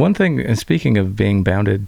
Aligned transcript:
one 0.00 0.14
thing, 0.14 0.40
and 0.40 0.58
speaking 0.58 0.96
of 0.96 1.14
being 1.14 1.44
bounded 1.44 1.86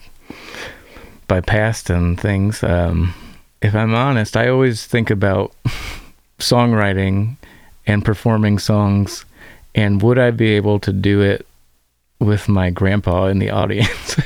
by 1.27 1.41
past 1.41 1.89
and 1.89 2.21
things, 2.21 2.63
um, 2.63 3.15
if 3.63 3.75
I'm 3.75 3.95
honest, 3.95 4.37
I 4.37 4.49
always 4.49 4.87
think 4.87 5.11
about 5.11 5.55
songwriting 6.39 7.37
and 7.87 8.05
performing 8.05 8.59
songs, 8.59 9.25
and 9.75 10.03
would 10.03 10.19
I 10.19 10.31
be 10.31 10.51
able 10.53 10.79
to 10.81 10.93
do 10.93 11.23
it 11.23 11.47
with 12.21 12.49
my 12.49 12.71
grandpa 12.71 13.27
in 13.27 13.39
the 13.39 13.51
audience? 13.61 14.17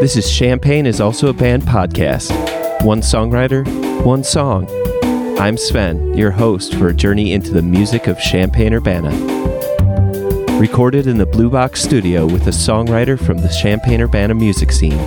This 0.00 0.16
is 0.16 0.32
Champaign 0.32 0.86
is 0.86 0.98
also 0.98 1.28
a 1.28 1.34
band 1.34 1.64
podcast. 1.64 2.49
One 2.82 3.02
songwriter, 3.02 3.66
one 4.04 4.24
song. 4.24 4.66
I'm 5.38 5.58
Sven, 5.58 6.16
your 6.16 6.30
host 6.30 6.74
for 6.74 6.88
a 6.88 6.94
journey 6.94 7.34
into 7.34 7.52
the 7.52 7.60
music 7.60 8.06
of 8.06 8.18
Champaign 8.18 8.72
Urbana. 8.72 9.10
Recorded 10.58 11.06
in 11.06 11.18
the 11.18 11.26
Blue 11.26 11.50
Box 11.50 11.82
studio 11.82 12.24
with 12.24 12.46
a 12.46 12.50
songwriter 12.50 13.18
from 13.18 13.36
the 13.36 13.54
Champaign 13.62 14.00
Urbana 14.00 14.34
music 14.34 14.72
scene, 14.72 14.98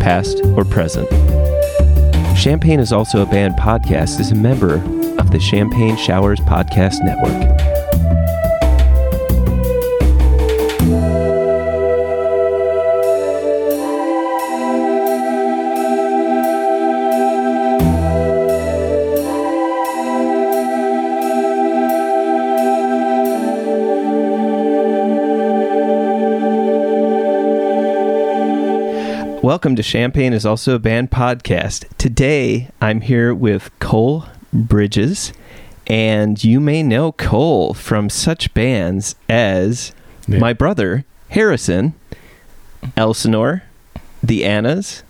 past 0.00 0.44
or 0.56 0.64
present. 0.64 1.08
Champaign 2.36 2.80
is 2.80 2.92
also 2.92 3.22
a 3.22 3.26
band 3.26 3.54
podcast 3.54 4.18
is 4.18 4.32
a 4.32 4.36
member 4.36 4.74
of 5.20 5.30
the 5.30 5.38
Champagne 5.38 5.96
Showers 5.96 6.40
Podcast 6.40 6.96
Network. 7.04 7.79
Welcome 29.50 29.74
to 29.74 29.82
Champaign 29.82 30.32
is 30.32 30.46
also 30.46 30.76
a 30.76 30.78
band 30.78 31.10
podcast. 31.10 31.84
Today 31.98 32.68
I'm 32.80 33.00
here 33.00 33.34
with 33.34 33.76
Cole 33.80 34.26
Bridges, 34.52 35.32
and 35.88 36.42
you 36.44 36.60
may 36.60 36.84
know 36.84 37.10
Cole 37.10 37.74
from 37.74 38.08
such 38.10 38.54
bands 38.54 39.16
as 39.28 39.90
Yeah. 40.28 40.38
my 40.38 40.52
brother 40.52 41.04
Harrison, 41.30 41.94
Elsinore, 42.96 43.64
the 44.22 44.44
Annas, 44.44 45.02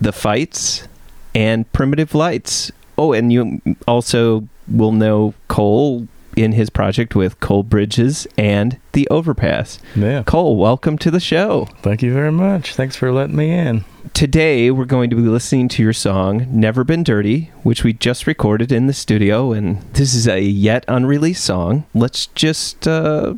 the 0.00 0.10
Fights, 0.10 0.88
and 1.32 1.72
Primitive 1.72 2.12
Lights. 2.12 2.72
Oh, 2.98 3.12
and 3.12 3.32
you 3.32 3.60
also 3.86 4.48
will 4.66 4.90
know 4.90 5.32
Cole 5.46 6.08
in 6.36 6.52
his 6.52 6.70
project 6.70 7.16
with 7.16 7.40
Cole 7.40 7.62
Bridges 7.62 8.26
and 8.38 8.78
the 8.92 9.08
Overpass. 9.10 9.80
yeah. 9.96 10.22
Cole, 10.22 10.56
welcome 10.56 10.98
to 10.98 11.10
the 11.10 11.18
show. 11.18 11.66
Thank 11.80 12.02
you 12.02 12.12
very 12.12 12.30
much. 12.30 12.74
Thanks 12.74 12.94
for 12.94 13.10
letting 13.10 13.36
me 13.36 13.50
in. 13.50 13.84
Today, 14.14 14.70
we're 14.70 14.84
going 14.84 15.10
to 15.10 15.16
be 15.16 15.22
listening 15.22 15.68
to 15.70 15.82
your 15.82 15.92
song, 15.92 16.46
Never 16.50 16.84
Been 16.84 17.02
Dirty, 17.02 17.50
which 17.62 17.82
we 17.82 17.92
just 17.92 18.26
recorded 18.26 18.70
in 18.70 18.86
the 18.86 18.92
studio. 18.92 19.52
And 19.52 19.80
this 19.94 20.14
is 20.14 20.28
a 20.28 20.40
yet 20.40 20.84
unreleased 20.86 21.42
song. 21.42 21.84
Let's 21.94 22.26
just 22.26 22.86
uh, 22.86 23.34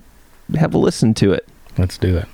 have 0.57 0.75
a 0.75 0.79
listen 0.79 1.15
to 1.15 1.33
it. 1.33 1.49
Let's 1.79 1.97
do 1.97 2.17
it. 2.19 2.29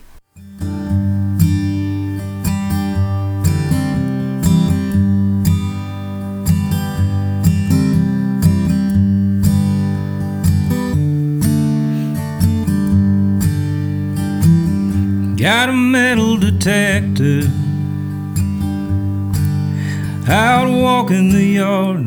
Got 15.44 15.68
a 15.68 15.72
metal 15.74 16.38
detector 16.38 17.42
out 20.27 20.70
walking 20.70 21.34
the 21.34 21.44
yard. 21.44 22.06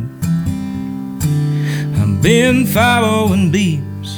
I've 2.00 2.20
been 2.20 2.66
following 2.66 3.52
beeps 3.52 4.12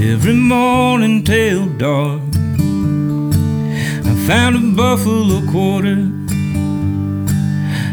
every 0.00 0.34
morning 0.34 1.24
till 1.24 1.66
dark. 1.70 2.22
I 4.06 4.14
found 4.28 4.54
a 4.54 4.76
buffalo 4.76 5.40
quarter 5.50 5.98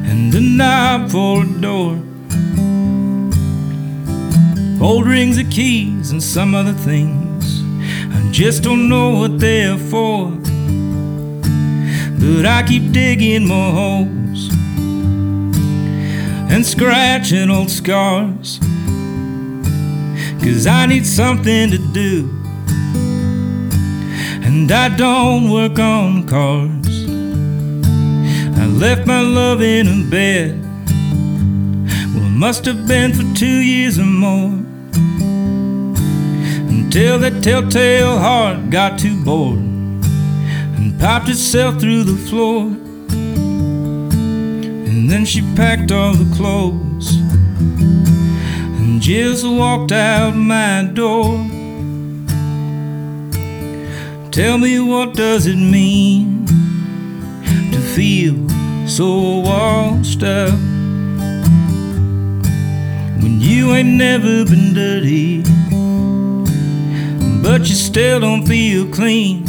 and 0.07 0.35
a 0.35 0.39
knob 0.39 1.09
for 1.09 1.41
a 1.41 1.47
door. 1.59 1.99
Old 4.79 5.07
rings 5.07 5.39
of 5.39 5.49
keys 5.49 6.11
and 6.11 6.21
some 6.21 6.53
other 6.53 6.73
things. 6.73 7.31
I 8.13 8.33
just 8.33 8.63
don't 8.63 8.87
know 8.87 9.09
what 9.11 9.30
they're 9.41 9.75
for. 9.75 10.29
But 12.19 12.45
I 12.45 12.63
keep 12.67 12.91
digging 12.91 13.47
more 13.47 13.71
holes 13.71 14.49
and 16.51 16.63
scratching 16.63 17.49
old 17.49 17.71
scars. 17.71 18.59
Cause 20.43 20.67
I 20.67 20.85
need 20.85 21.07
something 21.07 21.71
to 21.71 21.79
do. 21.91 22.29
And 24.45 24.71
I 24.71 24.95
don't 24.95 25.49
work 25.49 25.79
on 25.79 26.27
cars. 26.27 27.05
I 28.59 28.65
left 28.67 29.07
my 29.07 29.21
love 29.21 29.63
in 29.63 29.87
a 29.87 30.09
bed. 30.11 30.61
Well, 32.13 32.27
it 32.27 32.37
must 32.45 32.65
have 32.65 32.87
been 32.87 33.11
for 33.11 33.25
two 33.35 33.47
years 33.47 33.97
or 33.97 34.03
more. 34.03 34.70
Until 36.93 37.19
that 37.19 37.41
telltale 37.41 38.19
heart 38.19 38.69
got 38.69 38.99
too 38.99 39.23
bored 39.23 39.59
and 39.59 40.99
popped 40.99 41.29
itself 41.29 41.79
through 41.79 42.03
the 42.03 42.17
floor. 42.27 42.63
And 44.89 45.09
then 45.09 45.23
she 45.23 45.39
packed 45.55 45.93
all 45.93 46.13
the 46.13 46.29
clothes 46.35 47.15
and 48.75 49.01
just 49.01 49.47
walked 49.47 49.93
out 49.93 50.35
my 50.35 50.83
door. 50.93 51.37
Tell 54.31 54.57
me 54.57 54.81
what 54.81 55.13
does 55.13 55.47
it 55.47 55.55
mean 55.55 56.45
to 57.71 57.79
feel 57.95 58.35
so 58.85 59.39
washed 59.39 60.23
up 60.23 60.59
when 63.21 63.39
you 63.39 63.71
ain't 63.75 63.87
never 63.87 64.43
been 64.43 64.73
dirty? 64.73 65.60
But 67.41 67.61
you 67.61 67.75
still 67.75 68.19
don't 68.19 68.45
feel 68.45 68.87
clean. 68.91 69.45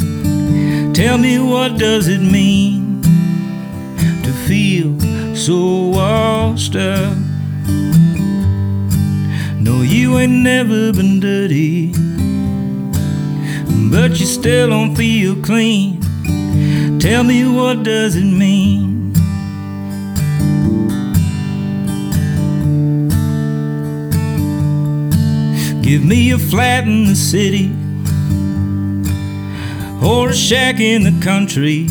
Tell 0.93 1.17
me 1.17 1.39
what 1.39 1.77
does 1.77 2.07
it 2.07 2.21
mean 2.21 3.01
to 4.23 4.31
feel 4.47 4.99
so 5.35 5.89
washed 5.89 6.75
up? 6.75 7.17
No, 9.59 9.81
you 9.81 10.17
ain't 10.17 10.43
never 10.43 10.91
been 10.91 11.19
dirty, 11.19 11.93
but 13.89 14.19
you 14.19 14.25
still 14.25 14.69
don't 14.69 14.95
feel 14.95 15.35
clean. 15.41 16.01
Tell 16.99 17.23
me 17.23 17.45
what 17.47 17.83
does 17.83 18.15
it 18.15 18.23
mean? 18.23 19.13
Give 25.81 26.03
me 26.03 26.31
a 26.31 26.39
flat 26.39 26.85
in 26.85 27.05
the 27.05 27.15
city 27.15 27.82
or 30.03 30.29
a 30.29 30.35
shack 30.35 30.81
in 30.81 31.03
the 31.03 31.23
country, 31.23 31.85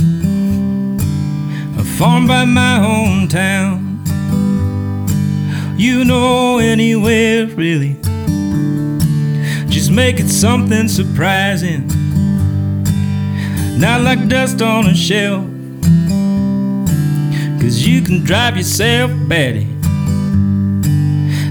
a 1.78 1.84
farm 1.96 2.26
by 2.26 2.44
my 2.44 2.78
hometown. 2.78 3.88
You 5.78 6.04
know, 6.04 6.58
anywhere 6.58 7.46
really. 7.46 7.96
Just 9.68 9.90
make 9.90 10.20
it 10.20 10.28
something 10.28 10.88
surprising, 10.88 11.86
not 13.80 14.02
like 14.02 14.28
dust 14.28 14.60
on 14.60 14.86
a 14.86 14.94
shelf. 14.94 15.46
Cause 17.60 17.86
you 17.86 18.02
can 18.02 18.22
drive 18.22 18.58
yourself 18.58 19.10
batty, 19.26 19.64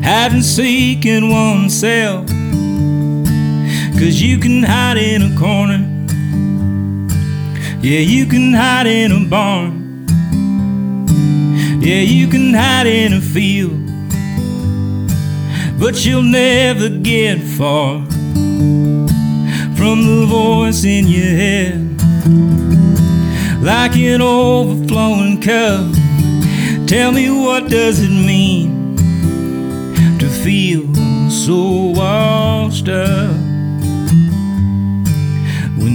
hide 0.04 0.34
and 0.34 0.46
seek 0.46 1.06
in 1.06 1.30
oneself. 1.30 2.28
Cause 3.98 4.22
you 4.22 4.38
can 4.38 4.62
hide 4.62 4.98
in 4.98 5.24
a 5.24 5.38
corner. 5.38 5.91
Yeah, 7.84 8.00
you 8.00 8.28
can 8.28 8.54
hide 8.54 8.86
in 8.86 9.12
a 9.12 9.28
barn. 9.28 10.06
Yeah, 11.82 12.02
you 12.02 12.28
can 12.28 12.54
hide 12.54 12.86
in 12.86 13.14
a 13.14 13.22
field. 13.22 13.80
But 15.80 16.06
you'll 16.06 16.22
never 16.22 16.90
get 16.90 17.40
far 17.40 18.06
from 19.76 20.06
the 20.06 20.26
voice 20.30 20.84
in 20.84 21.08
your 21.08 21.36
head. 21.44 22.02
Like 23.64 23.96
an 23.96 24.22
overflowing 24.22 25.42
cup, 25.42 25.92
Tell 26.92 27.12
me 27.12 27.32
what 27.32 27.70
does 27.70 28.00
it 28.00 28.10
mean 28.10 28.98
to 30.20 30.28
feel 30.28 30.94
so 31.30 31.94
washed 31.96 32.90
up 32.90 33.41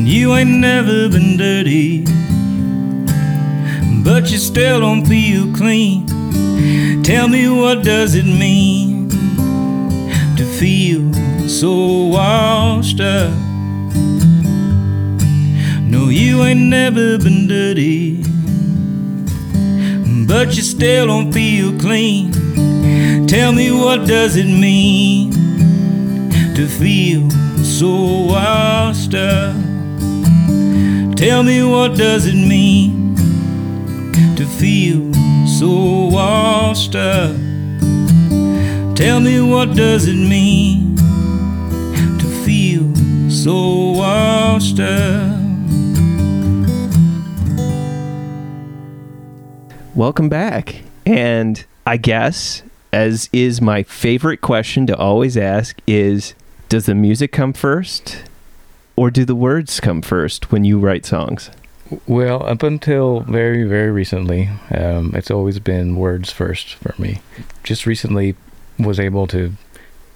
you 0.07 0.35
ain't 0.35 0.61
never 0.61 1.09
been 1.09 1.37
dirty, 1.37 2.05
but 4.05 4.31
you 4.31 4.39
still 4.39 4.79
don't 4.79 5.05
feel 5.05 5.53
clean. 5.53 6.07
Tell 7.03 7.27
me 7.27 7.49
what 7.49 7.83
does 7.83 8.15
it 8.15 8.25
mean 8.25 9.11
to 10.37 10.45
feel 10.45 11.13
so 11.49 12.05
washed 12.05 13.01
up? 13.01 13.33
No, 15.83 16.09
you 16.09 16.45
ain't 16.45 16.61
never 16.61 17.19
been 17.19 17.49
dirty, 17.49 18.23
but 20.29 20.55
you 20.55 20.63
still 20.63 21.09
don't 21.09 21.33
feel 21.33 21.77
clean. 21.81 22.31
Tell 23.27 23.53
me 23.53 23.73
what 23.73 24.07
does 24.07 24.37
it 24.37 24.47
mean 24.47 25.33
to 26.55 26.69
feel 26.69 27.29
so 27.65 28.27
washed 28.31 29.17
up? 29.17 29.66
Tell 31.17 31.43
me 31.43 31.63
what 31.63 31.97
does 31.97 32.27
it 32.27 32.35
mean 32.35 33.17
to 34.37 34.45
feel 34.45 35.15
so 35.47 36.11
washed 36.13 36.95
up? 36.95 37.35
Tell 38.95 39.21
me 39.21 39.41
what 39.41 39.75
does 39.75 40.09
it 40.09 40.15
mean 40.15 40.95
to 40.97 42.27
feel 42.45 42.95
so 43.31 43.93
washed 43.93 44.79
up? 44.79 45.41
Welcome 49.95 50.29
back. 50.29 50.83
And 51.07 51.65
I 51.87 51.97
guess, 51.97 52.63
as 52.93 53.31
is 53.33 53.63
my 53.63 53.85
favorite 53.85 54.43
question 54.43 54.87
to 54.89 54.95
always 54.95 55.39
ask, 55.39 55.81
is 55.87 56.35
does 56.69 56.85
the 56.85 56.95
music 56.95 57.33
come 57.33 57.55
first 57.55 58.23
or 58.97 59.11
do 59.11 59.25
the 59.25 59.35
words 59.35 59.79
come 59.79 60.03
first 60.03 60.51
when 60.51 60.65
you 60.65 60.79
write 60.79 61.07
songs? 61.07 61.51
Well, 62.07 62.45
up 62.45 62.63
until 62.63 63.21
very, 63.21 63.63
very 63.63 63.91
recently, 63.91 64.49
um, 64.75 65.13
it's 65.15 65.31
always 65.31 65.61
been 65.61 65.97
words 65.97 66.33
first 66.33 66.75
for 66.75 66.95
me. 67.01 67.21
Just 67.63 67.87
recently 67.87 68.35
was 68.79 68.99
able 68.99 69.29
to, 69.29 69.53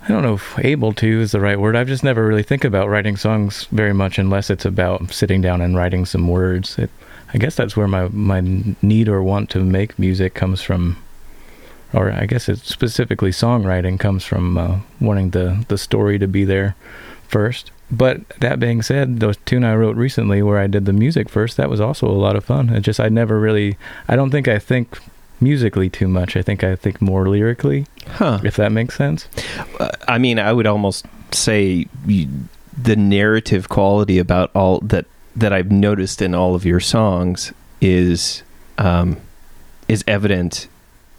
I 0.03 0.09
don't 0.09 0.23
know 0.23 0.35
if 0.35 0.59
able 0.59 0.93
to 0.95 1.21
is 1.21 1.31
the 1.31 1.41
right 1.41 1.61
word. 1.61 1.77
I've 1.77 1.87
just 1.87 2.03
never 2.03 2.27
really 2.27 2.43
think 2.43 2.65
about 2.65 2.89
writing 2.89 3.17
songs 3.17 3.67
very 3.71 3.93
much 3.93 4.19
unless 4.19 4.51
it's 4.51 4.65
about 4.65 5.13
sitting 5.13 5.41
down 5.41 5.61
and 5.61 5.77
writing 5.77 6.07
some 6.07 6.27
words. 6.27 6.77
It, 6.77 6.91
I 7.33 7.39
guess 7.39 7.55
that's 7.55 7.77
where 7.77 7.87
my, 7.87 8.09
my 8.09 8.41
need 8.83 9.09
or 9.09 9.23
want 9.23 9.51
to 9.51 9.61
make 9.61 9.97
music 9.97 10.35
comes 10.35 10.63
from, 10.63 10.97
or 11.93 12.11
I 12.11 12.27
guess 12.27 12.49
it's 12.49 12.67
specifically 12.67 13.31
songwriting 13.31 14.01
comes 14.01 14.25
from 14.25 14.59
uh, 14.59 14.81
wanting 15.01 15.31
the, 15.31 15.65
the 15.69 15.79
story 15.79 16.19
to 16.19 16.27
be 16.27 16.45
there 16.45 16.75
first. 17.31 17.71
But 17.91 18.29
that 18.41 18.61
being 18.61 18.83
said, 18.83 19.21
the 19.21 19.35
tune 19.47 19.65
I 19.65 19.75
wrote 19.75 19.97
recently 19.97 20.43
where 20.43 20.59
I 20.59 20.67
did 20.69 20.85
the 20.87 20.93
music 20.93 21.29
first, 21.29 21.57
that 21.57 21.69
was 21.71 21.81
also 21.81 22.07
a 22.07 22.13
lot 22.27 22.37
of 22.37 22.45
fun. 22.45 22.69
It 22.71 22.81
just, 22.83 23.01
I 23.01 23.09
never 23.09 23.41
really, 23.41 23.77
I 24.09 24.15
don't 24.17 24.31
think 24.31 24.47
I 24.47 24.59
think 24.59 24.99
musically 25.41 25.89
too 25.91 26.07
much. 26.07 26.37
I 26.37 26.43
think 26.43 26.63
I 26.63 26.77
think 26.77 27.01
more 27.03 27.29
lyrically, 27.29 27.87
Huh. 28.07 28.39
if 28.45 28.57
that 28.57 28.71
makes 28.73 28.97
sense. 28.97 29.27
Uh, 29.81 29.91
I 30.07 30.19
mean, 30.19 30.39
I 30.39 30.53
would 30.53 30.67
almost 30.67 31.07
say 31.33 31.87
you, 32.07 32.29
the 32.81 32.95
narrative 32.97 33.69
quality 33.69 34.19
about 34.19 34.51
all 34.55 34.79
that 34.81 35.07
that 35.37 35.53
I've 35.53 35.71
noticed 35.73 36.21
in 36.23 36.35
all 36.35 36.55
of 36.55 36.65
your 36.65 36.81
songs 36.81 37.53
is 37.81 38.43
um, 38.79 39.17
is 39.89 40.05
evident 40.07 40.69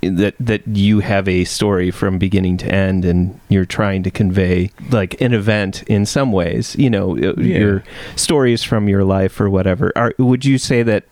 that 0.01 0.33
that 0.39 0.65
you 0.67 0.99
have 0.99 1.27
a 1.27 1.43
story 1.43 1.91
from 1.91 2.17
beginning 2.17 2.57
to 2.57 2.67
end, 2.73 3.05
and 3.05 3.39
you're 3.49 3.65
trying 3.65 4.03
to 4.03 4.11
convey 4.11 4.71
like 4.89 5.19
an 5.21 5.33
event 5.33 5.83
in 5.83 6.05
some 6.05 6.31
ways. 6.31 6.75
You 6.77 6.89
know, 6.89 7.17
uh, 7.17 7.33
Yeah. 7.37 7.57
your 7.59 7.83
stories 8.15 8.63
from 8.63 8.87
your 8.89 9.03
life 9.03 9.39
or 9.39 9.49
whatever. 9.49 9.91
Are 9.95 10.13
would 10.17 10.43
you 10.45 10.57
say 10.57 10.81
that 10.83 11.03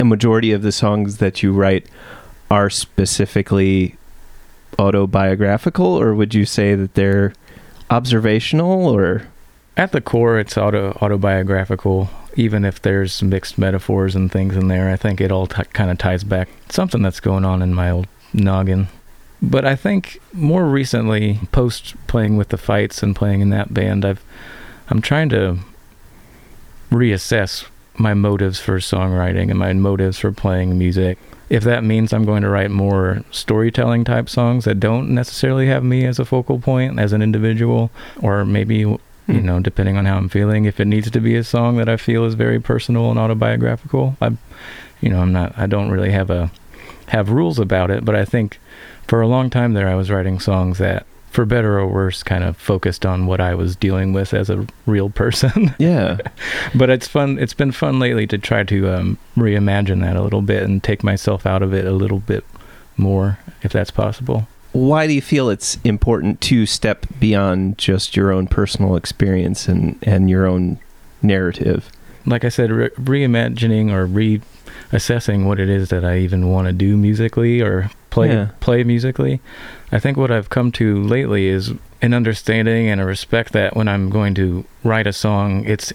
a 0.00 0.04
majority 0.04 0.52
of 0.52 0.62
the 0.62 0.72
songs 0.72 1.18
that 1.18 1.42
you 1.42 1.52
write 1.52 1.86
are 2.50 2.68
specifically 2.68 3.96
autobiographical, 4.78 5.86
or 5.86 6.14
would 6.14 6.34
you 6.34 6.44
say 6.44 6.74
that 6.74 6.94
they're 6.94 7.32
observational 7.90 8.88
or 8.88 9.22
At 9.76 9.92
the 9.92 10.00
core, 10.02 10.38
it's 10.38 10.58
auto 10.58 10.98
autobiographical. 11.00 12.10
Even 12.36 12.62
if 12.64 12.80
there's 12.82 13.22
mixed 13.22 13.56
metaphors 13.56 14.14
and 14.14 14.30
things 14.30 14.54
in 14.56 14.68
there, 14.68 14.90
I 14.90 14.96
think 14.96 15.18
it 15.20 15.30
all 15.32 15.46
t- 15.46 15.62
kind 15.72 15.90
of 15.90 15.96
ties 15.98 16.24
back 16.24 16.48
something 16.68 17.00
that's 17.02 17.20
going 17.20 17.44
on 17.46 17.62
in 17.62 17.72
my 17.74 17.90
old 17.90 18.06
noggin. 18.32 18.88
But 19.40 19.64
I 19.64 19.74
think 19.74 20.20
more 20.32 20.66
recently, 20.66 21.40
post 21.50 21.94
playing 22.06 22.36
with 22.36 22.50
the 22.50 22.56
fights 22.58 23.02
and 23.02 23.16
playing 23.16 23.40
in 23.40 23.50
that 23.50 23.74
band, 23.74 24.04
I've 24.04 24.22
I'm 24.88 25.00
trying 25.00 25.28
to 25.30 25.58
reassess 26.90 27.66
my 27.96 28.14
motives 28.14 28.58
for 28.60 28.78
songwriting 28.78 29.50
and 29.50 29.58
my 29.58 29.72
motives 29.72 30.18
for 30.18 30.32
playing 30.32 30.78
music. 30.78 31.18
If 31.48 31.64
that 31.64 31.84
means 31.84 32.12
I'm 32.12 32.24
going 32.24 32.42
to 32.42 32.48
write 32.48 32.70
more 32.70 33.22
storytelling 33.30 34.04
type 34.04 34.28
songs 34.28 34.64
that 34.64 34.80
don't 34.80 35.10
necessarily 35.10 35.66
have 35.66 35.84
me 35.84 36.06
as 36.06 36.18
a 36.18 36.24
focal 36.24 36.58
point 36.58 36.98
as 36.98 37.12
an 37.12 37.20
individual, 37.20 37.90
or 38.22 38.44
maybe 38.44 38.76
you 38.76 39.00
Hmm. 39.26 39.46
know, 39.46 39.60
depending 39.60 39.96
on 39.96 40.04
how 40.04 40.16
I'm 40.16 40.28
feeling, 40.28 40.64
if 40.64 40.80
it 40.80 40.86
needs 40.86 41.08
to 41.10 41.20
be 41.20 41.36
a 41.36 41.44
song 41.44 41.76
that 41.76 41.88
I 41.88 41.96
feel 41.96 42.24
is 42.24 42.34
very 42.34 42.58
personal 42.58 43.08
and 43.08 43.20
autobiographical, 43.20 44.16
I, 44.20 44.32
you 45.00 45.10
know, 45.10 45.20
I'm 45.20 45.32
not, 45.32 45.56
I 45.56 45.66
don't 45.66 45.90
really 45.90 46.10
have 46.10 46.28
a 46.28 46.50
have 47.12 47.28
rules 47.30 47.58
about 47.58 47.90
it, 47.90 48.04
but 48.06 48.16
I 48.16 48.24
think 48.24 48.58
for 49.06 49.20
a 49.20 49.28
long 49.28 49.50
time 49.50 49.74
there, 49.74 49.86
I 49.86 49.94
was 49.94 50.10
writing 50.10 50.40
songs 50.40 50.78
that, 50.78 51.04
for 51.30 51.44
better 51.44 51.78
or 51.78 51.86
worse, 51.86 52.22
kind 52.22 52.42
of 52.42 52.56
focused 52.56 53.04
on 53.04 53.26
what 53.26 53.38
I 53.38 53.54
was 53.54 53.76
dealing 53.76 54.14
with 54.14 54.32
as 54.32 54.48
a 54.48 54.66
real 54.86 55.10
person. 55.10 55.74
yeah 55.78 56.16
but 56.74 56.88
it's 56.88 57.06
fun. 57.06 57.38
It's 57.38 57.52
been 57.52 57.70
fun 57.72 57.98
lately 57.98 58.26
to 58.28 58.38
try 58.38 58.64
to 58.64 58.90
um, 58.94 59.18
reimagine 59.36 60.00
that 60.00 60.16
a 60.16 60.22
little 60.22 60.40
bit 60.40 60.62
and 60.62 60.82
take 60.82 61.04
myself 61.04 61.44
out 61.44 61.62
of 61.62 61.74
it 61.74 61.84
a 61.84 61.92
little 61.92 62.20
bit 62.20 62.44
more, 62.96 63.38
if 63.62 63.72
that's 63.72 63.90
possible. 63.90 64.48
why 64.72 65.06
do 65.06 65.12
you 65.12 65.20
feel 65.20 65.50
it's 65.50 65.76
important 65.84 66.40
to 66.40 66.64
step 66.64 67.04
beyond 67.20 67.76
just 67.76 68.16
your 68.16 68.32
own 68.32 68.46
personal 68.46 68.96
experience 68.96 69.68
and 69.68 69.98
and 70.02 70.30
your 70.30 70.46
own 70.46 70.78
narrative 71.20 71.90
like 72.24 72.44
I 72.44 72.48
said, 72.50 72.70
re- 72.70 72.90
reimagining 72.90 73.90
or 73.90 74.06
reassessing 74.90 75.46
what 75.46 75.60
it 75.60 75.68
is 75.68 75.88
that 75.90 76.04
I 76.04 76.18
even 76.18 76.50
want 76.50 76.66
to 76.66 76.72
do 76.72 76.96
musically 76.96 77.60
or 77.60 77.90
play 78.10 78.28
Yeah. 78.28 78.48
play 78.60 78.84
musically. 78.84 79.40
I 79.90 79.98
think 79.98 80.16
what 80.16 80.30
I've 80.30 80.50
come 80.50 80.72
to 80.72 81.02
lately 81.02 81.48
is 81.48 81.72
an 82.00 82.14
understanding 82.14 82.88
and 82.88 83.00
a 83.00 83.04
respect 83.04 83.52
that 83.52 83.76
when 83.76 83.88
I'm 83.88 84.10
going 84.10 84.34
to 84.34 84.64
write 84.84 85.06
a 85.06 85.12
song, 85.12 85.64
it's 85.66 85.92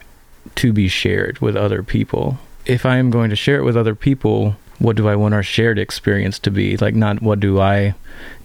to 0.56 0.72
be 0.72 0.88
shared 0.88 1.40
with 1.40 1.56
other 1.56 1.84
people. 1.84 2.40
If 2.66 2.86
I 2.86 2.98
am 2.98 3.10
going 3.10 3.30
to 3.30 3.36
share 3.36 3.58
it 3.58 3.64
with 3.64 3.78
other 3.78 3.96
people, 3.96 4.56
what 4.80 4.96
do 4.96 5.08
I 5.08 5.16
want 5.16 5.34
our 5.34 5.44
shared 5.44 5.80
experience 5.80 6.38
to 6.40 6.52
be? 6.52 6.78
Like, 6.78 6.96
not 6.96 7.22
what 7.22 7.40
do 7.40 7.60
I 7.60 7.96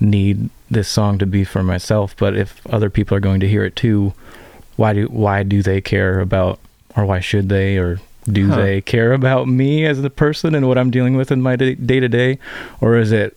need 0.00 0.49
this 0.71 0.88
song 0.88 1.19
to 1.19 1.26
be 1.26 1.45
for 1.45 1.62
myself, 1.62 2.16
but 2.16 2.37
if 2.37 2.66
other 2.69 2.88
people 2.90 3.16
are 3.16 3.21
going 3.21 3.40
to 3.40 3.49
hear 3.49 3.64
it 3.64 3.76
too, 3.76 4.12
why 4.76 4.93
do 4.95 5.07
why 5.07 5.43
do 5.43 5.62
they 5.62 5.81
care 5.81 6.21
about, 6.21 6.59
or 6.97 7.05
why 7.05 7.21
should 7.21 7.49
they, 7.49 7.76
or 7.76 8.00
do 8.31 8.49
Huh. 8.49 8.57
they 8.57 8.81
care 8.81 9.12
about 9.12 9.49
me 9.49 9.85
as 9.85 10.02
the 10.02 10.11
person 10.11 10.55
and 10.55 10.69
what 10.69 10.79
I'm 10.79 10.91
dealing 10.91 11.17
with 11.17 11.31
in 11.33 11.43
my 11.43 11.57
day 11.57 11.75
to 11.75 12.09
day, 12.09 12.38
or 12.81 12.97
is 12.97 13.12
it 13.12 13.37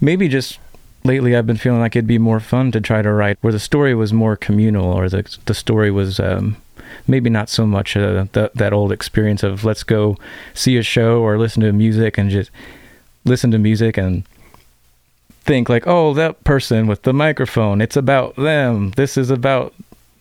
maybe 0.00 0.28
just 0.28 0.58
lately 1.04 1.36
I've 1.36 1.46
been 1.46 1.56
feeling 1.56 1.80
like 1.80 1.94
it'd 1.96 2.06
be 2.06 2.18
more 2.18 2.40
fun 2.40 2.72
to 2.72 2.80
try 2.80 3.02
to 3.02 3.12
write 3.12 3.38
where 3.40 3.52
the 3.52 3.60
story 3.60 3.94
was 3.94 4.12
more 4.12 4.36
communal 4.36 4.92
or 4.92 5.08
the 5.08 5.24
the 5.46 5.54
story 5.54 5.90
was 5.90 6.18
um, 6.20 6.56
maybe 7.06 7.28
not 7.30 7.48
so 7.48 7.66
much 7.66 7.96
uh, 7.96 8.24
that 8.32 8.54
that 8.54 8.72
old 8.72 8.90
experience 8.92 9.42
of 9.42 9.64
let's 9.64 9.82
go 9.82 10.16
see 10.54 10.76
a 10.76 10.82
show 10.82 11.20
or 11.20 11.38
listen 11.38 11.62
to 11.62 11.72
music 11.72 12.16
and 12.18 12.30
just 12.30 12.50
listen 13.24 13.50
to 13.50 13.58
music 13.58 13.96
and 13.98 14.24
think 15.42 15.68
like 15.68 15.86
oh 15.86 16.14
that 16.14 16.42
person 16.44 16.86
with 16.86 17.02
the 17.02 17.12
microphone 17.12 17.80
it's 17.82 17.96
about 17.96 18.34
them 18.36 18.90
this 18.92 19.18
is 19.18 19.28
about 19.30 19.74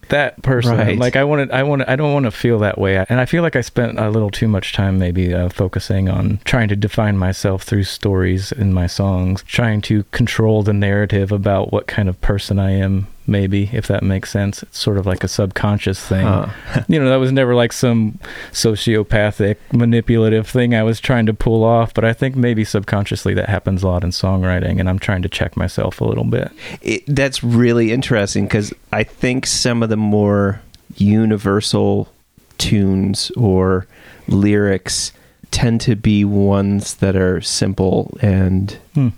that 0.10 0.42
person 0.44 0.78
Right. 0.78 0.98
like 0.98 1.16
i 1.16 1.24
wanted 1.24 1.52
i 1.52 1.64
want 1.64 1.88
i 1.88 1.96
don't 1.96 2.14
want 2.14 2.26
to 2.26 2.32
feel 2.32 2.60
that 2.60 2.78
way 2.78 2.98
and 3.10 3.20
i 3.20 3.26
feel 3.26 3.42
like 3.44 3.56
i 3.56 3.62
spent 3.62 4.00
a 4.00 4.10
little 4.10 4.30
too 4.32 4.48
much 4.48 4.74
time 4.74 4.98
maybe 5.00 5.34
uh, 5.34 5.50
focusing 5.50 6.10
on 6.10 6.40
trying 6.46 6.68
to 6.70 6.76
define 6.76 7.18
myself 7.18 7.64
through 7.64 7.84
stories 7.84 8.52
in 8.52 8.74
my 8.74 8.88
songs 8.88 9.44
trying 9.44 9.82
to 9.82 10.04
control 10.12 10.64
the 10.64 10.74
narrative 10.74 11.32
about 11.32 11.72
what 11.72 11.88
kind 11.88 12.10
of 12.10 12.20
person 12.22 12.60
i 12.60 12.72
am 12.72 13.08
maybe 13.26 13.70
if 13.74 13.88
that 13.88 14.04
makes 14.04 14.32
sense. 14.32 14.64
It's 14.64 14.80
sort 14.80 14.98
of 14.98 15.06
like 15.06 15.24
a 15.24 15.28
subconscious 15.28 16.00
thing. 16.00 16.26
You 16.88 17.00
know 17.00 17.10
that 17.10 17.16
was 17.18 17.32
never 17.32 17.56
like 17.56 17.72
some 17.74 18.20
sociopathic 18.52 19.58
manipulative 19.72 20.48
thing 20.48 20.74
i 20.76 20.84
was 20.84 21.00
trying 21.00 21.26
to 21.26 21.34
pull 21.34 21.64
off 21.64 21.94
but 21.94 22.04
i 22.04 22.14
think 22.14 22.36
maybe 22.36 22.64
subconsciously 22.64 23.34
that 23.34 23.48
happens 23.50 23.84
a 23.84 23.88
lot 23.88 24.04
in 24.04 24.10
songwriting 24.10 24.80
and 24.80 24.90
i'm 24.90 25.00
trying 25.00 25.22
to 25.22 25.30
check 25.30 25.56
myself 25.56 26.02
a 26.02 26.06
little 26.06 26.24
bit. 26.24 26.52
It, 26.82 27.04
that's 27.08 27.44
really 27.44 27.92
interesting 27.92 28.46
because 28.46 28.74
I 28.92 29.04
think 29.04 29.46
some 29.46 29.82
of 29.84 29.90
the 29.90 29.98
more 29.98 30.62
universal 30.98 32.10
tunes 32.58 33.32
or 33.38 33.88
lyrics 34.28 35.12
tend 35.52 35.82
to 35.82 35.96
be 35.96 36.24
ones 36.26 36.96
that 36.96 37.16
are 37.16 37.42
simple 37.42 38.16
and 38.22 38.78
Hmm. 38.94 39.10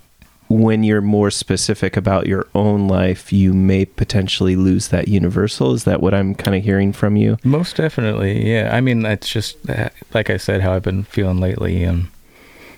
When 0.47 0.83
you're 0.83 1.01
more 1.01 1.31
specific 1.31 1.97
about 1.97 2.27
your 2.27 2.47
own 2.53 2.87
life, 2.87 3.33
you 3.33 3.53
may 3.53 3.85
potentially 3.85 4.55
lose 4.55 4.89
that 4.89 5.07
universal. 5.07 5.73
Is 5.73 5.85
that 5.85 6.01
what 6.01 6.13
I'm 6.13 6.35
kind 6.35 6.55
of 6.55 6.63
hearing 6.63 6.93
from 6.93 7.15
you? 7.15 7.37
Most 7.43 7.75
definitely, 7.77 8.47
yeah. 8.49 8.69
I 8.71 8.79
mean, 8.81 9.05
it's 9.05 9.27
just 9.27 9.57
uh, 9.69 9.89
like 10.13 10.29
I 10.29 10.37
said, 10.37 10.61
how 10.61 10.73
I've 10.73 10.83
been 10.83 11.03
feeling 11.03 11.39
lately, 11.39 11.83
and 11.83 12.07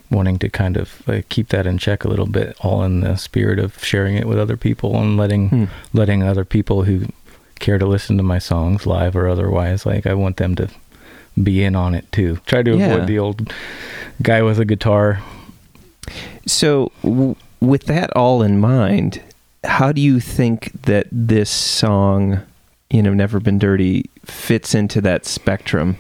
wanting 0.09 0.39
to 0.39 0.47
kind 0.49 0.77
of 0.77 1.01
uh, 1.09 1.21
keep 1.27 1.49
that 1.49 1.67
in 1.67 1.77
check 1.77 2.05
a 2.05 2.07
little 2.07 2.25
bit, 2.27 2.55
all 2.61 2.81
in 2.83 3.01
the 3.01 3.17
spirit 3.17 3.59
of 3.59 3.83
sharing 3.83 4.15
it 4.15 4.25
with 4.25 4.39
other 4.39 4.55
people 4.55 4.95
and 4.97 5.17
letting 5.17 5.49
Hmm. 5.49 5.65
letting 5.91 6.23
other 6.23 6.45
people 6.45 6.83
who 6.83 7.07
care 7.59 7.77
to 7.77 7.85
listen 7.85 8.15
to 8.15 8.23
my 8.23 8.39
songs 8.39 8.85
live 8.85 9.15
or 9.17 9.27
otherwise, 9.27 9.85
like 9.85 10.07
I 10.07 10.13
want 10.13 10.37
them 10.37 10.55
to 10.55 10.69
be 11.43 11.63
in 11.63 11.75
on 11.75 11.93
it 11.95 12.09
too. 12.13 12.39
Try 12.45 12.63
to 12.63 12.77
Yeah. 12.77 12.85
avoid 12.93 13.07
the 13.07 13.19
old 13.19 13.51
guy 14.21 14.41
with 14.41 14.57
a 14.59 14.65
guitar. 14.65 15.19
So, 16.45 16.91
w- 17.03 17.35
with 17.59 17.85
that 17.85 18.15
all 18.15 18.41
in 18.41 18.59
mind, 18.59 19.21
how 19.63 19.91
do 19.91 20.01
you 20.01 20.19
think 20.19 20.71
that 20.83 21.07
this 21.11 21.49
song, 21.49 22.41
you 22.89 23.01
know, 23.01 23.13
Never 23.13 23.39
Been 23.39 23.59
Dirty, 23.59 24.09
fits 24.25 24.75
into 24.75 25.01
that 25.01 25.25
spectrum? 25.25 25.97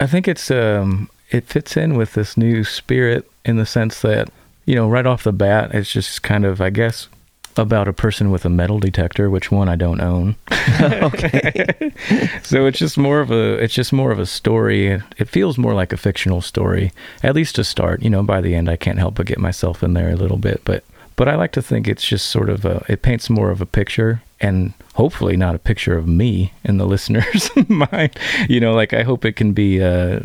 I 0.00 0.06
think 0.06 0.26
it's 0.26 0.50
um 0.50 1.10
it 1.30 1.44
fits 1.44 1.76
in 1.76 1.96
with 1.96 2.14
this 2.14 2.36
new 2.36 2.64
spirit 2.64 3.30
in 3.44 3.56
the 3.56 3.66
sense 3.66 4.00
that 4.00 4.30
you 4.64 4.74
know 4.74 4.88
right 4.88 5.06
off 5.06 5.24
the 5.24 5.32
bat 5.32 5.74
it's 5.74 5.92
just 5.92 6.22
kind 6.22 6.44
of 6.44 6.60
I 6.60 6.70
guess 6.70 7.08
about 7.56 7.88
a 7.88 7.92
person 7.92 8.30
with 8.30 8.44
a 8.44 8.48
metal 8.48 8.78
detector, 8.78 9.28
which 9.28 9.50
one 9.50 9.68
I 9.68 9.76
don't 9.76 10.00
own. 10.00 10.36
okay. 10.80 11.92
so 12.42 12.66
it's 12.66 12.78
just 12.78 12.96
more 12.96 13.20
of 13.20 13.30
a 13.30 13.62
it's 13.62 13.74
just 13.74 13.92
more 13.92 14.12
of 14.12 14.18
a 14.18 14.26
story. 14.26 15.02
It 15.18 15.28
feels 15.28 15.58
more 15.58 15.74
like 15.74 15.92
a 15.92 15.96
fictional 15.96 16.40
story, 16.40 16.92
at 17.22 17.34
least 17.34 17.56
to 17.56 17.64
start. 17.64 18.02
You 18.02 18.10
know, 18.10 18.22
by 18.22 18.40
the 18.40 18.54
end 18.54 18.68
I 18.68 18.76
can't 18.76 18.98
help 18.98 19.16
but 19.16 19.26
get 19.26 19.38
myself 19.38 19.82
in 19.82 19.94
there 19.94 20.10
a 20.10 20.16
little 20.16 20.38
bit, 20.38 20.62
but 20.64 20.84
but 21.16 21.28
I 21.28 21.34
like 21.34 21.52
to 21.52 21.62
think 21.62 21.86
it's 21.86 22.06
just 22.06 22.26
sort 22.28 22.48
of 22.48 22.64
a 22.64 22.84
it 22.88 23.02
paints 23.02 23.28
more 23.28 23.50
of 23.50 23.60
a 23.60 23.66
picture 23.66 24.22
and 24.40 24.72
hopefully 24.94 25.36
not 25.36 25.54
a 25.54 25.58
picture 25.58 25.96
of 25.96 26.08
me 26.08 26.52
in 26.64 26.78
the 26.78 26.86
listener's 26.94 27.50
mind. 27.68 28.18
You 28.48 28.60
know, 28.60 28.72
like 28.72 28.94
I 28.94 29.02
hope 29.02 29.24
it 29.24 29.36
can 29.36 29.52
be 29.52 29.82
uh 29.82 30.20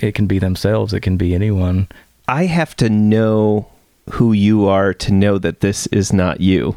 it 0.00 0.14
can 0.14 0.26
be 0.26 0.38
themselves, 0.38 0.92
it 0.92 1.00
can 1.00 1.16
be 1.16 1.34
anyone. 1.34 1.88
I 2.26 2.46
have 2.46 2.74
to 2.76 2.88
know 2.88 3.68
who 4.12 4.32
you 4.32 4.66
are 4.68 4.92
to 4.94 5.12
know 5.12 5.38
that 5.38 5.60
this 5.60 5.86
is 5.88 6.12
not 6.12 6.40
you. 6.40 6.76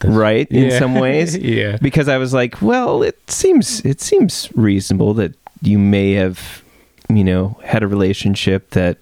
That's- 0.00 0.12
right? 0.16 0.46
In 0.50 0.70
some 0.78 0.94
ways. 1.00 1.36
yeah. 1.36 1.76
Because 1.80 2.08
I 2.08 2.18
was 2.18 2.32
like, 2.32 2.60
well, 2.62 3.02
it 3.02 3.18
seems 3.30 3.80
it 3.84 4.00
seems 4.00 4.48
reasonable 4.54 5.14
that 5.14 5.34
you 5.62 5.78
may 5.78 6.12
have, 6.12 6.62
you 7.08 7.24
know, 7.24 7.58
had 7.64 7.82
a 7.82 7.88
relationship 7.88 8.70
that 8.70 8.98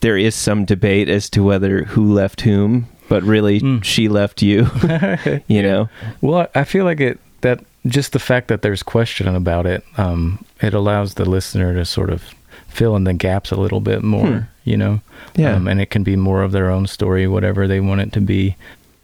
there 0.00 0.16
is 0.18 0.34
some 0.34 0.64
debate 0.64 1.08
as 1.08 1.30
to 1.30 1.42
whether 1.44 1.84
who 1.84 2.12
left 2.12 2.40
whom, 2.42 2.86
but 3.08 3.22
really 3.22 3.60
Mm. 3.60 3.84
she 3.84 4.08
left 4.08 4.42
you, 4.42 4.66
you 5.46 5.62
know. 5.62 5.88
Well, 6.20 6.48
I 6.54 6.64
feel 6.64 6.84
like 6.84 7.00
it 7.00 7.18
that 7.42 7.60
just 7.86 8.12
the 8.12 8.18
fact 8.18 8.48
that 8.48 8.62
there's 8.62 8.82
question 8.82 9.28
about 9.34 9.66
it, 9.66 9.84
um, 9.96 10.44
it 10.60 10.74
allows 10.74 11.14
the 11.14 11.24
listener 11.24 11.74
to 11.74 11.84
sort 11.84 12.10
of 12.10 12.22
fill 12.68 12.96
in 12.96 13.04
the 13.04 13.12
gaps 13.14 13.50
a 13.50 13.56
little 13.56 13.80
bit 13.80 14.02
more, 14.02 14.26
Hmm. 14.26 14.38
You 14.64 14.76
know. 14.76 15.00
Yeah. 15.36 15.54
Um, 15.56 15.68
and 15.68 15.80
it 15.80 15.90
can 15.90 16.02
be 16.02 16.16
more 16.16 16.42
of 16.42 16.52
their 16.52 16.70
own 16.70 16.86
story, 16.86 17.26
whatever 17.26 17.66
they 17.68 17.80
want 17.80 18.00
it 18.00 18.12
to 18.14 18.20
be, 18.20 18.56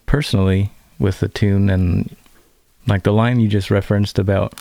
personally 0.06 0.70
with 0.98 1.20
the 1.20 1.28
tune 1.28 1.70
and 1.70 2.14
like 2.86 3.02
the 3.02 3.12
line 3.12 3.38
you 3.40 3.48
just 3.48 3.70
referenced 3.70 4.18
about 4.18 4.54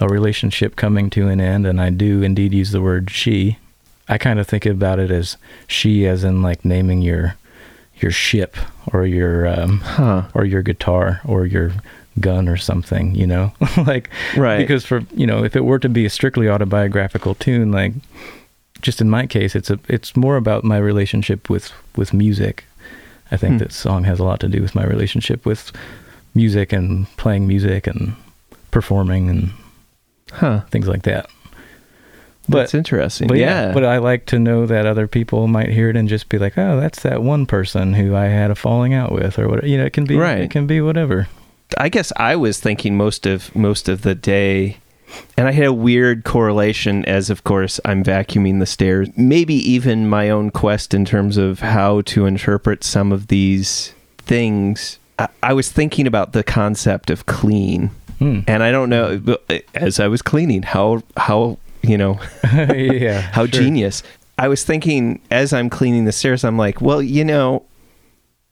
a 0.00 0.06
relationship 0.08 0.76
coming 0.76 1.10
to 1.10 1.28
an 1.28 1.40
end, 1.40 1.66
and 1.66 1.80
I 1.80 1.90
do 1.90 2.22
indeed 2.22 2.54
use 2.54 2.70
the 2.70 2.80
word 2.82 3.10
she. 3.10 3.58
I 4.08 4.16
kind 4.16 4.38
of 4.38 4.46
think 4.46 4.64
about 4.64 4.98
it 5.00 5.10
as 5.10 5.36
she, 5.66 6.06
as 6.06 6.22
in 6.24 6.40
like 6.42 6.64
naming 6.64 7.02
your 7.02 7.34
your 8.00 8.12
ship 8.12 8.56
or 8.92 9.04
your 9.06 9.46
um, 9.48 9.80
Huh. 9.80 10.22
or 10.34 10.44
your 10.44 10.62
guitar 10.62 11.20
or 11.24 11.46
your 11.46 11.72
gun 12.20 12.48
or 12.48 12.56
something, 12.56 13.14
you 13.16 13.26
know? 13.26 13.52
like 13.86 14.08
Right. 14.36 14.58
because 14.58 14.84
for, 14.84 15.02
you 15.16 15.26
know, 15.26 15.42
if 15.42 15.56
it 15.56 15.64
were 15.64 15.80
to 15.80 15.88
be 15.88 16.06
a 16.06 16.10
strictly 16.10 16.48
autobiographical 16.48 17.34
tune 17.34 17.72
like 17.72 17.92
just 18.82 19.00
in 19.00 19.10
my 19.10 19.26
case 19.26 19.54
it's 19.56 19.70
a 19.70 19.78
it's 19.88 20.16
more 20.16 20.36
about 20.36 20.64
my 20.64 20.78
relationship 20.78 21.48
with 21.50 21.72
with 21.96 22.12
music. 22.12 22.64
I 23.30 23.36
think 23.36 23.54
Hmm. 23.54 23.58
this 23.58 23.76
song 23.76 24.04
has 24.04 24.18
a 24.20 24.24
lot 24.24 24.40
to 24.40 24.48
do 24.48 24.62
with 24.62 24.74
my 24.74 24.84
relationship 24.84 25.44
with 25.44 25.72
music 26.34 26.72
and 26.72 27.06
playing 27.16 27.46
music 27.46 27.86
and 27.86 28.14
performing 28.70 29.28
and 29.28 29.50
Huh. 30.32 30.60
things 30.70 30.86
like 30.88 31.02
that. 31.02 31.26
That's 32.50 32.72
interesting. 32.74 33.28
But 33.28 33.36
yeah. 33.36 33.66
yeah, 33.68 33.72
but 33.74 33.84
I 33.84 33.98
like 33.98 34.24
to 34.26 34.38
know 34.38 34.64
that 34.66 34.86
other 34.86 35.06
people 35.06 35.48
might 35.48 35.68
hear 35.68 35.90
it 35.90 35.96
and 35.96 36.08
just 36.08 36.30
be 36.30 36.38
like, 36.38 36.56
"Oh, 36.56 36.80
that's 36.80 37.02
that 37.02 37.22
one 37.22 37.44
person 37.44 37.92
who 37.92 38.14
I 38.16 38.26
had 38.26 38.50
a 38.50 38.54
falling 38.54 38.94
out 38.94 39.12
with," 39.12 39.38
or 39.38 39.48
whatever. 39.48 39.66
You 39.66 39.76
know, 39.76 39.84
it 39.84 39.92
can 39.92 40.04
be, 40.06 40.16
Right. 40.16 40.40
it 40.40 40.50
can 40.50 40.66
be 40.66 40.80
whatever. 40.80 41.28
I 41.76 41.90
guess 41.90 42.10
I 42.16 42.36
was 42.36 42.58
thinking 42.58 42.96
most 42.96 43.26
of 43.26 43.54
most 43.54 43.86
of 43.90 44.00
the 44.00 44.14
day 44.14 44.78
and 45.36 45.48
I 45.48 45.52
had 45.52 45.66
a 45.66 45.72
weird 45.72 46.24
correlation 46.24 47.04
as 47.04 47.30
of 47.30 47.44
course 47.44 47.80
I'm 47.84 48.04
vacuuming 48.04 48.58
the 48.60 48.66
stairs. 48.66 49.08
Maybe 49.16 49.54
even 49.54 50.08
my 50.08 50.30
own 50.30 50.50
quest 50.50 50.94
in 50.94 51.04
terms 51.04 51.36
of 51.36 51.60
how 51.60 52.02
to 52.02 52.26
interpret 52.26 52.84
some 52.84 53.12
of 53.12 53.28
these 53.28 53.94
things. 54.18 54.98
I, 55.18 55.28
I 55.42 55.52
was 55.52 55.70
thinking 55.70 56.06
about 56.06 56.32
the 56.32 56.44
concept 56.44 57.10
of 57.10 57.26
clean. 57.26 57.90
Hmm. 58.18 58.40
And 58.46 58.62
I 58.62 58.72
don't 58.72 58.90
know 58.90 59.20
as 59.74 60.00
I 60.00 60.08
was 60.08 60.22
cleaning 60.22 60.62
how 60.62 61.02
how 61.16 61.58
you 61.82 61.96
know 61.96 62.20
yeah, 62.52 63.20
how 63.32 63.46
sure. 63.46 63.62
genius. 63.62 64.02
I 64.38 64.48
was 64.48 64.64
thinking 64.64 65.20
as 65.30 65.52
I'm 65.52 65.68
cleaning 65.68 66.04
the 66.04 66.12
stairs, 66.12 66.44
I'm 66.44 66.56
like, 66.56 66.80
well, 66.80 67.02
you 67.02 67.24
know, 67.24 67.64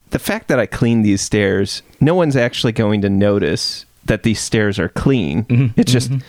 the 0.09 0.19
fact 0.19 0.47
that 0.49 0.59
I 0.59 0.65
clean 0.65 1.01
these 1.01 1.21
stairs, 1.21 1.81
no 2.01 2.13
one's 2.13 2.35
actually 2.35 2.73
going 2.73 3.01
to 3.01 3.09
notice 3.09 3.85
that 4.07 4.23
these 4.23 4.39
stairs 4.39 4.79
are 4.79 4.89
clean. 4.89 5.43
Mhm, 5.45 5.73
It's 5.77 5.91
just 5.91 6.11
mhm. 6.11 6.21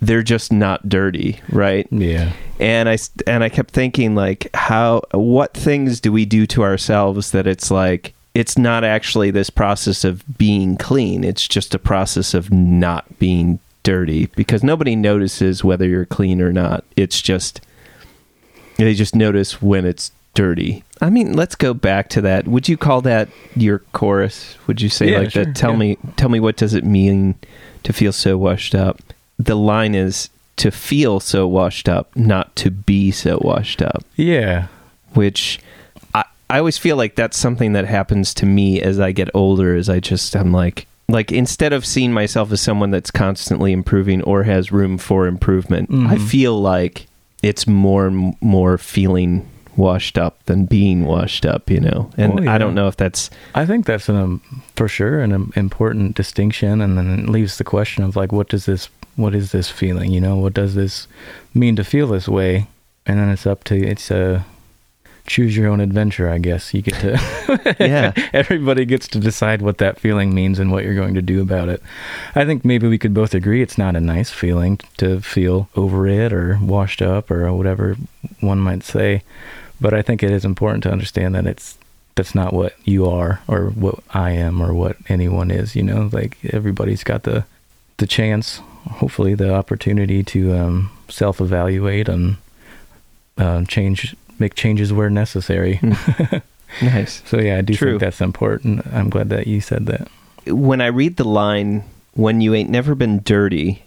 they're 0.00 0.22
just 0.22 0.52
not 0.52 0.88
dirty, 0.88 1.40
right? 1.50 1.86
Yeah. 1.90 2.32
And 2.58 2.88
I 2.88 2.98
and 3.26 3.44
I 3.44 3.48
kept 3.48 3.70
thinking 3.72 4.14
like 4.14 4.48
how 4.54 5.02
what 5.12 5.54
things 5.54 6.00
do 6.00 6.10
we 6.12 6.24
do 6.24 6.46
to 6.48 6.62
ourselves 6.62 7.30
that 7.32 7.46
it's 7.46 7.70
like 7.70 8.14
it's 8.34 8.58
not 8.58 8.82
actually 8.82 9.30
this 9.30 9.48
process 9.50 10.04
of 10.04 10.24
being 10.38 10.76
clean. 10.76 11.22
It's 11.22 11.46
just 11.46 11.74
a 11.74 11.78
process 11.78 12.34
of 12.34 12.52
not 12.52 13.18
being 13.18 13.60
dirty 13.84 14.26
because 14.34 14.64
nobody 14.64 14.96
notices 14.96 15.62
whether 15.62 15.86
you're 15.86 16.06
clean 16.06 16.40
or 16.40 16.52
not. 16.52 16.84
It's 16.96 17.20
just 17.22 17.60
they 18.76 18.94
just 18.94 19.14
notice 19.14 19.62
when 19.62 19.84
it's 19.84 20.10
dirty. 20.34 20.82
I 21.00 21.10
mean, 21.10 21.32
let's 21.34 21.54
go 21.54 21.74
back 21.74 22.08
to 22.10 22.20
that. 22.22 22.46
Would 22.48 22.68
you 22.68 22.76
call 22.76 23.00
that 23.02 23.28
your 23.56 23.80
chorus? 23.92 24.56
Would 24.66 24.80
you 24.80 24.88
say 24.88 25.10
Yeah, 25.12 25.18
like 25.20 25.30
sure, 25.32 25.44
that? 25.44 25.56
Tell 25.56 25.72
yeah. 25.72 25.76
me, 25.78 25.98
tell 26.16 26.28
me, 26.28 26.40
what 26.40 26.56
does 26.56 26.74
it 26.74 26.84
mean 26.84 27.34
to 27.84 27.92
feel 27.92 28.12
so 28.12 28.36
washed 28.38 28.74
up? 28.74 29.00
The 29.38 29.54
line 29.56 29.94
is 29.94 30.30
to 30.56 30.70
feel 30.70 31.18
so 31.20 31.46
washed 31.48 31.88
up, 31.88 32.14
not 32.16 32.54
to 32.56 32.70
be 32.70 33.10
so 33.10 33.38
washed 33.42 33.82
up. 33.82 34.04
Yeah. 34.16 34.66
Which 35.14 35.58
I, 36.14 36.24
I 36.48 36.58
always 36.58 36.78
feel 36.78 36.96
like 36.96 37.16
that's 37.16 37.36
something 37.36 37.72
that 37.72 37.86
happens 37.86 38.32
to 38.34 38.46
me 38.46 38.80
as 38.80 39.00
I 39.00 39.12
get 39.12 39.28
older. 39.34 39.74
Is 39.74 39.88
I 39.88 40.00
just 40.00 40.34
I'm 40.36 40.52
like 40.52 40.86
like 41.08 41.32
instead 41.32 41.72
of 41.72 41.84
seeing 41.84 42.12
myself 42.12 42.50
as 42.52 42.60
someone 42.60 42.90
that's 42.90 43.10
constantly 43.10 43.72
improving 43.72 44.22
or 44.22 44.44
has 44.44 44.72
room 44.72 44.96
for 44.96 45.26
improvement, 45.26 45.90
I 45.90 46.16
Mhm. 46.16 46.28
feel 46.28 46.60
like 46.60 47.06
it's 47.42 47.66
more 47.66 48.06
and 48.06 48.34
more 48.40 48.78
feeling 48.78 49.46
washed 49.76 50.18
up 50.18 50.42
than 50.46 50.66
being 50.66 51.04
washed 51.04 51.44
up, 51.44 51.70
you 51.70 51.80
know. 51.80 52.10
And 52.16 52.40
Oh, 52.40 52.42
yeah. 52.42 52.54
I 52.54 52.58
don't 52.58 52.74
know 52.74 52.88
if 52.88 52.96
that's 52.96 53.30
I 53.54 53.66
think 53.66 53.86
that's 53.86 54.08
an 54.08 54.16
um, 54.16 54.40
for 54.76 54.88
sure 54.88 55.20
an 55.20 55.32
um, 55.32 55.52
important 55.56 56.14
distinction, 56.16 56.80
and 56.80 56.96
then 56.96 57.20
it 57.20 57.28
leaves 57.28 57.58
the 57.58 57.64
question 57.64 58.04
of 58.04 58.16
like, 58.16 58.32
what 58.32 58.48
does 58.48 58.66
this, 58.66 58.88
what 59.16 59.34
is 59.34 59.52
this 59.52 59.70
feeling? 59.70 60.10
You 60.12 60.20
know, 60.20 60.36
what 60.36 60.54
does 60.54 60.74
this 60.74 61.06
mean 61.54 61.76
to 61.76 61.84
feel 61.84 62.08
this 62.08 62.28
way? 62.28 62.68
And 63.06 63.18
then 63.18 63.28
it's 63.28 63.46
up 63.46 63.64
to 63.64 63.76
it's 63.76 64.10
a 64.10 64.44
choose 65.26 65.56
your 65.56 65.68
own 65.68 65.80
adventure. 65.80 66.28
I 66.28 66.38
guess 66.38 66.74
you 66.74 66.82
get 66.82 66.94
to, 67.00 67.76
Yeah. 67.80 68.12
Everybody 68.34 68.84
gets 68.84 69.08
to 69.08 69.18
decide 69.18 69.62
what 69.62 69.78
that 69.78 69.98
feeling 69.98 70.34
means 70.34 70.58
and 70.58 70.70
what 70.70 70.84
you're 70.84 70.94
going 70.94 71.14
to 71.14 71.22
do 71.22 71.40
about 71.40 71.68
it. 71.70 71.82
I 72.34 72.44
think 72.44 72.62
maybe 72.64 72.86
we 72.88 72.98
could 72.98 73.14
both 73.14 73.34
agree 73.34 73.62
it's 73.62 73.78
not 73.78 73.96
a 73.96 74.00
nice 74.00 74.30
feeling 74.30 74.80
to 74.98 75.20
feel 75.20 75.68
over 75.76 76.06
it 76.06 76.30
or 76.32 76.58
washed 76.60 77.00
up 77.00 77.30
or 77.30 77.50
whatever 77.54 77.96
one 78.40 78.58
might 78.58 78.82
say. 78.84 79.22
But 79.84 79.92
I 79.92 80.00
think 80.00 80.22
it 80.22 80.30
is 80.30 80.46
important 80.46 80.82
to 80.84 80.90
understand 80.90 81.34
that 81.34 81.46
it's 81.46 81.76
that's 82.14 82.34
not 82.34 82.54
what 82.54 82.74
you 82.86 83.04
are 83.04 83.42
or 83.46 83.66
what 83.66 83.98
I 84.14 84.30
am 84.30 84.62
or 84.62 84.72
what 84.72 84.96
anyone 85.10 85.50
is, 85.50 85.76
you 85.76 85.82
know? 85.82 86.08
Like 86.10 86.38
everybody's 86.54 87.04
got 87.04 87.24
the 87.24 87.44
the 87.98 88.06
chance, 88.06 88.62
hopefully 88.92 89.34
the 89.34 89.52
opportunity 89.52 90.22
to 90.22 90.54
um, 90.56 90.90
self-evaluate 91.10 92.08
and 92.08 92.36
uh, 93.36 93.64
change 93.64 94.16
make 94.38 94.54
changes 94.54 94.90
where 94.90 95.10
necessary. 95.10 95.78
nice. 96.82 97.22
So 97.26 97.38
yeah, 97.38 97.58
I 97.58 97.60
do 97.60 97.74
True. 97.74 97.90
think 97.90 98.00
that's 98.00 98.22
important. 98.22 98.86
I'm 98.86 99.10
glad 99.10 99.28
that 99.28 99.46
you 99.46 99.60
said 99.60 99.84
that. 99.84 100.08
when 100.46 100.80
I 100.80 100.86
read 100.86 101.18
the 101.18 101.28
line, 101.28 101.84
when 102.14 102.40
you 102.40 102.54
ain't 102.54 102.70
never 102.70 102.94
been 102.94 103.20
dirty, 103.22 103.82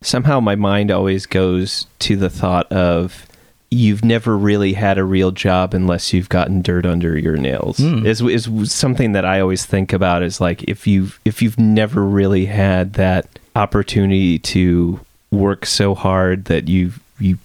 somehow 0.00 0.38
my 0.38 0.54
mind 0.54 0.92
always 0.92 1.26
goes 1.26 1.88
to 1.98 2.14
the 2.14 2.30
thought 2.30 2.70
of 2.70 3.26
you've 3.70 4.04
never 4.04 4.36
really 4.36 4.72
had 4.72 4.98
a 4.98 5.04
real 5.04 5.30
job 5.30 5.74
unless 5.74 6.12
you've 6.12 6.28
gotten 6.28 6.60
dirt 6.60 6.84
under 6.84 7.16
your 7.16 7.36
nails. 7.36 7.78
Mm. 7.78 8.04
Is 8.04 8.20
is 8.20 8.72
something 8.72 9.12
that 9.12 9.24
I 9.24 9.40
always 9.40 9.64
think 9.64 9.92
about 9.92 10.22
is 10.22 10.40
like 10.40 10.64
if 10.64 10.86
you 10.86 11.10
if 11.24 11.40
you've 11.40 11.58
never 11.58 12.04
really 12.04 12.46
had 12.46 12.94
that 12.94 13.26
opportunity 13.54 14.38
to 14.38 15.00
work 15.30 15.66
so 15.66 15.94
hard 15.94 16.46
that 16.46 16.68
you 16.68 16.92
you 17.18 17.38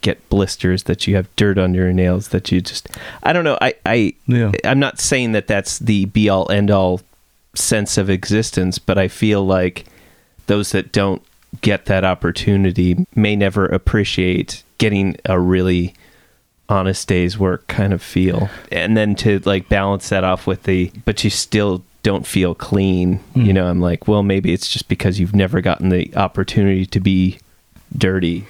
get 0.00 0.28
blisters 0.28 0.84
that 0.84 1.06
you 1.06 1.14
have 1.14 1.34
dirt 1.36 1.58
under 1.58 1.78
your 1.80 1.92
nails 1.92 2.28
that 2.28 2.50
you 2.50 2.60
just 2.60 2.88
I 3.22 3.32
don't 3.32 3.44
know 3.44 3.58
I 3.60 3.74
I 3.86 4.14
Yeah. 4.26 4.52
I'm 4.64 4.80
not 4.80 5.00
saying 5.00 5.32
that 5.32 5.46
that's 5.46 5.78
the 5.78 6.06
be 6.06 6.28
all 6.28 6.50
end 6.50 6.70
all 6.70 7.00
sense 7.54 7.98
of 7.98 8.10
existence 8.10 8.78
but 8.78 8.98
I 8.98 9.08
feel 9.08 9.44
like 9.44 9.84
those 10.46 10.72
that 10.72 10.92
don't 10.92 11.22
get 11.60 11.84
that 11.86 12.04
opportunity 12.04 13.06
may 13.14 13.36
never 13.36 13.66
appreciate 13.66 14.64
getting 14.82 15.16
a 15.24 15.38
really 15.38 15.94
honest 16.68 17.06
day's 17.08 17.38
work 17.38 17.66
kind 17.68 17.92
of 17.92 18.02
feel 18.02 18.48
and 18.70 18.96
then 18.96 19.14
to 19.14 19.38
like 19.44 19.68
balance 19.68 20.08
that 20.08 20.24
off 20.24 20.46
with 20.46 20.62
the 20.64 20.90
but 21.04 21.22
you 21.24 21.30
still 21.30 21.82
don't 22.02 22.26
feel 22.26 22.54
clean 22.54 23.20
Mm. 23.34 23.46
you 23.46 23.52
know 23.52 23.66
i'm 23.68 23.80
like 23.80 24.08
well 24.08 24.22
maybe 24.22 24.52
it's 24.52 24.68
just 24.68 24.88
because 24.88 25.20
you've 25.20 25.34
never 25.34 25.60
gotten 25.60 25.88
the 25.90 26.14
opportunity 26.16 26.86
to 26.86 27.00
be 27.00 27.38
dirty 27.96 28.44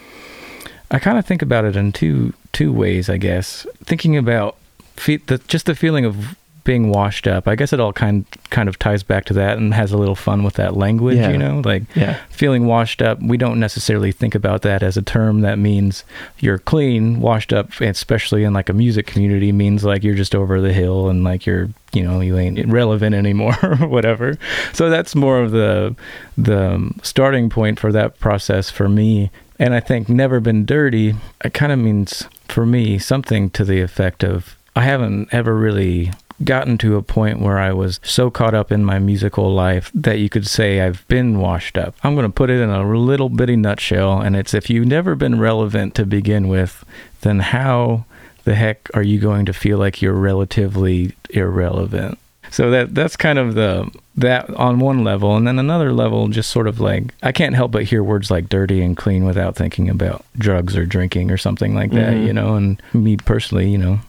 I 0.91 0.99
kind 0.99 1.17
of 1.19 1.25
think 1.25 1.41
about 1.43 1.65
it 1.65 1.75
in 1.75 1.91
two 1.93 2.35
two 2.53 2.71
ways, 2.71 3.09
I 3.09 3.17
guess. 3.17 3.67
Thinking 3.83 4.15
about 4.15 4.57
fe- 4.95 5.17
the, 5.27 5.39
just 5.49 5.65
the 5.65 5.75
feeling 5.75 6.05
of 6.05 6.37
being 6.65 6.91
washed 6.91 7.27
up. 7.27 7.49
I 7.49 7.57
guess 7.57 7.73
it 7.73 7.81
all 7.81 7.93
kind 7.93 8.25
kind 8.51 8.69
of 8.69 8.79
ties 8.79 9.03
back 9.03 9.25
to 9.27 9.35
that 9.35 9.59
and 9.59 9.75
has 9.75 9.93
a 9.93 9.99
little 9.99 10.15
fun 10.15 10.43
with 10.45 10.55
that 10.55 10.77
language, 10.77 11.17
Yeah. 11.17 11.31
you 11.31 11.39
know, 11.39 11.61
like 11.65 11.83
yeah 11.97 12.19
feeling 12.31 12.67
washed 12.67 13.03
up. 13.03 13.21
We 13.23 13.37
don't 13.37 13.59
necessarily 13.61 14.13
think 14.13 14.35
about 14.35 14.63
that 14.63 14.83
as 14.83 14.97
a 14.97 15.03
term 15.03 15.41
that 15.41 15.59
means 15.59 16.05
you're 16.39 16.59
clean. 16.59 17.21
Washed 17.21 17.53
up, 17.53 17.81
especially 17.81 18.45
in 18.45 18.53
like 18.53 18.69
a 18.69 18.73
music 18.73 19.07
community, 19.07 19.53
means 19.53 19.85
like 19.85 20.03
you're 20.05 20.15
just 20.15 20.35
over 20.35 20.61
the 20.61 20.73
hill 20.73 21.09
and 21.09 21.25
like 21.25 21.47
you're 21.47 21.69
you 21.93 22.03
know 22.05 22.21
you 22.21 22.39
ain't 22.39 22.67
relevant 22.69 23.15
anymore 23.15 23.57
or 23.63 23.77
whatever. 23.89 24.39
So 24.73 24.89
that's 24.91 25.15
more 25.15 25.41
of 25.41 25.51
the 25.51 25.95
the 26.39 26.73
um, 26.75 27.01
starting 27.03 27.51
point 27.51 27.79
for 27.81 27.93
that 27.93 28.19
process 28.21 28.71
for 28.71 28.89
me. 28.89 29.31
And 29.59 29.75
I 29.75 29.81
think 29.81 30.09
never 30.09 30.41
been 30.41 30.65
dirty. 30.65 31.15
It 31.45 31.55
kind 31.55 31.71
of 31.73 31.79
means 31.79 32.25
for 32.49 32.67
me 32.67 32.99
something 32.99 33.51
to 33.51 33.65
the 33.65 33.81
effect 33.81 34.25
of 34.25 34.57
I 34.75 34.83
haven't 34.83 35.29
ever 35.33 35.55
really 35.55 36.11
gotten 36.45 36.79
to 36.79 36.97
a 36.97 37.03
point 37.03 37.41
where 37.41 37.59
I 37.59 37.73
was 37.73 38.01
so 38.03 38.31
caught 38.31 38.55
up 38.55 38.71
in 38.73 38.85
my 38.85 38.99
musical 38.99 39.53
life 39.55 39.91
that 39.95 40.19
you 40.19 40.29
could 40.29 40.47
say 40.47 40.81
I've 40.81 41.07
been 41.09 41.39
washed 41.39 41.77
up. 41.79 41.95
I'm 42.03 42.15
going 42.15 42.27
to 42.27 42.33
put 42.33 42.51
it 42.51 42.61
in 42.61 42.71
a 42.71 42.89
little 42.97 43.29
bitty 43.29 43.57
nutshell, 43.57 44.21
and 44.21 44.37
it's 44.37 44.55
if 44.55 44.69
you've 44.71 44.87
never 44.87 45.15
been 45.15 45.39
relevant 45.41 45.95
to 45.97 46.07
begin 46.07 46.49
with, 46.49 46.85
then 47.23 47.39
how 47.41 48.05
the 48.45 48.55
heck 48.55 48.89
are 48.95 49.03
you 49.03 49.19
going 49.21 49.47
to 49.47 49.53
feel 49.53 49.79
like 49.79 50.03
you're 50.03 50.13
relatively 50.15 51.13
irrelevant? 51.31 52.19
So 52.51 52.71
that 52.71 52.95
that's 52.95 53.17
kind 53.17 53.39
of 53.39 53.55
the 53.55 53.91
that 54.17 54.51
on 54.51 54.79
one 54.79 55.03
level, 55.05 55.37
and 55.37 55.47
then 55.47 55.59
another 55.59 55.91
level, 55.91 56.29
just 56.29 56.51
sort 56.51 56.67
of 56.69 56.81
like 56.81 57.15
I 57.23 57.33
can't 57.33 57.55
help 57.55 57.73
but 57.73 57.85
hear 57.85 58.03
words 58.05 58.31
like 58.31 58.51
dirty 58.51 58.83
and 58.83 58.95
clean 58.95 59.25
without 59.25 59.57
thinking 59.57 59.89
about 59.89 60.23
drugs 60.37 60.77
or 60.77 60.85
drinking 60.85 61.31
or 61.31 61.39
something 61.39 61.75
like 61.75 61.93
that, 61.93 62.13
Mhm. 62.13 62.27
you 62.27 62.33
know. 62.35 62.55
And 62.57 62.83
me 62.93 63.17
personally, 63.17 63.71
you 63.71 63.79
know, 63.79 64.01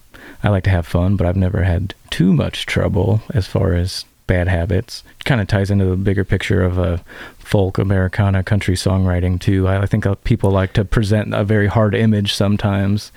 I 0.44 0.50
like 0.50 0.64
to 0.66 0.70
have 0.70 0.86
fun, 0.86 1.16
but 1.16 1.26
I've 1.26 1.38
never 1.38 1.64
had 1.64 1.94
too 2.10 2.34
much 2.34 2.66
trouble 2.66 3.22
as 3.34 3.48
far 3.48 3.74
as 3.74 4.06
bad 4.28 4.48
habits. 4.48 5.04
Kind 5.26 5.40
of 5.42 5.48
ties 5.48 5.72
into 5.72 5.86
the 5.86 5.96
bigger 5.96 6.24
picture 6.26 6.62
of 6.64 6.78
a 6.78 7.02
folk 7.40 7.78
Americana 7.78 8.44
country 8.44 8.76
songwriting 8.76 9.40
too. 9.40 9.68
I 9.68 9.84
I 9.84 9.86
think 9.86 10.06
uh, 10.06 10.16
people 10.24 10.52
like 10.52 10.74
to 10.74 10.84
present 10.86 11.34
a 11.34 11.44
very 11.44 11.68
hard 11.68 11.96
image 11.96 12.34
sometimes, 12.34 13.12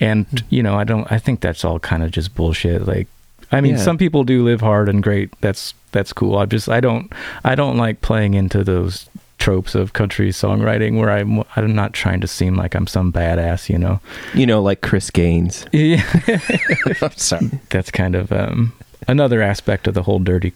and 0.00 0.26
you 0.50 0.62
know, 0.62 0.74
I 0.78 0.84
don't. 0.84 1.10
I 1.12 1.18
think 1.18 1.40
that's 1.40 1.64
all 1.64 1.78
kind 1.78 2.02
of 2.02 2.10
just 2.10 2.34
bullshit. 2.34 2.86
Like, 2.86 3.06
I 3.50 3.60
mean, 3.60 3.72
Yeah. 3.74 3.82
some 3.82 3.98
people 3.98 4.24
do 4.24 4.42
live 4.44 4.60
hard 4.60 4.88
and 4.88 5.02
great. 5.02 5.30
That's 5.40 5.74
that's 5.92 6.12
cool. 6.12 6.36
I 6.38 6.46
just 6.46 6.68
I 6.68 6.80
don't 6.80 7.12
I 7.44 7.54
don't 7.54 7.76
like 7.76 8.00
playing 8.00 8.34
into 8.34 8.64
those 8.64 9.08
tropes 9.42 9.74
of 9.74 9.92
country 9.92 10.28
songwriting 10.30 11.00
where 11.00 11.10
I'm 11.10 11.42
I'm 11.56 11.74
not 11.74 11.92
trying 11.92 12.20
to 12.20 12.28
seem 12.28 12.54
like 12.54 12.76
I'm 12.76 12.86
some 12.86 13.12
badass, 13.12 13.68
you 13.68 13.76
know. 13.76 14.00
you 14.34 14.46
know 14.46 14.62
like 14.62 14.82
chris 14.82 15.10
gaines 15.10 15.66
Yeah. 15.72 16.00
i'm 17.02 17.10
sorry 17.16 17.50
that's 17.70 17.90
kind 17.90 18.14
of 18.14 18.30
um, 18.30 18.72
another 19.08 19.42
aspect 19.42 19.86
of 19.86 19.94
the 19.94 20.02
whole 20.04 20.18
dirty, 20.18 20.52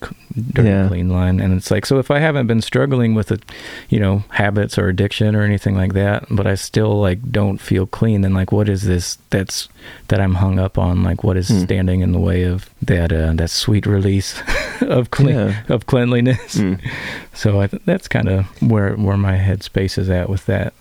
dirty 0.53 0.69
Yeah. 0.69 0.89
clean 0.89 1.09
line. 1.09 1.41
And 1.41 1.53
it's 1.55 1.71
like, 1.71 1.85
so 1.87 1.99
if 1.99 2.11
I 2.11 2.19
haven't 2.21 2.47
been 2.47 2.61
struggling 2.63 3.15
with 3.15 3.31
it, 3.33 3.43
you 3.89 3.99
know, 4.01 4.25
habits 4.31 4.79
or 4.79 4.89
addiction 4.89 5.35
or 5.35 5.43
anything 5.43 5.75
like 5.77 5.95
that, 5.95 6.25
but 6.31 6.47
I 6.47 6.55
still 6.55 7.01
like 7.01 7.33
don't 7.33 7.59
feel 7.61 7.87
clean, 7.87 8.21
then 8.23 8.35
like, 8.35 8.53
what 8.53 8.69
is 8.69 8.83
this 8.83 9.19
that's 9.31 9.69
that 10.09 10.21
I'm 10.21 10.35
hung 10.35 10.59
up 10.59 10.79
on? 10.79 11.03
Like, 11.03 11.25
what 11.25 11.37
is 11.37 11.49
Hmm. 11.49 11.61
standing 11.65 12.01
in 12.01 12.13
the 12.13 12.21
way 12.21 12.43
of 12.45 12.71
that 12.83 13.13
uh, 13.13 13.33
that 13.35 13.51
sweet 13.51 13.87
release 13.87 14.41
of 14.81 15.11
clean 15.11 15.37
Yeah. 15.37 15.63
of 15.69 15.87
cleanliness? 15.87 16.57
Mm. 16.57 16.81
So 17.35 17.61
I 17.61 17.67
th- 17.67 17.83
that's 17.85 18.09
kind 18.09 18.29
of 18.29 18.47
where 18.63 18.95
where 18.95 19.19
my 19.19 19.37
headspace 19.37 19.99
is 19.99 20.09
at 20.09 20.31
with 20.31 20.47
that. 20.47 20.73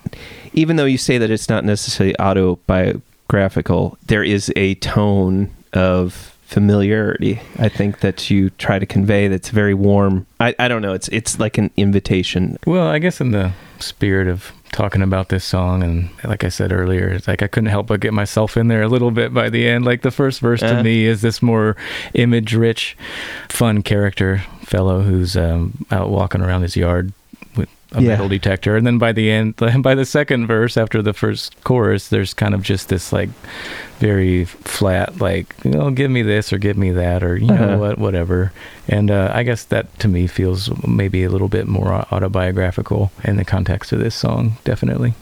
even 0.53 0.77
though 0.77 0.85
you 0.85 0.97
say 0.97 1.17
that 1.17 1.29
it's 1.29 1.49
not 1.49 1.65
necessarily 1.65 2.15
autobiographical, 2.17 3.97
there 4.07 4.23
is 4.23 4.51
a 4.55 4.75
tone 4.75 5.49
of 5.73 6.34
familiarity. 6.45 7.41
I 7.59 7.69
think 7.69 7.99
that 7.99 8.29
you 8.29 8.49
try 8.51 8.79
to 8.79 8.85
convey 8.85 9.27
that's 9.27 9.49
very 9.49 9.73
warm. 9.73 10.25
I, 10.39 10.55
I 10.59 10.67
don't 10.67 10.81
know. 10.81 10.93
It's 10.93 11.07
it's 11.09 11.39
like 11.39 11.57
an 11.57 11.71
invitation. 11.75 12.57
Well, 12.65 12.87
I 12.87 12.99
guess 12.99 13.19
in 13.19 13.31
the 13.31 13.51
spirit 13.79 14.27
of 14.27 14.51
talking 14.71 15.01
about 15.01 15.29
this 15.29 15.43
song, 15.43 15.83
and 15.83 16.09
like 16.23 16.43
I 16.43 16.49
said 16.49 16.71
earlier, 16.71 17.09
it's 17.09 17.27
like 17.27 17.41
I 17.43 17.47
couldn't 17.47 17.69
help 17.69 17.87
but 17.87 17.99
get 17.99 18.13
myself 18.13 18.57
in 18.57 18.67
there 18.67 18.83
a 18.83 18.87
little 18.87 19.11
bit 19.11 19.33
by 19.33 19.49
the 19.49 19.67
end. 19.67 19.85
Like 19.85 20.01
the 20.01 20.11
first 20.11 20.39
verse 20.39 20.59
to 20.61 20.79
Uh. 20.79 20.83
me 20.83 21.05
is 21.05 21.21
this 21.21 21.41
more 21.41 21.75
image 22.13 22.53
rich, 22.53 22.95
fun 23.49 23.81
character 23.81 24.43
fellow 24.61 25.01
who's 25.01 25.35
um, 25.35 25.85
out 25.91 26.09
walking 26.09 26.41
around 26.41 26.61
his 26.63 26.75
yard 26.75 27.11
a 27.91 28.01
Yeah. 28.01 28.09
metal 28.09 28.27
detector. 28.27 28.75
And 28.75 28.85
then 28.85 28.97
by 28.97 29.11
the 29.11 29.31
end, 29.31 29.55
by 29.81 29.95
the 29.95 30.05
second 30.05 30.47
verse 30.47 30.75
after 30.77 31.01
the 31.01 31.13
first 31.13 31.55
chorus, 31.63 32.09
there's 32.09 32.33
kind 32.33 32.53
of 32.53 32.61
just 32.63 32.89
this 32.89 33.13
like 33.13 33.29
very 33.99 34.45
flat, 34.45 35.19
like, 35.19 35.55
you 35.63 35.71
know, 35.71 35.89
give 35.91 36.11
me 36.11 36.21
this 36.21 36.51
or 36.51 36.57
give 36.57 36.77
me 36.77 36.91
that 36.91 37.23
or, 37.23 37.37
you 37.37 37.51
Uh-huh. 37.53 37.65
know, 37.65 37.77
what, 37.77 37.97
whatever. 37.97 38.51
And 38.87 39.09
uh, 39.11 39.31
I 39.33 39.43
guess 39.43 39.63
that 39.65 39.97
to 39.99 40.07
me 40.07 40.27
feels 40.27 40.69
maybe 40.85 41.23
a 41.23 41.29
little 41.29 41.47
bit 41.47 41.67
more 41.67 41.93
autobiographical 42.11 43.11
in 43.23 43.37
the 43.37 43.45
context 43.45 43.91
of 43.93 43.99
this 43.99 44.15
song, 44.15 44.57
definitely. 44.63 45.13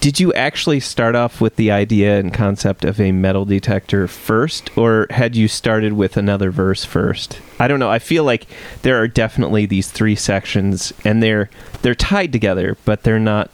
Did 0.00 0.20
you 0.20 0.34
actually 0.34 0.80
start 0.80 1.14
off 1.14 1.40
with 1.40 1.56
the 1.56 1.70
idea 1.70 2.18
and 2.18 2.32
concept 2.32 2.84
of 2.84 3.00
a 3.00 3.10
metal 3.10 3.46
detector 3.46 4.06
first, 4.06 4.76
or 4.76 5.06
had 5.08 5.34
you 5.34 5.48
started 5.48 5.94
with 5.94 6.18
another 6.18 6.50
verse 6.50 6.84
first? 6.84 7.40
I 7.58 7.68
don't 7.68 7.78
know. 7.80 7.90
I 7.90 7.98
feel 7.98 8.24
like 8.24 8.46
there 8.82 9.00
are 9.00 9.08
definitely 9.08 9.64
these 9.64 9.90
three 9.90 10.14
sections, 10.14 10.92
and 11.04 11.22
they're 11.22 11.48
they're 11.80 11.94
tied 11.94 12.32
together, 12.32 12.76
but 12.84 13.04
they're 13.04 13.18
not. 13.18 13.50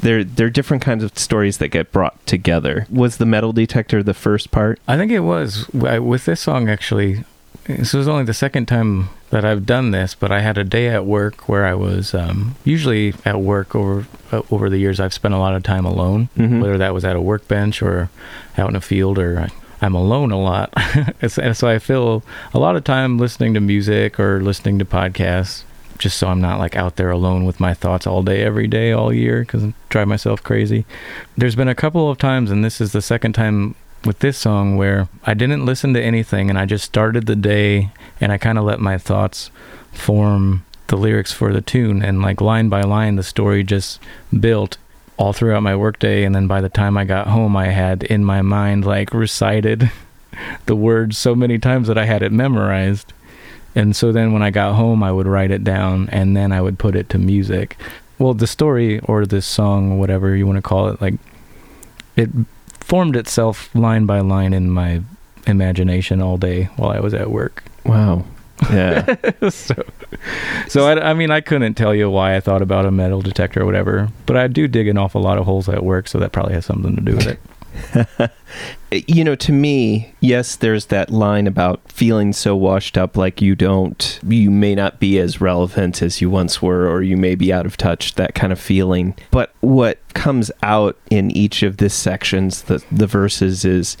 They're 0.00 0.24
they're 0.24 0.48
different 0.48 0.82
kinds 0.82 1.04
of 1.04 1.18
stories 1.18 1.58
that 1.58 1.68
get 1.68 1.92
brought 1.92 2.26
together. 2.26 2.86
Was 2.88 3.18
the 3.18 3.26
metal 3.26 3.52
detector 3.52 4.02
the 4.02 4.14
first 4.14 4.50
part? 4.50 4.80
I 4.88 4.96
think 4.96 5.12
it 5.12 5.20
was 5.20 5.68
with 5.70 6.24
this 6.24 6.40
song 6.40 6.70
actually. 6.70 7.24
This 7.64 7.92
was 7.92 8.08
only 8.08 8.24
the 8.24 8.32
second 8.32 8.66
time 8.66 9.10
that 9.30 9.44
I've 9.44 9.66
done 9.66 9.90
this, 9.90 10.14
but 10.14 10.32
I 10.32 10.40
had 10.40 10.56
a 10.58 10.64
day 10.64 10.88
at 10.88 11.04
work 11.04 11.48
where 11.48 11.66
I 11.66 11.74
was 11.74 12.14
um, 12.14 12.56
usually 12.64 13.14
at 13.24 13.40
work 13.40 13.74
over 13.74 14.06
uh, 14.32 14.42
over 14.50 14.68
the 14.70 14.78
years. 14.78 15.00
I've 15.00 15.12
spent 15.14 15.34
a 15.34 15.38
lot 15.38 15.54
of 15.54 15.62
time 15.62 15.84
alone, 15.84 16.28
Mhm. 16.36 16.60
whether 16.60 16.78
that 16.78 16.94
was 16.94 17.04
at 17.04 17.16
a 17.16 17.20
workbench 17.20 17.82
or 17.82 18.08
out 18.56 18.70
in 18.70 18.76
a 18.76 18.80
field, 18.80 19.18
or 19.18 19.48
I'm 19.80 19.94
alone 19.94 20.32
a 20.32 20.40
lot, 20.40 20.72
and 21.22 21.56
so 21.56 21.68
I 21.68 21.78
feel 21.78 22.22
a 22.52 22.58
lot 22.58 22.74
of 22.76 22.84
time 22.84 23.16
listening 23.18 23.54
to 23.54 23.60
music 23.60 24.18
or 24.18 24.40
listening 24.42 24.78
to 24.80 24.84
podcasts. 24.84 25.62
Just 25.98 26.18
so 26.18 26.28
I'm 26.28 26.40
not 26.40 26.60
like 26.60 26.76
out 26.76 26.94
there 26.94 27.10
alone 27.10 27.44
with 27.44 27.58
my 27.58 27.74
thoughts 27.74 28.06
all 28.06 28.22
day, 28.22 28.42
every 28.42 28.68
day, 28.68 28.92
all 28.92 29.12
year, 29.12 29.40
because 29.40 29.64
I 29.64 29.72
drive 29.88 30.06
myself 30.06 30.42
crazy. 30.44 30.84
There's 31.36 31.56
been 31.56 31.66
a 31.68 31.74
couple 31.74 32.08
of 32.08 32.18
times, 32.18 32.52
and 32.52 32.64
this 32.64 32.80
is 32.80 32.92
the 32.92 33.02
second 33.02 33.32
time 33.32 33.74
with 34.04 34.20
this 34.20 34.38
song 34.38 34.76
where 34.76 35.08
I 35.24 35.34
didn't 35.34 35.66
listen 35.66 35.92
to 35.94 36.02
anything 36.02 36.50
and 36.50 36.58
I 36.58 36.66
just 36.66 36.84
started 36.84 37.26
the 37.26 37.36
day 37.36 37.90
and 38.20 38.32
I 38.32 38.38
kind 38.38 38.58
of 38.58 38.64
let 38.64 38.80
my 38.80 38.98
thoughts 38.98 39.50
form 39.92 40.64
the 40.86 40.96
lyrics 40.96 41.32
for 41.32 41.52
the 41.52 41.60
tune. 41.60 42.02
And 42.02 42.22
like 42.22 42.40
line 42.40 42.68
by 42.68 42.82
line 42.82 43.16
the 43.16 43.22
story 43.22 43.62
just 43.64 44.00
built 44.38 44.78
all 45.16 45.32
throughout 45.32 45.62
my 45.62 45.76
workday. 45.76 46.24
And 46.24 46.34
then 46.34 46.46
by 46.46 46.60
the 46.60 46.68
time 46.68 46.96
I 46.96 47.04
got 47.04 47.28
home 47.28 47.56
I 47.56 47.68
had 47.68 48.02
in 48.04 48.24
my 48.24 48.42
mind 48.42 48.84
like 48.84 49.12
recited 49.12 49.90
the 50.66 50.76
words 50.76 51.18
so 51.18 51.34
many 51.34 51.58
times 51.58 51.88
that 51.88 51.98
I 51.98 52.04
had 52.04 52.22
it 52.22 52.32
memorized. 52.32 53.12
And 53.74 53.94
so 53.94 54.12
then 54.12 54.32
when 54.32 54.42
I 54.42 54.50
got 54.50 54.74
home 54.74 55.02
I 55.02 55.12
would 55.12 55.26
write 55.26 55.50
it 55.50 55.64
down 55.64 56.08
and 56.10 56.36
then 56.36 56.52
I 56.52 56.60
would 56.60 56.78
put 56.78 56.96
it 56.96 57.08
to 57.10 57.18
music. 57.18 57.76
Well 58.18 58.34
the 58.34 58.46
story 58.46 59.00
or 59.00 59.26
this 59.26 59.46
song 59.46 59.98
whatever 59.98 60.34
you 60.34 60.46
want 60.46 60.56
to 60.56 60.62
call 60.62 60.88
it 60.88 61.00
like 61.00 61.14
it 62.16 62.30
formed 62.88 63.16
itself 63.16 63.72
line 63.74 64.06
by 64.06 64.20
line 64.20 64.54
in 64.54 64.70
my 64.70 65.02
imagination 65.46 66.22
all 66.22 66.38
day 66.38 66.64
while 66.76 66.90
I 66.90 67.00
was 67.00 67.12
at 67.14 67.30
work. 67.30 67.62
Wow. 67.84 68.24
Yeah. 68.70 69.14
so, 69.50 69.74
so 70.68 70.86
I, 70.86 71.10
I 71.10 71.14
mean, 71.14 71.30
I 71.30 71.40
couldn't 71.40 71.74
tell 71.74 71.94
you 71.94 72.10
why 72.10 72.34
I 72.34 72.40
thought 72.40 72.62
about 72.62 72.86
a 72.86 72.90
metal 72.90 73.20
detector 73.20 73.62
or 73.62 73.66
whatever, 73.66 74.08
but 74.26 74.36
I 74.36 74.48
do 74.48 74.66
dig 74.66 74.88
an 74.88 74.98
awful 74.98 75.20
lot 75.20 75.38
of 75.38 75.44
holes 75.44 75.68
at 75.68 75.84
work, 75.84 76.08
so 76.08 76.18
that 76.18 76.32
probably 76.32 76.54
has 76.54 76.64
something 76.66 76.96
to 76.96 77.02
do 77.02 77.14
with 77.14 77.26
it. 77.26 77.38
you 78.90 79.24
know, 79.24 79.34
to 79.36 79.52
me, 79.52 80.14
yes, 80.20 80.56
there's 80.56 80.86
that 80.86 81.10
line 81.10 81.46
about 81.46 81.80
feeling 81.90 82.32
so 82.32 82.56
washed 82.56 82.96
up 82.96 83.16
like 83.16 83.40
you 83.40 83.54
don't, 83.54 84.18
you 84.26 84.50
may 84.50 84.74
not 84.74 84.98
be 84.98 85.18
as 85.18 85.40
relevant 85.40 86.02
as 86.02 86.20
you 86.20 86.30
once 86.30 86.62
were, 86.62 86.88
or 86.88 87.02
you 87.02 87.16
may 87.16 87.34
be 87.34 87.52
out 87.52 87.66
of 87.66 87.76
touch, 87.76 88.14
that 88.14 88.34
kind 88.34 88.52
of 88.52 88.60
feeling. 88.60 89.14
But 89.30 89.52
what 89.60 89.98
comes 90.14 90.50
out 90.62 90.96
in 91.10 91.30
each 91.30 91.62
of 91.62 91.76
the 91.78 91.90
sections, 91.90 92.62
the, 92.62 92.82
the 92.90 93.06
verses, 93.06 93.64
is 93.64 93.96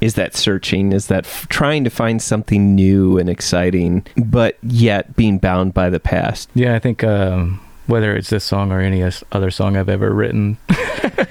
is 0.00 0.14
that 0.14 0.34
searching 0.34 0.94
is 0.94 1.08
that 1.08 1.26
f- 1.26 1.46
trying 1.50 1.84
to 1.84 1.90
find 1.90 2.22
something 2.22 2.74
new 2.74 3.18
and 3.18 3.28
exciting 3.28 4.02
but 4.16 4.56
yet 4.62 5.14
being 5.14 5.36
bound 5.36 5.74
by 5.74 5.90
the 5.90 6.00
past 6.00 6.48
Yeah, 6.54 6.74
I 6.74 6.78
think 6.78 7.04
um, 7.04 7.60
whether 7.86 8.16
it's 8.16 8.30
this 8.30 8.44
song 8.44 8.72
or 8.72 8.80
any 8.80 9.02
other 9.32 9.50
song 9.50 9.76
I've 9.76 9.88
ever 9.88 10.12
written, 10.14 10.58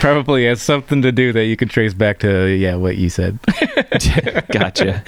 probably 0.00 0.46
has 0.46 0.62
something 0.62 1.02
to 1.02 1.12
do 1.12 1.32
that 1.32 1.44
you 1.46 1.56
could 1.56 1.70
trace 1.70 1.94
back 1.94 2.18
to 2.20 2.46
yeah 2.48 2.76
what 2.76 2.96
you 2.96 3.10
said. 3.10 3.38
gotcha. 4.52 5.02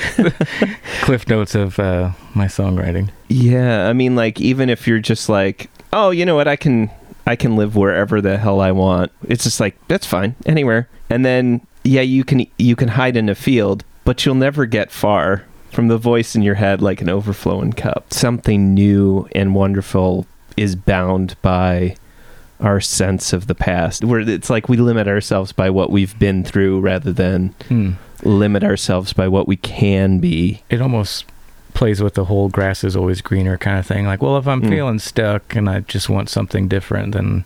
Cliff 1.03 1.29
notes 1.29 1.55
of 1.55 1.79
uh, 1.79 2.11
my 2.35 2.47
songwriting. 2.47 3.11
yeah 3.29 3.88
i 3.88 3.93
mean 3.93 4.17
like 4.17 4.40
even 4.40 4.69
if 4.69 4.87
you're 4.87 4.99
just 4.99 5.29
like 5.29 5.71
oh 5.93 6.11
you 6.11 6.27
know 6.27 6.35
what? 6.35 6.49
I 6.49 6.57
can 6.57 6.90
i 7.27 7.37
can 7.37 7.57
live 7.57 7.77
wherever 7.77 8.21
the 8.21 8.38
hell 8.38 8.61
i 8.61 8.73
want. 8.73 9.12
It's 9.29 9.45
just 9.45 9.61
like 9.61 9.77
that's 9.88 10.07
fine. 10.07 10.35
Anywhere. 10.47 10.88
And 11.11 11.25
then 11.25 11.61
yeah 11.85 12.03
you 12.03 12.25
can 12.25 12.47
you 12.59 12.77
can 12.77 12.88
hide 12.88 13.17
in 13.17 13.29
a 13.29 13.35
field 13.35 13.85
but 14.05 14.25
you'll 14.25 14.35
never 14.35 14.67
get 14.67 14.90
far 14.90 15.45
from 15.75 15.89
the 15.89 15.99
voice 15.99 16.35
in 16.37 16.43
your 16.43 16.55
head 16.55 16.81
like 16.81 17.01
an 17.01 17.09
overflowing 17.09 17.73
cup 17.73 18.13
something 18.13 18.73
new 18.75 19.27
and 19.35 19.55
wonderful 19.55 20.27
is 20.57 20.77
bound 20.77 21.35
by 21.43 21.97
our 22.61 22.81
sense 22.81 23.33
of 23.33 23.47
the 23.49 23.55
past 23.55 24.05
where 24.05 24.21
it's 24.21 24.49
like 24.49 24.69
we 24.69 24.77
limit 24.77 25.09
ourselves 25.09 25.53
by 25.53 25.69
what 25.69 25.91
we've 25.91 26.17
been 26.19 26.45
through 26.45 26.81
rather 26.81 27.13
than 27.13 27.53
Hmm. 27.69 27.91
limit 28.23 28.63
ourselves 28.63 29.13
by 29.13 29.27
what 29.29 29.49
we 29.49 29.57
can 29.57 30.19
be 30.21 30.63
It 30.71 30.81
almost 30.81 31.25
plays 31.75 32.01
with 32.01 32.15
the 32.15 32.27
whole 32.27 32.49
grass 32.49 32.85
is 32.85 32.95
always 32.95 33.21
greener 33.21 33.59
kind 33.59 33.81
of 33.81 33.85
thing. 33.85 34.07
Like, 34.07 34.23
well, 34.23 34.39
if 34.39 34.47
I'm 34.47 34.63
Mm. 34.63 34.69
feeling 34.69 34.99
stuck 35.01 35.57
and 35.57 35.69
I 35.69 35.81
just 35.81 36.09
want 36.09 36.29
something 36.31 36.69
different, 36.69 37.15
then 37.15 37.45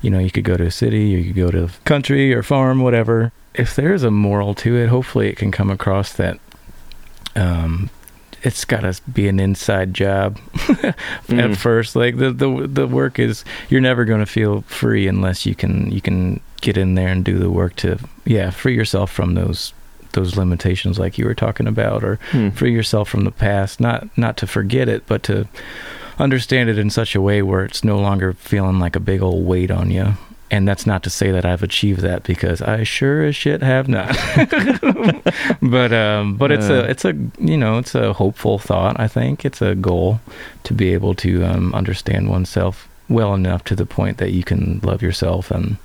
you 0.00 0.10
know 0.10 0.20
you 0.20 0.30
could 0.30 0.44
go 0.44 0.56
to 0.56 0.62
a 0.64 0.70
city 0.70 1.06
you 1.08 1.24
could 1.24 1.34
go 1.34 1.50
to 1.50 1.68
country 1.84 2.32
or 2.32 2.44
farm, 2.44 2.82
whatever. 2.82 3.32
If 3.52 3.74
there's 3.74 4.04
a 4.04 4.12
moral 4.12 4.54
to 4.54 4.76
it, 4.76 4.88
hopefully 4.90 5.28
it 5.28 5.36
can 5.36 5.50
come 5.50 5.70
across 5.70 6.12
that 6.12 6.38
um, 7.36 7.90
it's 8.42 8.64
got 8.64 8.80
to 8.80 9.00
be 9.10 9.26
an 9.28 9.40
inside 9.40 9.94
job 9.94 10.38
at 10.68 10.96
Mm. 11.28 11.56
first. 11.56 11.96
Like 11.96 12.18
the 12.18 12.30
the 12.30 12.66
the 12.68 12.86
work 12.86 13.18
is 13.18 13.44
you're 13.70 13.80
never 13.80 14.04
going 14.04 14.20
to 14.20 14.26
feel 14.26 14.62
free 14.62 15.06
unless 15.08 15.46
you 15.46 15.54
can 15.54 15.90
you 15.90 16.00
can 16.00 16.40
get 16.60 16.76
in 16.76 16.94
there 16.94 17.08
and 17.08 17.24
do 17.24 17.38
the 17.38 17.50
work 17.50 17.76
to 17.76 17.98
yeah 18.24 18.50
free 18.50 18.74
yourself 18.74 19.10
from 19.10 19.34
those 19.34 19.72
those 20.12 20.36
limitations 20.36 20.98
like 20.98 21.18
you 21.18 21.24
were 21.24 21.34
talking 21.34 21.66
about 21.66 22.04
or 22.04 22.16
Hmm. 22.30 22.50
free 22.50 22.72
yourself 22.72 23.08
from 23.08 23.24
the 23.24 23.30
past 23.32 23.80
not 23.80 24.06
not 24.16 24.36
to 24.38 24.46
forget 24.46 24.88
it 24.88 25.02
but 25.06 25.22
to 25.24 25.46
understand 26.18 26.70
it 26.70 26.78
in 26.78 26.88
such 26.90 27.14
a 27.14 27.20
way 27.20 27.42
where 27.42 27.64
it's 27.64 27.82
no 27.84 27.98
longer 27.98 28.32
feeling 28.34 28.78
like 28.78 28.94
a 28.96 29.00
big 29.00 29.20
old 29.22 29.44
weight 29.44 29.70
on 29.70 29.90
you 29.90 30.14
and 30.54 30.68
that's 30.68 30.86
not 30.86 31.02
to 31.02 31.10
say 31.10 31.32
that 31.32 31.44
I've 31.44 31.64
achieved 31.64 32.00
that 32.02 32.22
because 32.22 32.62
I 32.62 32.84
sure 32.84 33.24
as 33.24 33.34
shit 33.34 33.60
have 33.60 33.88
not. 33.88 34.16
but 35.60 35.92
um, 35.92 36.36
but 36.36 36.52
it's 36.52 36.68
a 36.68 36.88
it's 36.88 37.04
a 37.04 37.12
you 37.40 37.56
know 37.56 37.78
it's 37.78 37.96
a 37.96 38.12
hopeful 38.12 38.60
thought. 38.60 39.00
I 39.00 39.08
think 39.08 39.44
it's 39.44 39.60
a 39.60 39.74
goal 39.74 40.20
to 40.62 40.72
be 40.72 40.94
able 40.94 41.14
to 41.16 41.44
um, 41.44 41.74
understand 41.74 42.30
oneself 42.30 42.88
well 43.08 43.34
enough 43.34 43.64
to 43.64 43.74
the 43.74 43.84
point 43.84 44.18
that 44.18 44.30
you 44.30 44.44
can 44.44 44.78
love 44.84 45.02
yourself 45.02 45.50
and 45.50 45.76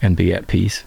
and 0.00 0.16
be 0.16 0.32
at 0.32 0.46
peace. 0.46 0.84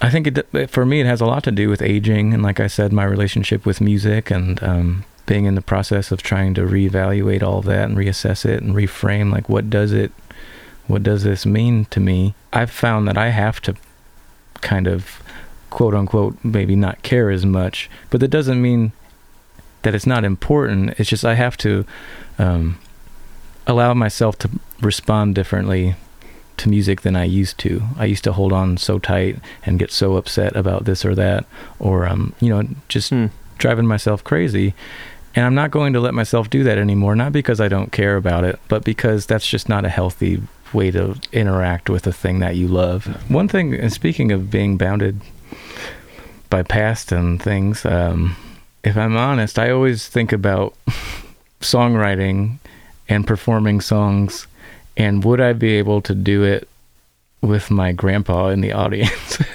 I 0.00 0.10
think 0.10 0.26
it 0.26 0.68
for 0.68 0.84
me 0.84 1.00
it 1.00 1.06
has 1.06 1.20
a 1.20 1.26
lot 1.26 1.44
to 1.44 1.52
do 1.52 1.68
with 1.68 1.82
aging 1.82 2.34
and 2.34 2.42
like 2.42 2.58
I 2.58 2.66
said 2.66 2.92
my 2.92 3.04
relationship 3.04 3.64
with 3.64 3.80
music 3.80 4.28
and 4.28 4.60
um, 4.60 5.04
being 5.26 5.44
in 5.44 5.54
the 5.54 5.62
process 5.62 6.10
of 6.10 6.20
trying 6.20 6.54
to 6.54 6.62
reevaluate 6.62 7.44
all 7.44 7.60
of 7.60 7.64
that 7.66 7.88
and 7.88 7.96
reassess 7.96 8.44
it 8.44 8.60
and 8.60 8.74
reframe 8.74 9.30
like 9.30 9.48
what 9.48 9.70
does 9.70 9.92
it 9.92 10.10
what 10.92 11.02
does 11.02 11.22
this 11.24 11.46
mean 11.46 11.86
to 11.86 11.98
me? 12.00 12.34
I've 12.52 12.70
found 12.70 13.08
that 13.08 13.16
I 13.16 13.30
have 13.30 13.60
to 13.62 13.74
kind 14.60 14.86
of 14.86 15.22
quote 15.70 15.94
unquote 15.94 16.36
maybe 16.44 16.76
not 16.76 17.02
care 17.02 17.30
as 17.30 17.46
much, 17.46 17.88
but 18.10 18.20
that 18.20 18.28
doesn't 18.28 18.60
mean 18.60 18.92
that 19.82 19.94
it's 19.94 20.06
not 20.06 20.22
important. 20.24 20.90
It's 20.98 21.08
just 21.08 21.24
I 21.24 21.34
have 21.34 21.56
to 21.58 21.86
um, 22.38 22.78
allow 23.66 23.94
myself 23.94 24.38
to 24.40 24.50
respond 24.82 25.34
differently 25.34 25.96
to 26.58 26.68
music 26.68 27.00
than 27.00 27.16
I 27.16 27.24
used 27.24 27.56
to. 27.58 27.82
I 27.96 28.04
used 28.04 28.24
to 28.24 28.32
hold 28.32 28.52
on 28.52 28.76
so 28.76 28.98
tight 28.98 29.38
and 29.64 29.78
get 29.78 29.90
so 29.90 30.16
upset 30.16 30.54
about 30.54 30.84
this 30.84 31.04
or 31.04 31.14
that, 31.14 31.46
or 31.78 32.06
um, 32.06 32.34
you 32.38 32.50
know, 32.50 32.68
just 32.88 33.08
Hmm. 33.10 33.26
driving 33.58 33.86
myself 33.86 34.22
crazy. 34.22 34.74
And 35.34 35.46
I'm 35.46 35.54
not 35.54 35.70
going 35.70 35.94
to 35.94 36.00
let 36.00 36.12
myself 36.12 36.50
do 36.50 36.62
that 36.64 36.76
anymore, 36.76 37.16
not 37.16 37.32
because 37.32 37.60
I 37.60 37.68
don't 37.68 37.90
care 37.90 38.16
about 38.16 38.44
it, 38.44 38.60
but 38.68 38.84
because 38.84 39.24
that's 39.24 39.46
just 39.48 39.66
not 39.68 39.86
a 39.86 39.88
healthy 39.88 40.42
way 40.74 40.90
to 40.90 41.16
interact 41.32 41.90
with 41.90 42.06
a 42.06 42.12
thing 42.12 42.40
that 42.40 42.56
you 42.56 42.68
love. 42.68 43.06
One 43.30 43.48
thing, 43.48 43.74
and 43.74 43.92
speaking 43.92 44.32
of 44.32 44.50
being 44.50 44.76
bounded 44.76 45.20
by 46.50 46.62
past 46.62 47.12
and 47.12 47.42
things, 47.42 47.84
um, 47.84 48.36
if 48.84 48.96
I'm 48.96 49.16
honest, 49.16 49.58
I 49.58 49.70
always 49.70 50.08
think 50.08 50.32
about 50.32 50.74
songwriting 51.60 52.58
and 53.08 53.26
performing 53.26 53.80
songs, 53.80 54.46
and 54.96 55.24
would 55.24 55.40
I 55.40 55.52
be 55.52 55.72
able 55.72 56.02
to 56.02 56.14
do 56.14 56.42
it 56.42 56.68
with 57.40 57.70
my 57.70 57.92
grandpa 57.92 58.48
in 58.48 58.60
the 58.60 58.72
audience? 58.72 59.38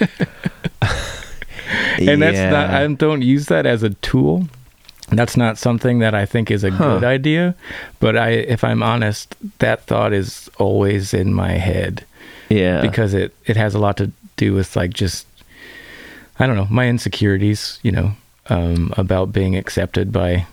and 1.98 2.22
that's 2.22 2.52
not, 2.52 2.70
I 2.70 2.86
don't 2.86 3.22
use 3.22 3.46
that 3.46 3.66
as 3.66 3.82
a 3.82 3.90
tool. 3.90 4.48
That's 5.10 5.36
not 5.36 5.56
something 5.58 6.00
that 6.00 6.14
I 6.14 6.26
think 6.26 6.50
is 6.50 6.64
a 6.64 6.70
Huh. 6.70 6.84
good 6.98 7.04
idea, 7.04 7.54
but 8.00 8.16
I 8.16 8.30
if 8.30 8.62
I'm 8.64 8.82
honest, 8.82 9.34
that 9.58 9.82
thought 9.86 10.12
is 10.12 10.50
always 10.58 11.14
in 11.14 11.32
my 11.34 11.52
head 11.52 12.04
yeah 12.50 12.80
because 12.80 13.12
it 13.14 13.32
it 13.46 13.56
has 13.56 13.74
a 13.74 13.78
lot 13.78 13.96
to 13.96 14.10
do 14.36 14.54
with 14.54 14.76
like 14.76 14.92
just 14.92 15.26
I 16.38 16.46
don't 16.46 16.56
know, 16.56 16.68
my 16.70 16.88
insecurities, 16.88 17.78
you 17.82 17.92
know, 17.92 18.12
um 18.50 18.92
about 18.96 19.32
being 19.32 19.56
accepted 19.56 20.12
by 20.12 20.46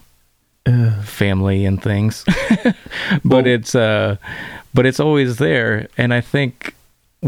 Uh, 0.68 1.02
family 1.04 1.66
and 1.68 1.82
things. 1.82 2.24
but 3.24 3.46
Well- 3.46 3.48
it's 3.48 3.76
uh 3.76 4.16
but 4.74 4.86
it's 4.86 5.00
always 5.00 5.36
there 5.38 5.88
and 5.98 6.14
I 6.14 6.22
think 6.22 6.75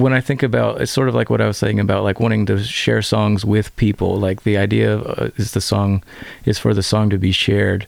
when 0.04 0.14
I 0.14 0.22
think 0.22 0.44
about 0.44 0.80
it's 0.82 0.92
sort 0.92 1.10
of 1.10 1.16
like 1.16 1.30
what 1.32 1.42
I 1.42 1.48
was 1.48 1.58
saying 1.58 1.80
about 1.80 2.04
like 2.04 2.20
wanting 2.20 2.46
to 2.48 2.64
share 2.64 3.02
songs 3.02 3.44
with 3.44 3.76
people 3.78 4.12
like 4.28 4.44
the 4.44 4.56
idea 4.58 5.00
uh, 5.00 5.30
is 5.38 5.52
the 5.54 5.62
song 5.62 6.04
is 6.46 6.60
for 6.60 6.74
the 6.76 6.84
song 6.84 7.10
to 7.10 7.18
be 7.18 7.32
shared. 7.32 7.88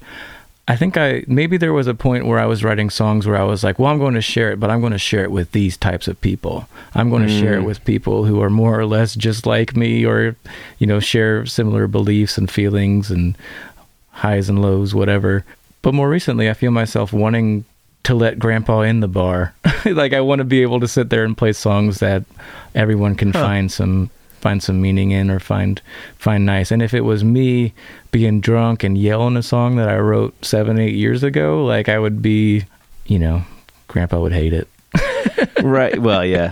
I 0.68 0.76
think 0.76 0.98
I 0.98 1.24
maybe 1.28 1.56
there 1.58 1.74
was 1.74 1.88
a 1.88 1.94
point 1.94 2.26
where 2.26 2.40
I 2.40 2.46
was 2.46 2.64
writing 2.64 2.90
songs 2.90 3.26
where 3.28 3.38
I 3.38 3.44
was 3.44 3.64
like, 3.64 3.78
well, 3.80 3.92
I'm 3.92 4.00
going 4.00 4.16
to 4.16 4.22
share 4.22 4.52
it, 4.52 4.60
but 4.60 4.70
I'm 4.72 4.82
going 4.82 4.98
to 5.00 5.08
share 5.10 5.24
it 5.24 5.32
with 5.32 5.52
these 5.52 5.78
types 5.78 6.08
of 6.08 6.20
people. 6.22 6.68
I'm 6.96 7.10
going 7.10 7.26
to 7.28 7.40
share 7.40 7.54
it 7.56 7.62
Mm. 7.62 7.66
with 7.66 7.86
people 7.86 8.26
who 8.26 8.42
are 8.42 8.50
more 8.52 8.80
or 8.80 8.86
less 8.86 9.16
just 9.16 9.46
like 9.46 9.76
me 9.76 10.06
or 10.06 10.36
you 10.80 10.88
know, 10.88 11.00
share 11.00 11.46
similar 11.46 11.88
beliefs 11.88 12.38
and 12.40 12.50
feelings 12.50 13.12
and 13.12 13.36
highs 14.12 14.50
and 14.50 14.62
lows, 14.62 14.94
whatever. 14.96 15.44
But 15.82 15.94
more 15.94 16.10
recently, 16.10 16.50
I 16.50 16.54
feel 16.54 16.72
myself 16.72 17.14
wanting 17.14 17.66
to 18.10 18.16
let 18.16 18.40
grandpa 18.40 18.82
in 18.82 19.00
the 19.02 19.08
bar. 19.08 19.54
like 19.86 20.14
I 20.14 20.22
want 20.22 20.40
to 20.40 20.44
be 20.46 20.62
able 20.64 20.80
to 20.80 20.88
sit 20.88 21.10
there 21.10 21.24
and 21.24 21.38
play 21.38 21.54
songs 21.54 22.00
that 22.00 22.24
everyone 22.76 23.16
can 23.16 23.32
Huh. 23.32 23.44
find 23.44 23.72
some 23.72 24.10
find 24.42 24.64
some 24.64 24.82
meaning 24.82 25.12
in 25.12 25.30
or 25.30 25.40
find 25.40 25.82
find 26.18 26.46
nice. 26.46 26.72
And 26.72 26.82
if 26.82 26.94
it 26.94 27.02
was 27.02 27.24
me 27.24 27.74
being 28.12 28.40
drunk 28.42 28.84
and 28.84 28.98
yelling 28.98 29.36
a 29.38 29.44
song 29.44 29.76
that 29.76 29.90
I 29.90 29.98
wrote 29.98 30.34
7 30.44 30.80
8 30.80 30.94
years 30.94 31.24
ago, 31.24 31.64
like 31.66 31.88
I 31.90 32.00
would 32.00 32.22
be, 32.22 32.64
you 33.06 33.20
know, 33.20 33.44
grandpa 33.88 34.20
would 34.20 34.32
hate 34.34 34.54
it. 34.54 34.68
right 35.62 36.00
well 36.00 36.26
yeah 36.26 36.52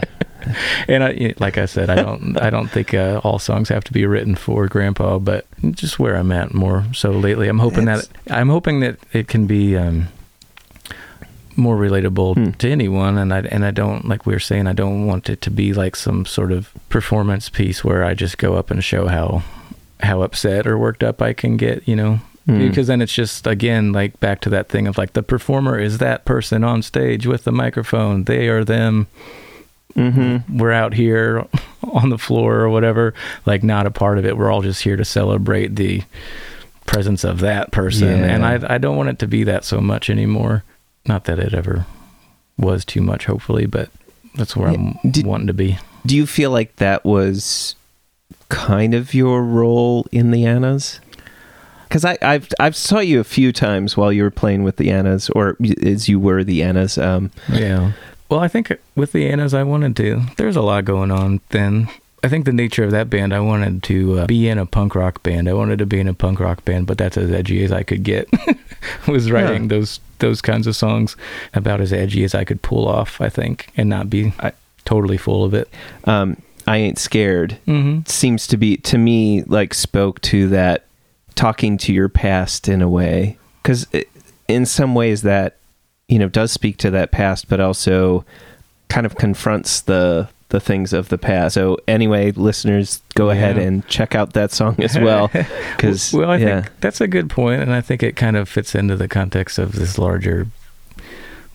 And 0.88 1.04
I, 1.04 1.34
like 1.39 1.58
I 1.58 1.65
said, 1.65 1.89
I 1.89 1.96
don't, 1.96 2.38
I 2.38 2.50
don't 2.50 2.70
think 2.70 2.93
uh, 2.93 3.20
all 3.24 3.39
songs 3.39 3.67
have 3.70 3.84
to 3.86 3.91
be 3.91 4.06
written 4.06 4.36
for 4.36 4.67
Grandpa, 4.67 5.17
but 5.20 5.46
just 5.72 6.00
where 6.00 6.15
I'm 6.15 6.32
at 6.32 6.54
more 6.54 6.86
so 6.93 7.12
lately. 7.12 7.50
I'm 7.50 7.60
hoping 7.60 7.86
that 7.86 8.08
I'm 8.30 8.48
hoping 8.48 8.80
that 8.82 8.98
it 9.12 9.28
can 9.28 9.46
be 9.48 9.76
um, 9.76 10.08
more 11.58 11.76
relatable 11.76 12.36
Hmm. 12.36 12.52
to 12.52 12.70
anyone, 12.70 13.17
and 13.17 13.34
I 13.34 13.39
and 13.39 13.65
I 13.65 13.72
don't 13.72 14.08
like 14.08 14.26
we 14.26 14.34
were 14.34 14.39
saying 14.39 14.67
I 14.67 14.74
don't 14.74 15.06
want 15.06 15.30
it 15.30 15.41
to 15.41 15.52
be 15.52 15.74
like 15.74 15.96
some 15.96 16.26
sort 16.26 16.52
of 16.52 16.72
performance 16.89 17.50
piece 17.50 17.84
where 17.84 18.04
I 18.04 18.13
just 18.13 18.38
go 18.38 18.56
up 18.56 18.72
and 18.72 18.84
show 18.84 19.08
how 19.08 19.43
how 20.02 20.22
upset 20.22 20.67
or 20.67 20.78
worked 20.78 21.04
up 21.04 21.22
I 21.22 21.34
can 21.34 21.58
get, 21.58 21.88
you 21.88 21.96
know. 21.96 22.20
Hmm. 22.46 22.60
Because 22.60 22.88
then 22.88 23.02
it's 23.02 23.13
just 23.13 23.46
again 23.48 23.91
like 23.91 24.20
back 24.20 24.41
to 24.41 24.50
that 24.52 24.70
thing 24.70 24.88
of 24.88 24.98
like 24.98 25.13
the 25.13 25.24
performer 25.24 25.78
is 25.78 25.98
that 25.98 26.26
person 26.26 26.63
on 26.63 26.82
stage 26.82 27.28
with 27.28 27.43
the 27.43 27.52
microphone. 27.52 28.24
They 28.24 28.48
are 28.48 28.63
them 28.63 29.08
mm-hmm. 29.96 30.58
we're 30.58 30.72
out 30.72 30.93
here 30.93 31.46
on 31.84 32.10
the 32.10 32.17
floor 32.17 32.56
or 32.60 32.70
whatever, 32.70 33.13
like 33.46 33.63
not 33.63 33.86
a 33.86 33.91
part 33.91 34.17
of 34.17 34.26
it. 34.26 34.38
We're 34.38 34.52
all 34.52 34.62
just 34.62 34.84
here 34.84 34.96
to 34.96 35.06
celebrate 35.06 35.76
the 35.76 36.04
presence 36.86 37.24
of 37.24 37.39
that 37.41 37.72
person. 37.72 38.08
Yeah. 38.20 38.26
And 38.26 38.46
I 38.46 38.76
I 38.76 38.78
don't 38.78 38.96
want 38.98 39.10
it 39.10 39.20
to 39.20 39.28
be 39.28 39.43
that 39.43 39.65
so 39.65 39.82
much 39.82 40.10
anymore. 40.10 40.63
Not 41.08 41.26
that 41.26 41.39
it 41.39 41.54
ever 41.54 41.86
was 42.58 42.84
too 42.86 43.02
much, 43.02 43.26
hopefully, 43.26 43.65
but 43.65 43.89
that's 44.36 44.56
where 44.56 44.72
Yeah. 44.72 44.93
I'm 45.04 45.24
wanting 45.24 45.48
to 45.48 45.54
be. 45.54 45.78
Do 46.06 46.15
you 46.15 46.26
feel 46.28 46.52
like 46.52 46.76
that 46.78 47.06
was 47.06 47.76
kind 48.50 48.93
of 48.93 49.13
your 49.13 49.43
role 49.43 50.06
in 50.12 50.32
the 50.32 50.46
Annas? 50.46 51.00
Because 51.88 52.04
I 52.04 52.17
I've 52.22 52.50
I've 52.60 52.76
saw 52.76 53.00
you 53.00 53.20
a 53.20 53.24
few 53.24 53.52
times 53.54 53.96
while 53.96 54.12
you 54.12 54.24
were 54.24 54.32
playing 54.32 54.63
with 54.63 54.76
the 54.78 54.91
Annas, 54.91 55.30
or 55.30 55.56
as 55.82 56.10
you 56.10 56.20
were 56.20 56.43
the 56.43 56.62
Annas. 56.63 56.98
Um, 56.98 57.32
Yeah. 57.52 57.93
Well, 58.30 58.41
I 58.41 58.50
think 58.50 58.74
with 58.96 59.13
the 59.13 59.30
Annas, 59.30 59.54
I 59.54 59.63
wanted 59.63 59.96
to. 59.98 60.22
There's 60.36 60.58
a 60.58 60.62
lot 60.62 60.84
going 60.84 61.12
on 61.12 61.39
then. 61.50 61.88
I 62.23 62.30
think 62.30 62.45
the 62.45 62.53
nature 62.53 62.84
of 62.84 62.91
that 62.91 63.10
band, 63.10 63.34
I 63.34 63.39
wanted 63.39 63.84
to 63.84 64.19
uh, 64.19 64.25
be 64.27 64.47
in 64.47 64.58
a 64.58 64.65
punk 64.65 64.95
rock 64.95 65.21
band. 65.23 65.47
I 65.47 65.53
wanted 65.53 65.80
to 65.80 65.86
be 65.86 65.99
in 65.99 66.08
a 66.08 66.13
punk 66.13 66.39
rock 66.39 66.65
band, 66.65 66.88
but 66.88 66.97
that's 66.97 67.15
as 67.17 67.32
edgy 67.32 67.63
as 67.63 67.71
I 67.71 67.84
could 67.84 68.03
get. 68.03 68.27
was 69.08 69.30
writing 69.32 69.63
Yeah. 69.63 69.67
those 69.69 69.99
those 70.19 70.41
kinds 70.41 70.65
of 70.65 70.75
songs 70.75 71.15
about 71.53 71.80
as 71.80 71.93
edgy 71.93 72.23
as 72.23 72.34
I 72.34 72.43
could 72.43 72.62
pull 72.63 72.88
off. 72.88 73.21
I 73.21 73.30
think, 73.30 73.67
and 73.77 73.88
not 73.89 74.10
be 74.10 74.34
I, 74.39 74.51
totally 74.86 75.17
full 75.17 75.43
of 75.43 75.53
it. 75.53 75.69
um, 76.06 76.38
I 76.65 76.77
ain't 76.77 76.97
scared. 76.99 77.60
Mm-hmm. 77.67 78.01
Seems 78.08 78.45
to 78.47 78.58
be 78.58 78.77
to 78.77 78.97
me 78.97 79.43
like 79.43 79.73
spoke 79.73 80.19
to 80.21 80.49
that 80.49 80.86
talking 81.36 81.77
to 81.77 81.93
your 81.93 82.10
past 82.10 82.67
in 82.67 82.82
a 82.82 82.89
way 82.89 83.38
because 83.62 83.86
in 84.47 84.65
some 84.65 84.95
ways 84.95 85.21
that 85.21 85.58
you 86.08 86.17
know 86.17 86.27
does 86.30 86.51
speak 86.51 86.77
to 86.77 86.89
that 86.91 87.12
past, 87.12 87.47
but 87.47 87.60
also 87.60 88.25
kind 88.89 89.06
of 89.06 89.15
confronts 89.15 89.82
the 89.82 90.27
the 90.50 90.60
things 90.60 90.94
of 90.94 91.10
the 91.10 91.18
past. 91.18 91.56
So 91.56 91.78
anyway, 91.88 92.32
listeners, 92.32 93.02
go 93.16 93.30
ahead 93.30 93.58
and 93.58 93.86
check 93.88 94.16
out 94.16 94.34
that 94.34 94.52
song 94.52 94.76
as 94.80 94.98
well 94.98 95.28
because 95.76 96.14
well, 96.14 96.32
I 96.32 96.38
yeah. 96.38 96.62
think 96.62 96.80
that's 96.80 97.02
a 97.02 97.08
good 97.08 97.30
point, 97.30 97.62
and 97.62 97.74
I 97.74 97.82
think 97.82 98.02
it 98.02 98.16
kind 98.16 98.38
of 98.38 98.48
fits 98.48 98.74
into 98.74 98.96
the 98.96 99.08
context 99.08 99.60
of 99.60 99.74
this 99.74 99.98
larger 99.98 100.48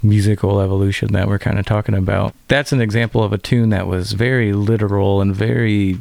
musical 0.03 0.61
evolution 0.61 1.13
that 1.13 1.29
we're 1.29 1.39
kind 1.39 1.59
of 1.59 1.65
talking 1.65 1.95
about. 1.95 2.35
That's 2.49 2.73
an 2.73 2.81
example 2.81 3.23
of 3.23 3.33
a 3.33 3.39
tune 3.39 3.71
that 3.71 3.87
was 3.87 4.13
very 4.13 4.53
literal 4.53 5.21
and 5.21 5.35
very 5.35 5.99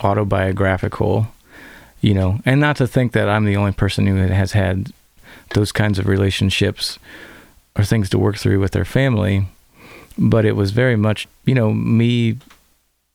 autobiographical, 0.00 1.28
you 2.00 2.14
know, 2.14 2.40
and 2.44 2.60
not 2.60 2.76
to 2.76 2.86
think 2.86 3.12
that 3.12 3.28
I'm 3.28 3.44
the 3.44 3.56
only 3.56 3.72
person 3.72 4.06
who 4.06 4.16
has 4.16 4.52
had 4.52 4.92
those 5.54 5.70
kinds 5.70 5.98
of 5.98 6.08
relationships 6.08 6.98
or 7.76 7.84
things 7.84 8.10
to 8.10 8.18
work 8.18 8.36
through 8.36 8.58
with 8.58 8.72
their 8.72 8.84
family, 8.84 9.46
but 10.18 10.44
it 10.44 10.56
was 10.56 10.70
very 10.70 10.96
much, 10.96 11.26
you 11.44 11.54
know, 11.54 11.72
me 11.72 12.38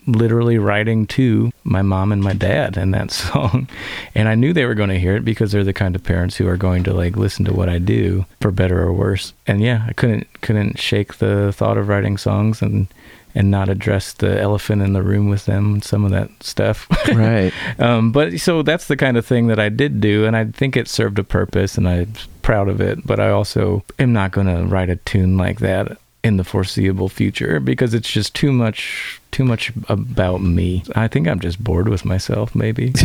literally 0.07 0.57
writing 0.57 1.05
to 1.05 1.51
my 1.63 1.81
mom 1.81 2.11
and 2.11 2.23
my 2.23 2.33
dad 2.33 2.77
in 2.77 2.91
that 2.91 3.11
song. 3.11 3.67
And 4.15 4.27
I 4.27 4.35
knew 4.35 4.53
they 4.53 4.65
were 4.65 4.75
going 4.75 4.89
to 4.89 4.99
hear 4.99 5.15
it 5.15 5.25
because 5.25 5.51
they're 5.51 5.63
the 5.63 5.73
kind 5.73 5.95
of 5.95 6.03
parents 6.03 6.35
who 6.37 6.47
are 6.47 6.57
going 6.57 6.83
to 6.85 6.93
like 6.93 7.15
listen 7.15 7.45
to 7.45 7.53
what 7.53 7.69
I 7.69 7.77
do 7.77 8.25
for 8.39 8.51
better 8.51 8.81
or 8.81 8.93
worse. 8.93 9.33
And 9.47 9.61
yeah, 9.61 9.85
I 9.87 9.93
couldn't 9.93 10.41
couldn't 10.41 10.79
shake 10.79 11.15
the 11.15 11.51
thought 11.53 11.77
of 11.77 11.87
writing 11.87 12.17
songs 12.17 12.61
and 12.61 12.87
and 13.33 13.49
not 13.49 13.69
address 13.69 14.11
the 14.11 14.39
elephant 14.41 14.81
in 14.81 14.91
the 14.91 15.01
room 15.01 15.29
with 15.29 15.45
them 15.45 15.75
and 15.75 15.83
some 15.83 16.03
of 16.03 16.11
that 16.11 16.29
stuff. 16.41 16.87
right. 17.15 17.53
um, 17.79 18.11
but 18.11 18.39
so 18.39 18.61
that's 18.61 18.87
the 18.87 18.97
kind 18.97 19.15
of 19.15 19.25
thing 19.25 19.47
that 19.47 19.57
I 19.57 19.69
did 19.69 20.01
do, 20.01 20.25
and 20.25 20.35
I 20.35 20.45
think 20.45 20.75
it 20.75 20.89
served 20.89 21.17
a 21.17 21.23
purpose, 21.23 21.77
and 21.77 21.87
I'm 21.87 22.11
proud 22.41 22.67
of 22.67 22.81
it. 22.81 23.05
But 23.07 23.21
I 23.21 23.29
also 23.29 23.85
am 23.99 24.11
not 24.11 24.31
going 24.31 24.47
to 24.47 24.65
write 24.65 24.89
a 24.89 24.97
tune 24.97 25.37
like 25.37 25.59
that 25.59 25.97
in 26.23 26.37
the 26.37 26.43
foreseeable 26.43 27.09
future 27.09 27.59
because 27.59 27.93
it's 27.93 28.09
just 28.11 28.33
too 28.35 28.51
much, 28.51 29.19
too 29.31 29.43
much 29.43 29.71
about 29.89 30.41
me. 30.41 30.83
I 30.95 31.07
think 31.07 31.27
I'm 31.27 31.39
just 31.39 31.63
bored 31.63 31.87
with 31.89 32.05
myself, 32.05 32.53
maybe. 32.55 32.93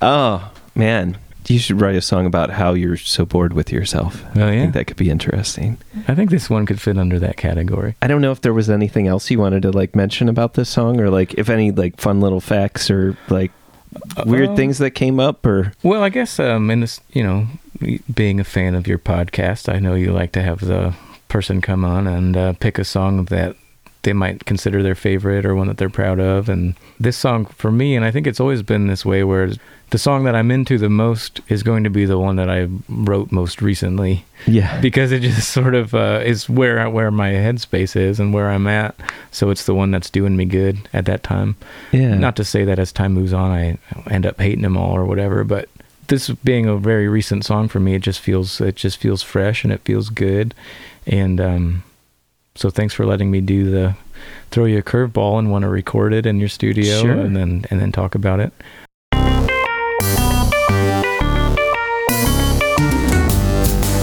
Oh 0.00 0.50
man, 0.74 1.18
you 1.46 1.58
should 1.58 1.80
write 1.80 1.96
a 1.96 2.00
song 2.02 2.26
about 2.26 2.50
how 2.50 2.74
you're 2.74 2.96
so 2.96 3.24
bored 3.24 3.52
with 3.52 3.72
yourself. 3.72 4.22
Oh 4.36 4.46
I 4.46 4.50
think 4.50 4.74
that 4.74 4.86
could 4.86 4.96
be 4.96 5.10
interesting. 5.10 5.78
I 6.06 6.14
think 6.14 6.30
this 6.30 6.48
one 6.50 6.66
could 6.66 6.80
fit 6.80 6.98
under 6.98 7.18
that 7.18 7.36
category. 7.36 7.96
I 8.02 8.06
don't 8.06 8.20
know 8.20 8.32
if 8.32 8.40
there 8.42 8.54
was 8.54 8.70
anything 8.70 9.06
else 9.06 9.30
you 9.30 9.38
wanted 9.38 9.62
to 9.62 9.70
like 9.70 9.96
mention 9.96 10.28
about 10.28 10.54
this 10.54 10.68
song, 10.68 11.00
or 11.00 11.10
like 11.10 11.34
if 11.34 11.48
any 11.48 11.70
like 11.70 11.98
fun 12.00 12.20
little 12.20 12.40
facts 12.40 12.90
or 12.90 13.16
like 13.28 13.50
weird 14.26 14.50
Um, 14.50 14.56
things 14.56 14.78
that 14.78 14.90
came 14.92 15.18
up, 15.18 15.44
or 15.46 15.72
Well, 15.82 16.02
I 16.02 16.10
guess 16.10 16.38
um, 16.38 16.70
in 16.70 16.80
this, 16.80 17.00
you 17.12 17.22
know, 17.22 17.48
being 18.14 18.38
a 18.40 18.44
fan 18.44 18.74
of 18.74 18.86
your 18.86 18.98
podcast, 18.98 19.72
I 19.72 19.78
know 19.78 19.94
you 19.94 20.12
like 20.12 20.32
to 20.32 20.42
have 20.42 20.60
the 20.60 20.94
person 21.28 21.60
come 21.60 21.84
on 21.84 22.06
and 22.06 22.36
uh, 22.36 22.52
pick 22.54 22.78
a 22.78 22.84
song 22.84 23.24
that 23.26 23.56
they 24.02 24.12
might 24.12 24.44
consider 24.46 24.82
their 24.82 24.94
favorite 24.94 25.44
or 25.44 25.54
one 25.54 25.66
that 25.66 25.76
they're 25.76 25.90
proud 25.90 26.20
of. 26.20 26.48
And 26.48 26.74
this 27.00 27.16
song 27.16 27.46
for 27.46 27.70
me, 27.70 27.96
and 27.96 28.04
I 28.04 28.10
think 28.10 28.26
it's 28.26 28.40
always 28.40 28.62
been 28.62 28.86
this 28.86 29.04
way, 29.04 29.24
where 29.24 29.50
the 29.90 29.98
song 29.98 30.24
that 30.24 30.36
I'm 30.36 30.50
into 30.50 30.78
the 30.78 30.88
most 30.88 31.40
is 31.48 31.62
going 31.62 31.82
to 31.84 31.90
be 31.90 32.04
the 32.04 32.18
one 32.18 32.36
that 32.36 32.48
I 32.48 32.68
wrote 32.88 33.32
most 33.32 33.60
recently 33.60 34.24
yeah, 34.46 34.80
because 34.80 35.12
it 35.12 35.20
just 35.22 35.48
sort 35.52 35.74
of 35.74 35.94
uh, 35.94 36.22
is 36.24 36.48
where 36.48 36.88
where 36.90 37.10
my 37.10 37.30
headspace 37.30 37.96
is 37.96 38.20
and 38.20 38.32
where 38.32 38.50
I'm 38.50 38.66
at. 38.66 38.94
So 39.30 39.50
it's 39.50 39.64
the 39.64 39.74
one 39.74 39.90
that's 39.90 40.10
doing 40.10 40.36
me 40.36 40.44
good 40.44 40.88
at 40.92 41.06
that 41.06 41.22
time. 41.22 41.56
yeah, 41.90 42.14
Not 42.14 42.36
to 42.36 42.44
say 42.44 42.64
that 42.64 42.78
as 42.78 42.92
time 42.92 43.14
moves 43.14 43.32
on, 43.32 43.50
I 43.50 43.78
end 44.10 44.26
up 44.26 44.40
hating 44.40 44.62
them 44.62 44.76
all 44.76 44.94
or 44.94 45.04
whatever, 45.06 45.42
but 45.42 45.68
this 46.06 46.30
being 46.30 46.66
a 46.66 46.76
very 46.76 47.08
recent 47.08 47.44
song 47.44 47.68
for 47.68 47.80
me, 47.80 47.94
it 47.94 48.02
just 48.02 48.20
feels 48.20 48.60
it 48.60 48.76
just 48.76 48.96
feels 48.98 49.22
fresh 49.22 49.64
and 49.64 49.72
it 49.72 49.82
feels 49.82 50.08
good, 50.08 50.54
and 51.08 51.40
um, 51.40 51.82
so 52.54 52.70
thanks 52.70 52.94
for 52.94 53.04
letting 53.06 53.30
me 53.30 53.40
do 53.40 53.70
the 53.70 53.96
throw 54.50 54.64
you 54.66 54.78
a 54.78 54.82
curveball 54.82 55.38
and 55.38 55.50
want 55.50 55.62
to 55.62 55.68
record 55.68 56.12
it 56.12 56.26
in 56.26 56.38
your 56.38 56.48
studio 56.48 57.00
Sure. 57.02 57.12
and 57.12 57.34
then 57.36 57.64
and 57.70 57.80
then 57.80 57.90
talk 57.92 58.14
about 58.14 58.40
it. 58.40 58.52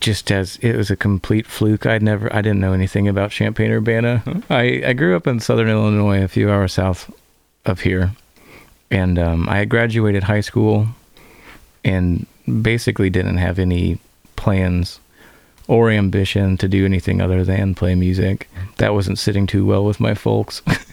just 0.00 0.30
as 0.30 0.56
it 0.62 0.76
was 0.76 0.90
a 0.90 0.96
complete 0.96 1.46
fluke. 1.46 1.86
I'd 1.86 2.02
never, 2.02 2.34
I 2.34 2.40
didn't 2.42 2.60
know 2.60 2.72
anything 2.72 3.06
about 3.08 3.30
Champaign 3.30 3.70
Urbana. 3.70 4.22
I, 4.50 4.82
I 4.86 4.92
grew 4.92 5.14
up 5.16 5.26
in 5.26 5.40
Southern 5.40 5.68
Illinois, 5.68 6.22
a 6.22 6.28
few 6.28 6.50
hours 6.50 6.72
south 6.74 7.10
of 7.64 7.80
here, 7.80 8.12
and 8.90 9.18
um, 9.18 9.48
I 9.48 9.58
had 9.58 9.68
graduated 9.68 10.24
high 10.24 10.40
school, 10.40 10.88
and 11.84 12.26
basically 12.62 13.10
didn't 13.10 13.36
have 13.38 13.58
any 13.58 13.98
plans 14.36 15.00
or 15.68 15.90
ambition 15.90 16.56
to 16.58 16.66
do 16.68 16.84
anything 16.84 17.20
other 17.20 17.44
than 17.44 17.74
play 17.74 17.94
music. 17.94 18.48
That 18.78 18.94
wasn't 18.94 19.18
sitting 19.18 19.46
too 19.46 19.64
well 19.64 19.84
with 19.84 20.00
my 20.00 20.14
folks, 20.14 20.62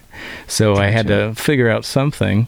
so 0.47 0.75
I 0.75 0.87
had 0.87 1.07
to 1.07 1.33
figure 1.35 1.69
out 1.69 1.85
something 1.85 2.47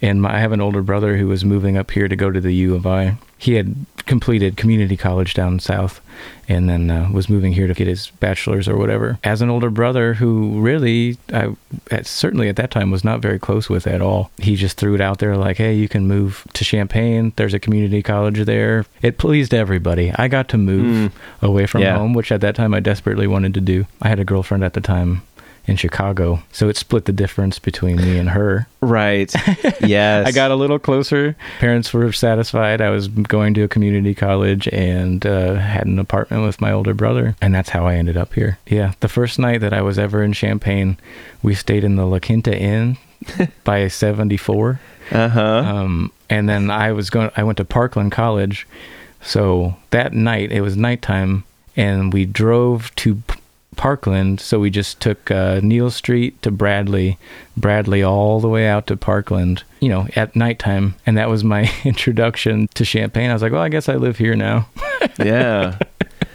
and 0.00 0.22
my, 0.22 0.36
I 0.36 0.38
have 0.38 0.52
an 0.52 0.60
older 0.60 0.82
brother 0.82 1.16
who 1.16 1.26
was 1.26 1.44
moving 1.44 1.76
up 1.76 1.90
here 1.90 2.06
to 2.08 2.14
go 2.16 2.30
to 2.30 2.40
the 2.40 2.54
U 2.54 2.74
of 2.74 2.86
I. 2.86 3.16
He 3.36 3.54
had 3.54 3.74
completed 4.06 4.56
community 4.56 4.96
college 4.96 5.34
down 5.34 5.58
south 5.60 6.00
and 6.48 6.68
then 6.68 6.90
uh, 6.90 7.08
was 7.12 7.28
moving 7.28 7.52
here 7.52 7.66
to 7.66 7.74
get 7.74 7.86
his 7.86 8.10
bachelor's 8.20 8.66
or 8.68 8.76
whatever. 8.76 9.18
As 9.22 9.42
an 9.42 9.50
older 9.50 9.70
brother 9.70 10.14
who 10.14 10.60
really, 10.60 11.18
I 11.32 11.54
at, 11.90 12.06
certainly 12.06 12.48
at 12.48 12.56
that 12.56 12.70
time 12.70 12.90
was 12.90 13.04
not 13.04 13.20
very 13.20 13.38
close 13.38 13.68
with 13.68 13.86
at 13.86 14.00
all. 14.00 14.30
He 14.38 14.56
just 14.56 14.76
threw 14.76 14.94
it 14.94 15.00
out 15.00 15.18
there 15.18 15.36
like, 15.36 15.56
hey, 15.58 15.74
you 15.74 15.88
can 15.88 16.06
move 16.08 16.46
to 16.54 16.64
Champaign. 16.64 17.32
There's 17.36 17.54
a 17.54 17.60
community 17.60 18.02
college 18.02 18.44
there. 18.44 18.86
It 19.02 19.18
pleased 19.18 19.52
everybody. 19.52 20.12
I 20.16 20.26
got 20.28 20.48
to 20.50 20.58
move 20.58 21.12
away 21.42 21.66
from 21.66 21.82
Yeah. 21.82 21.98
home, 21.98 22.14
which 22.14 22.32
at 22.32 22.40
that 22.40 22.54
time 22.54 22.72
I 22.72 22.80
desperately 22.80 23.26
wanted 23.26 23.52
to 23.54 23.60
do. 23.60 23.86
I 24.00 24.08
had 24.08 24.18
a 24.20 24.24
girlfriend 24.24 24.64
at 24.64 24.72
the 24.74 24.80
time 24.80 25.22
in 25.68 25.76
Chicago, 25.76 26.42
so 26.50 26.68
it 26.68 26.76
split 26.76 27.04
the 27.04 27.12
difference 27.12 27.58
between 27.58 27.96
me 27.96 28.18
and 28.18 28.30
her. 28.30 28.66
Right. 28.80 29.32
Yes. 29.80 30.26
I 30.26 30.32
got 30.32 30.50
a 30.50 30.54
little 30.56 30.78
closer. 30.78 31.36
Parents 31.60 31.92
were 31.92 32.12
satisfied. 32.12 32.80
I 32.80 32.90
was 32.90 33.08
going 33.08 33.54
to 33.54 33.62
a 33.62 33.68
community 33.68 34.14
college 34.14 34.68
and 34.68 35.24
uh, 35.24 35.54
had 35.54 35.86
an 35.86 35.98
apartment 35.98 36.44
with 36.44 36.60
my 36.60 36.72
older 36.72 36.94
brother, 36.94 37.36
and 37.40 37.54
that's 37.54 37.68
how 37.68 37.86
I 37.86 37.94
ended 37.94 38.16
up 38.16 38.34
here. 38.34 38.58
Yeah, 38.66 38.92
the 39.00 39.08
first 39.08 39.38
night 39.38 39.60
that 39.60 39.72
I 39.72 39.82
was 39.82 39.98
ever 39.98 40.22
in 40.22 40.32
Champaign, 40.32 40.96
we 41.42 41.54
stayed 41.54 41.84
in 41.84 41.96
the 41.96 42.06
La 42.06 42.18
Quinta 42.18 42.56
Inn 42.58 42.96
by 43.64 43.88
74. 43.88 44.80
Uh 45.10 45.28
huh. 45.28 45.40
Um, 45.40 46.12
and 46.28 46.48
then 46.48 46.70
I 46.70 46.92
was 46.92 47.10
going. 47.10 47.30
I 47.36 47.42
went 47.44 47.58
to 47.58 47.64
Parkland 47.64 48.12
College, 48.12 48.66
so 49.22 49.76
that 49.90 50.12
night 50.12 50.50
it 50.52 50.60
was 50.60 50.76
nighttime, 50.76 51.44
and 51.76 52.12
we 52.12 52.26
drove 52.26 52.94
to 52.96 53.22
Parkland. 53.78 54.40
So 54.40 54.60
we 54.60 54.68
just 54.68 55.00
took 55.00 55.30
uh, 55.30 55.60
Neil 55.62 55.90
Street 55.90 56.42
to 56.42 56.50
Bradley, 56.50 57.16
Bradley 57.56 58.02
all 58.02 58.40
the 58.40 58.48
way 58.48 58.68
out 58.68 58.86
to 58.88 58.96
Parkland. 58.96 59.62
You 59.80 59.88
know, 59.88 60.08
at 60.16 60.36
nighttime, 60.36 60.96
and 61.06 61.16
that 61.16 61.30
was 61.30 61.42
my 61.42 61.72
introduction 61.84 62.68
to 62.74 62.84
Champaign. 62.84 63.30
I 63.30 63.32
was 63.32 63.40
like, 63.40 63.52
well, 63.52 63.62
I 63.62 63.70
guess 63.70 63.88
I 63.88 63.94
live 63.94 64.18
here 64.18 64.36
now. 64.36 64.68
yeah. 65.18 65.78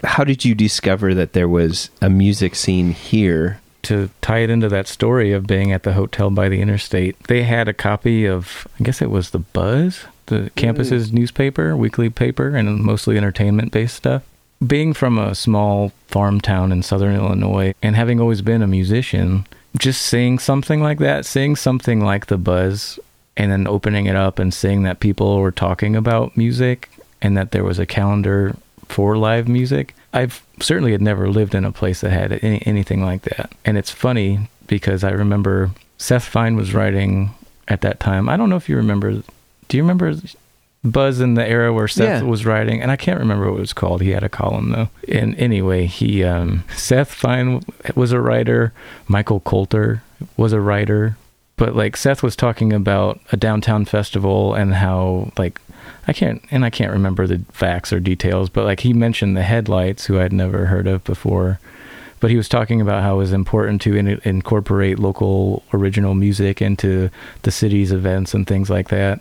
How 0.03 0.23
did 0.23 0.43
you 0.43 0.55
discover 0.55 1.13
that 1.13 1.33
there 1.33 1.47
was 1.47 1.91
a 2.01 2.09
music 2.09 2.55
scene 2.55 2.91
here? 2.91 3.59
to 3.83 4.09
tie 4.21 4.39
it 4.39 4.49
into 4.49 4.69
that 4.69 4.87
story 4.87 5.33
of 5.33 5.45
being 5.45 5.73
at 5.73 5.83
the 5.83 5.91
hotel 5.91 6.29
by 6.29 6.47
the 6.47 6.61
interstate, 6.61 7.21
they 7.27 7.43
had 7.43 7.67
a 7.67 7.73
copy 7.73 8.25
of, 8.25 8.65
I 8.79 8.83
guess 8.83 9.01
it 9.01 9.11
was 9.11 9.31
the 9.31 9.39
Buzz, 9.39 10.05
the 10.27 10.51
campus's 10.55 11.11
newspaper, 11.11 11.75
weekly 11.75 12.09
paper, 12.09 12.55
and 12.55 12.79
mostly 12.79 13.17
entertainment 13.17 13.73
based 13.73 13.97
stuff. 13.97 14.23
Being 14.65 14.93
from 14.93 15.17
a 15.17 15.35
small 15.35 15.91
farm 16.07 16.39
town 16.39 16.71
in 16.71 16.83
southern 16.83 17.15
Illinois 17.15 17.73
and 17.81 17.95
having 17.95 18.19
always 18.19 18.41
been 18.41 18.61
a 18.61 18.67
musician, 18.67 19.45
just 19.77 20.01
seeing 20.01 20.39
something 20.39 20.81
like 20.81 20.99
that, 20.99 21.25
seeing 21.25 21.55
something 21.55 21.99
like 22.01 22.27
the 22.27 22.37
Buzz, 22.37 22.99
and 23.35 23.51
then 23.51 23.67
opening 23.67 24.05
it 24.05 24.15
up 24.15 24.39
and 24.39 24.53
seeing 24.53 24.83
that 24.83 24.99
people 24.99 25.39
were 25.39 25.51
talking 25.51 25.95
about 25.95 26.37
music 26.37 26.89
and 27.21 27.35
that 27.35 27.51
there 27.51 27.63
was 27.63 27.79
a 27.79 27.85
calendar 27.85 28.55
for 28.87 29.17
live 29.17 29.47
music. 29.47 29.95
I've 30.13 30.45
certainly 30.59 30.91
had 30.91 31.01
never 31.01 31.29
lived 31.29 31.55
in 31.55 31.65
a 31.65 31.71
place 31.71 32.01
that 32.01 32.11
had 32.11 32.43
any, 32.43 32.61
anything 32.65 33.03
like 33.03 33.23
that. 33.23 33.51
And 33.65 33.77
it's 33.77 33.89
funny 33.89 34.49
because 34.67 35.03
I 35.03 35.11
remember 35.11 35.71
Seth 35.97 36.25
Fine 36.25 36.55
was 36.55 36.73
writing 36.73 37.33
at 37.67 37.81
that 37.81 37.99
time. 37.99 38.29
I 38.29 38.37
don't 38.37 38.49
know 38.49 38.55
if 38.55 38.69
you 38.69 38.75
remember. 38.75 39.23
Do 39.67 39.77
you 39.77 39.83
remember 39.83 40.13
Buzz 40.83 41.21
in 41.21 41.35
the 41.35 41.47
era 41.47 41.71
where 41.71 41.87
Seth 41.87 42.21
Yeah. 42.23 42.27
was 42.27 42.45
writing? 42.45 42.81
And 42.81 42.91
I 42.91 42.95
can't 42.97 43.19
remember 43.19 43.49
what 43.49 43.57
it 43.57 43.61
was 43.61 43.73
called. 43.73 44.01
He 44.01 44.09
had 44.11 44.23
a 44.23 44.29
column 44.29 44.71
though. 44.71 44.89
And 45.07 45.33
anyway, 45.39 45.85
he 45.85 46.23
um, 46.23 46.63
Seth 46.75 47.13
Fine 47.13 47.63
was 47.95 48.11
a 48.11 48.19
writer. 48.19 48.73
Michael 49.07 49.39
Coulter 49.39 50.03
was 50.35 50.51
a 50.53 50.59
writer. 50.59 51.17
But 51.55 51.75
like 51.75 51.95
Seth 51.95 52.21
was 52.23 52.35
talking 52.35 52.73
about 52.73 53.19
a 53.31 53.37
downtown 53.37 53.85
festival 53.85 54.55
and 54.55 54.73
how 54.73 55.31
like 55.37 55.61
I 56.07 56.11
can't 56.11 56.43
and 56.51 56.65
I 56.65 56.69
can't 56.69 56.91
remember 56.91 57.27
the 57.27 57.39
facts 57.51 57.93
or 57.93 57.99
details, 58.01 58.49
but 58.49 58.65
like 58.65 58.81
he 58.81 58.91
mentioned 58.91 59.37
the 59.37 59.43
headlights, 59.43 60.05
who 60.07 60.19
I'd 60.19 60.33
never 60.33 60.65
heard 60.65 60.87
of 60.87 61.03
before. 61.05 61.59
But 62.19 62.31
he 62.31 62.37
was 62.37 62.47
talking 62.49 62.79
about 62.81 63.03
how 63.03 63.15
it 63.15 63.17
was 63.17 63.33
important 63.33 63.81
to 63.83 63.95
in- 63.95 64.19
incorporate 64.23 64.97
local 64.97 65.61
original 65.73 66.15
music 66.15 66.61
into 66.61 67.09
the 67.43 67.51
city's 67.51 67.91
events 67.91 68.33
and 68.33 68.47
things 68.47 68.69
like 68.69 68.87
that. 68.89 69.19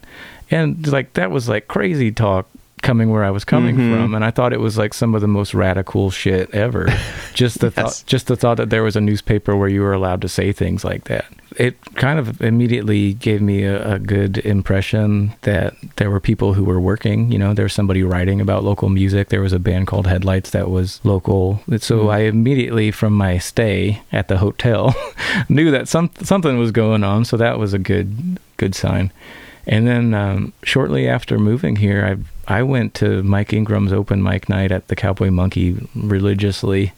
And 0.52 0.86
like 0.86 1.14
that 1.14 1.30
was 1.30 1.48
like 1.48 1.66
crazy 1.66 2.12
talk 2.12 2.46
coming 2.82 3.10
where 3.10 3.22
I 3.22 3.30
was 3.30 3.44
coming 3.44 3.76
Mhm. 3.76 3.90
from, 3.92 4.14
and 4.14 4.24
I 4.24 4.32
thought 4.32 4.52
it 4.52 4.58
was 4.60 4.76
like 4.76 4.92
some 4.92 5.14
of 5.14 5.20
the 5.20 5.28
most 5.28 5.54
radical 5.54 6.10
shit 6.10 6.50
ever. 6.52 6.88
just 7.32 7.60
the 7.60 7.66
Yes. 7.68 7.74
thought, 7.76 8.02
just 8.06 8.26
the 8.26 8.34
thought 8.36 8.56
that 8.56 8.70
there 8.70 8.82
was 8.82 8.96
a 8.96 9.00
newspaper 9.00 9.56
where 9.56 9.68
you 9.68 9.82
were 9.82 9.92
allowed 9.92 10.20
to 10.22 10.28
say 10.28 10.50
things 10.50 10.84
like 10.84 11.04
that. 11.04 11.26
It 11.58 11.76
kind 11.94 12.18
of 12.18 12.40
immediately 12.42 13.12
gave 13.14 13.40
me 13.40 13.62
a, 13.62 13.94
a 13.94 13.98
good 14.00 14.38
impression 14.38 15.32
that 15.42 15.74
there 15.96 16.10
were 16.10 16.18
people 16.18 16.54
who 16.54 16.64
were 16.64 16.80
working. 16.80 17.30
You 17.30 17.38
know, 17.38 17.54
there 17.54 17.66
was 17.66 17.72
somebody 17.74 18.02
writing 18.02 18.40
about 18.40 18.64
local 18.64 18.88
music. 18.88 19.28
There 19.28 19.42
was 19.42 19.52
a 19.52 19.60
band 19.60 19.86
called 19.86 20.08
Headlights 20.08 20.50
that 20.50 20.68
was 20.68 20.98
local. 21.04 21.60
So 21.78 22.08
I 22.08 22.20
immediately, 22.20 22.90
from 22.90 23.12
my 23.12 23.38
stay 23.38 24.00
at 24.10 24.26
the 24.26 24.38
hotel, 24.38 24.92
knew 25.48 25.70
that 25.70 25.86
some 25.88 26.10
something 26.22 26.58
was 26.58 26.72
going 26.72 27.04
on. 27.04 27.24
So 27.26 27.36
that 27.36 27.58
was 27.60 27.72
a 27.74 27.78
good 27.78 28.38
good 28.56 28.74
sign. 28.74 29.12
And 29.66 29.86
then 29.86 30.12
um, 30.14 30.52
shortly 30.64 31.08
after 31.08 31.38
moving 31.38 31.76
here, 31.76 32.04
I 32.48 32.58
I 32.58 32.62
went 32.64 32.94
to 32.94 33.22
Mike 33.22 33.52
Ingram's 33.52 33.92
open 33.92 34.22
mic 34.22 34.48
night 34.48 34.72
at 34.72 34.88
the 34.88 34.96
Cowboy 34.96 35.30
Monkey 35.30 35.88
religiously. 35.94 36.92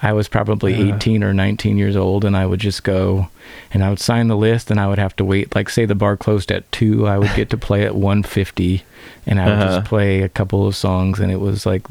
I 0.00 0.12
was 0.12 0.28
probably 0.28 0.74
Uh. 0.92 0.94
18 0.96 1.24
or 1.24 1.34
19 1.34 1.76
years 1.76 1.96
old, 1.96 2.24
and 2.24 2.36
I 2.36 2.46
would 2.46 2.60
just 2.60 2.84
go 2.84 3.28
and 3.74 3.82
I 3.82 3.90
would 3.90 3.98
sign 3.98 4.28
the 4.28 4.36
list, 4.36 4.70
and 4.70 4.78
I 4.78 4.86
would 4.86 4.98
have 5.00 5.16
to 5.16 5.24
wait. 5.24 5.52
Like, 5.56 5.68
say 5.68 5.84
the 5.84 5.96
bar 5.96 6.16
closed 6.16 6.52
at 6.52 6.70
two, 6.70 7.08
I 7.08 7.18
would 7.18 7.34
get 7.34 7.50
to 7.50 7.56
play 7.68 7.84
at 7.84 7.96
150, 7.96 8.84
and 9.26 9.40
I 9.40 9.46
would 9.46 9.52
Uh-huh. 9.54 9.76
just 9.80 9.88
play 9.88 10.22
a 10.22 10.28
couple 10.28 10.66
of 10.68 10.76
songs, 10.76 11.18
and 11.18 11.32
it 11.32 11.40
was 11.40 11.66
like, 11.66 11.82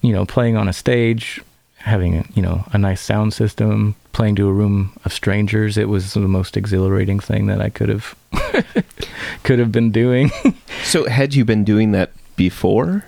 you 0.00 0.12
know, 0.14 0.24
playing 0.24 0.56
on 0.56 0.68
a 0.68 0.72
stage, 0.72 1.42
having 1.88 2.30
you 2.34 2.42
know 2.42 2.64
a 2.72 2.78
nice 2.78 3.00
sound 3.00 3.32
system, 3.34 3.94
playing 4.12 4.36
to 4.36 4.48
a 4.48 4.52
room 4.52 4.92
of 5.04 5.12
strangers. 5.12 5.76
It 5.76 5.88
was 5.88 6.14
the 6.14 6.20
most 6.20 6.56
exhilarating 6.56 7.20
thing 7.20 7.46
that 7.46 7.60
I 7.60 7.68
could 7.70 7.88
have 7.88 8.14
could 9.42 9.58
have 9.58 9.72
been 9.72 9.90
doing. 9.90 10.30
So, 10.84 11.06
had 11.06 11.34
you 11.34 11.44
been 11.44 11.64
doing 11.64 11.92
that 11.92 12.12
before? 12.36 13.04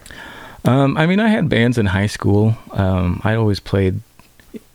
Um, 0.66 0.99
I 0.99 1.07
mean, 1.07 1.19
I 1.19 1.29
had 1.29 1.49
bands 1.49 1.79
in 1.79 1.87
high 1.87 2.09
school. 2.09 2.59
Um, 2.73 3.23
I 3.25 3.37
always 3.37 3.59
played 3.59 4.01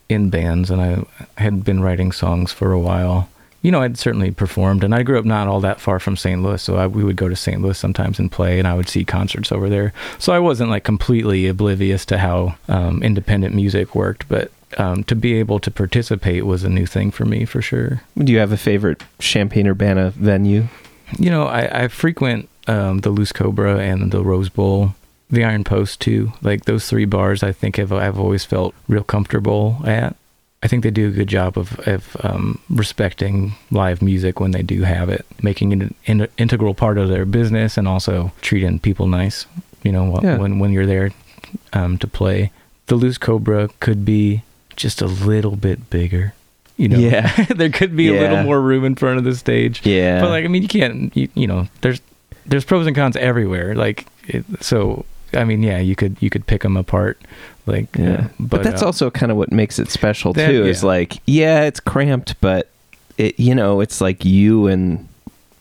in 0.10 0.32
bands, 0.32 0.72
and 0.72 0.82
I 0.82 1.04
had 1.40 1.64
been 1.64 1.82
writing 1.84 2.12
songs 2.12 2.52
for 2.52 2.72
a 2.72 2.80
while. 2.80 3.30
You 3.66 3.72
know, 3.72 3.82
I'd 3.82 3.98
certainly 3.98 4.30
performed, 4.30 4.84
and 4.84 4.94
I 4.94 5.02
grew 5.02 5.18
up 5.18 5.26
not 5.26 5.48
all 5.48 5.60
that 5.62 5.82
far 5.82 6.00
from 6.00 6.16
St. 6.16 6.40
Louis, 6.40 6.62
so 6.62 6.76
I, 6.76 6.86
we 6.86 7.04
would 7.04 7.16
go 7.16 7.30
to 7.30 7.36
St. 7.36 7.60
Louis 7.60 7.76
sometimes 7.76 8.20
and 8.20 8.32
play, 8.32 8.60
and 8.60 8.68
I 8.68 8.76
would 8.76 8.88
see 8.88 9.04
concerts 9.04 9.52
over 9.52 9.70
there. 9.70 9.92
So 10.20 10.34
I 10.34 10.38
wasn't 10.38 10.70
like 10.70 10.84
completely 10.84 11.48
oblivious 11.48 12.06
to 12.06 12.20
how 12.20 12.58
um, 12.68 13.02
independent 13.02 13.56
music 13.56 13.96
worked, 13.96 14.30
but 14.30 14.52
um, 14.78 15.04
to 15.06 15.16
be 15.16 15.34
able 15.40 15.58
to 15.62 15.72
participate 15.72 16.46
was 16.46 16.64
a 16.64 16.70
new 16.70 16.86
thing 16.86 17.10
for 17.10 17.26
me 17.26 17.44
for 17.44 17.60
sure. 17.60 18.04
Do 18.16 18.32
you 18.32 18.38
have 18.38 18.52
a 18.52 18.58
favorite 18.58 19.04
Champaign 19.18 19.66
Urbana 19.68 20.12
venue? 20.12 20.68
You 21.18 21.32
know, 21.32 21.48
I, 21.48 21.86
I 21.86 21.88
frequent 21.88 22.48
um, 22.68 23.00
the 23.00 23.10
Loose 23.10 23.32
Cobra 23.32 23.80
and 23.80 24.12
the 24.12 24.24
Rose 24.24 24.50
Bowl, 24.50 24.94
the 25.32 25.44
Iron 25.44 25.64
Post 25.64 26.02
too. 26.02 26.34
Like 26.44 26.66
those 26.66 26.88
three 26.88 27.06
bars, 27.06 27.42
I 27.42 27.52
think 27.52 27.78
have 27.78 27.92
I've 27.92 28.20
always 28.20 28.46
felt 28.46 28.76
real 28.88 29.04
comfortable 29.04 29.82
at. 29.86 30.16
I 30.66 30.68
think 30.68 30.82
they 30.84 30.92
do 30.92 31.08
a 31.08 31.12
good 31.12 31.28
job 31.28 31.58
of, 31.58 31.80
of 31.88 32.18
um, 32.24 32.60
respecting 32.70 33.54
live 33.70 34.02
music 34.02 34.40
when 34.40 34.52
they 34.52 34.64
do 34.64 34.82
have 34.84 35.10
it, 35.10 35.24
making 35.44 35.72
it 35.74 35.82
an 35.82 35.94
in- 36.06 36.28
integral 36.38 36.74
part 36.74 36.98
of 36.98 37.08
their 37.10 37.26
business, 37.26 37.78
and 37.78 37.88
also 37.88 38.32
treating 38.42 38.80
people 38.80 39.06
nice. 39.08 39.46
You 39.84 39.92
know, 39.92 40.06
wh- 40.12 40.24
Yeah. 40.24 40.38
when 40.38 40.58
when 40.60 40.72
you're 40.72 40.88
there 40.88 41.12
um, 41.74 41.98
to 42.00 42.08
play. 42.08 42.52
The 42.88 42.96
Loose 42.96 43.18
Cobra 43.20 43.70
could 43.80 44.04
be 44.06 44.42
just 44.76 45.02
a 45.02 45.08
little 45.08 45.56
bit 45.56 45.90
bigger. 45.90 46.34
You 46.78 46.88
know, 46.90 46.98
Yeah. 47.00 47.30
there 47.56 47.70
could 47.70 47.96
be 47.96 48.08
a 48.10 48.20
little 48.20 48.44
more 48.44 48.60
room 48.62 48.84
in 48.86 48.96
front 48.96 49.18
of 49.20 49.24
the 49.24 49.36
stage. 49.36 49.86
Yeah. 49.86 50.22
But 50.22 50.30
like, 50.30 50.46
I 50.46 50.48
mean, 50.48 50.62
you 50.64 50.68
can't. 50.68 51.16
You, 51.16 51.28
you 51.36 51.48
know, 51.48 51.68
there's 51.82 52.02
there's 52.48 52.66
pros 52.66 52.88
and 52.88 52.96
cons 52.96 53.16
everywhere. 53.18 53.76
Like, 53.76 54.08
it, 54.28 54.44
so 54.62 55.06
I 55.36 55.44
mean, 55.44 55.64
yeah, 55.64 55.80
you 55.80 55.96
could 55.96 56.18
you 56.20 56.30
could 56.30 56.46
pick 56.48 56.62
them 56.64 56.78
apart. 56.78 57.20
Like, 57.68 57.88
yeah. 57.98 58.10
uh, 58.10 58.28
but, 58.40 58.62
that's 58.64 58.84
uh, 58.84 58.86
also 58.86 59.10
kind 59.10 59.32
of 59.32 59.38
what 59.40 59.52
makes 59.52 59.80
it 59.80 59.90
special 59.90 60.34
That- 60.34 60.48
too. 60.48 60.66
Is 60.66 60.84
like, 60.84 61.18
yeah, 61.26 61.64
it's 61.64 61.80
cramped, 61.80 62.40
but 62.40 62.70
it, 63.18 63.40
you 63.40 63.56
know, 63.56 63.82
it's 63.82 64.02
like 64.02 64.24
you 64.24 64.68
and 64.68 65.08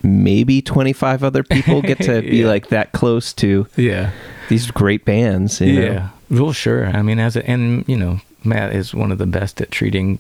maybe 0.03 0.61
25 0.61 1.25
other 1.25 1.43
people 1.43 1.81
get 1.81 1.99
to 2.03 2.21
be 2.31 2.39
Yeah. 2.39 2.47
like 2.49 2.69
that 2.69 2.93
close 2.93 3.33
to 3.35 3.67
yeah, 3.77 4.11
these 4.51 4.71
great 4.71 5.05
bands. 5.07 5.61
You 5.63 5.73
know? 5.73 5.81
yeah. 5.81 6.09
Well, 6.31 6.53
sure. 6.53 6.87
I 6.89 7.01
mean, 7.03 7.19
as 7.19 7.37
a, 7.37 7.49
and 7.49 7.85
you 7.89 7.97
know, 7.97 8.21
Matt 8.45 8.75
is 8.75 8.93
one 8.95 9.11
of 9.11 9.17
the 9.19 9.27
best 9.27 9.61
at 9.63 9.71
treating 9.71 10.19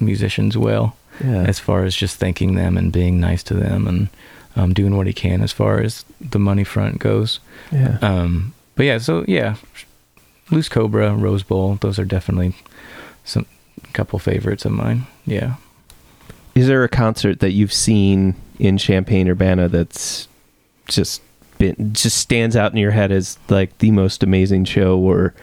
musicians 0.00 0.56
well. 0.56 0.96
Yeah. 1.22 1.42
as 1.48 1.58
far 1.58 1.82
as 1.84 1.96
just 1.96 2.18
thanking 2.18 2.54
them 2.54 2.76
and 2.78 2.92
being 2.92 3.18
nice 3.18 3.42
to 3.42 3.54
them 3.54 3.88
and 3.88 4.08
um, 4.54 4.72
doing 4.72 4.96
what 4.96 5.08
he 5.08 5.12
can 5.12 5.42
as 5.42 5.50
far 5.50 5.80
as 5.80 6.04
the 6.20 6.38
money 6.38 6.62
front 6.62 7.00
goes. 7.00 7.40
yeah. 7.72 7.98
Um, 8.00 8.54
but 8.78 8.86
yeah, 8.86 8.98
so 8.98 9.24
yeah, 9.26 9.56
Loose 10.52 10.68
Cobra, 10.68 11.12
Rose 11.12 11.42
Bowl, 11.42 11.74
those 11.80 11.98
are 11.98 12.04
definitely 12.04 12.54
some 13.24 13.44
couple 13.92 14.20
favorites 14.20 14.64
of 14.64 14.70
mine. 14.70 15.04
Yeah. 15.26 15.56
Is 16.54 16.68
there 16.68 16.84
a 16.84 16.88
concert 16.88 17.40
that 17.40 17.50
you've 17.50 17.72
seen 17.72 18.36
in 18.60 18.78
Champaign 18.78 19.28
Urbana 19.28 19.68
that's 19.68 20.28
just 20.86 21.22
been 21.58 21.92
just 21.92 22.18
stands 22.18 22.54
out 22.54 22.70
in 22.70 22.78
your 22.78 22.92
head 22.92 23.10
as 23.10 23.36
like 23.48 23.76
the 23.78 23.90
most 23.90 24.22
amazing 24.22 24.64
show 24.64 24.96
or 24.96 25.34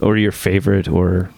or 0.00 0.16
your 0.16 0.30
favorite 0.30 0.86
or 0.86 1.30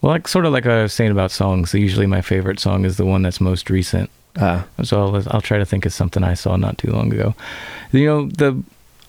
Well, 0.00 0.12
like 0.12 0.28
sort 0.28 0.46
of 0.46 0.52
like 0.54 0.64
I 0.64 0.82
was 0.82 0.94
saying 0.94 1.10
about 1.10 1.30
songs. 1.30 1.74
Usually, 1.74 2.06
my 2.06 2.22
favorite 2.22 2.58
song 2.58 2.86
is 2.86 2.96
the 2.96 3.04
one 3.04 3.20
that's 3.20 3.38
most 3.40 3.68
recent. 3.68 4.08
uh 4.36 4.62
So 4.82 4.98
I'll, 4.98 5.22
I'll 5.30 5.42
try 5.42 5.58
to 5.58 5.66
think 5.66 5.84
of 5.84 5.92
something 5.92 6.24
I 6.24 6.32
saw 6.34 6.56
not 6.56 6.78
too 6.78 6.90
long 6.90 7.12
ago. 7.12 7.34
You 7.92 8.06
know, 8.06 8.28
the 8.28 8.62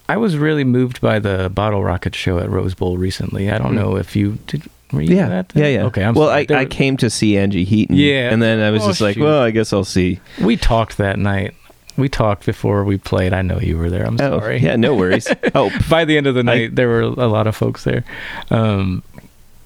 I 0.08 0.18
was 0.18 0.38
really 0.38 0.64
moved 0.64 1.02
by 1.02 1.20
the 1.20 1.50
Bottle 1.50 1.84
Rocket 1.84 2.14
show 2.16 2.38
at 2.40 2.50
Rose 2.50 2.76
Bowl 2.76 2.98
recently. 2.98 3.50
I 3.50 3.58
don't 3.58 3.70
Hmm. 3.70 3.76
know 3.76 3.96
if 3.98 4.16
you 4.16 4.38
did. 4.48 4.64
Were 4.92 5.02
you 5.02 5.16
yeah, 5.16 5.40
at 5.40 5.50
that? 5.50 5.60
yeah, 5.60 5.68
yeah. 5.80 5.84
Okay, 5.86 6.04
I'm 6.04 6.14
well, 6.14 6.28
sorry. 6.30 6.48
I, 6.52 6.60
I 6.62 6.66
came 6.66 6.96
to 6.98 7.10
see 7.10 7.38
Angie 7.38 7.64
Heaton. 7.64 7.96
Yeah. 7.96 8.32
and 8.32 8.42
then 8.42 8.60
I 8.62 8.70
was 8.70 8.84
Oh, 8.84 8.88
just 8.90 9.02
like, 9.02 9.16
shoot. 9.16 9.24
well, 9.24 9.42
I 9.42 9.50
guess 9.52 9.74
I'll 9.74 9.84
see. 9.84 10.20
we 10.42 10.58
talked 10.58 10.98
that 10.98 11.18
night. 11.18 11.56
We 11.98 12.08
talked 12.08 12.46
before 12.46 12.84
we 12.84 12.98
played. 12.98 13.34
I 13.34 13.42
know 13.42 13.60
you 13.60 13.78
were 13.78 13.90
there. 13.90 14.06
I'm 14.06 14.16
Oh, 14.22 14.40
sorry. 14.40 14.60
yeah, 14.60 14.76
no 14.76 14.94
worries. 14.94 15.28
oh, 15.56 15.72
By 15.90 16.06
the 16.06 16.18
end 16.18 16.28
of 16.28 16.36
the 16.36 16.42
I- 16.42 16.44
night, 16.44 16.76
there 16.76 16.88
were 16.88 17.02
a 17.02 17.28
lot 17.28 17.48
of 17.48 17.56
folks 17.56 17.84
there. 17.84 18.04
Um, 18.52 19.02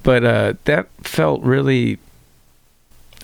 but 0.03 0.23
uh, 0.23 0.53
that 0.65 0.87
felt 1.01 1.41
really, 1.43 1.97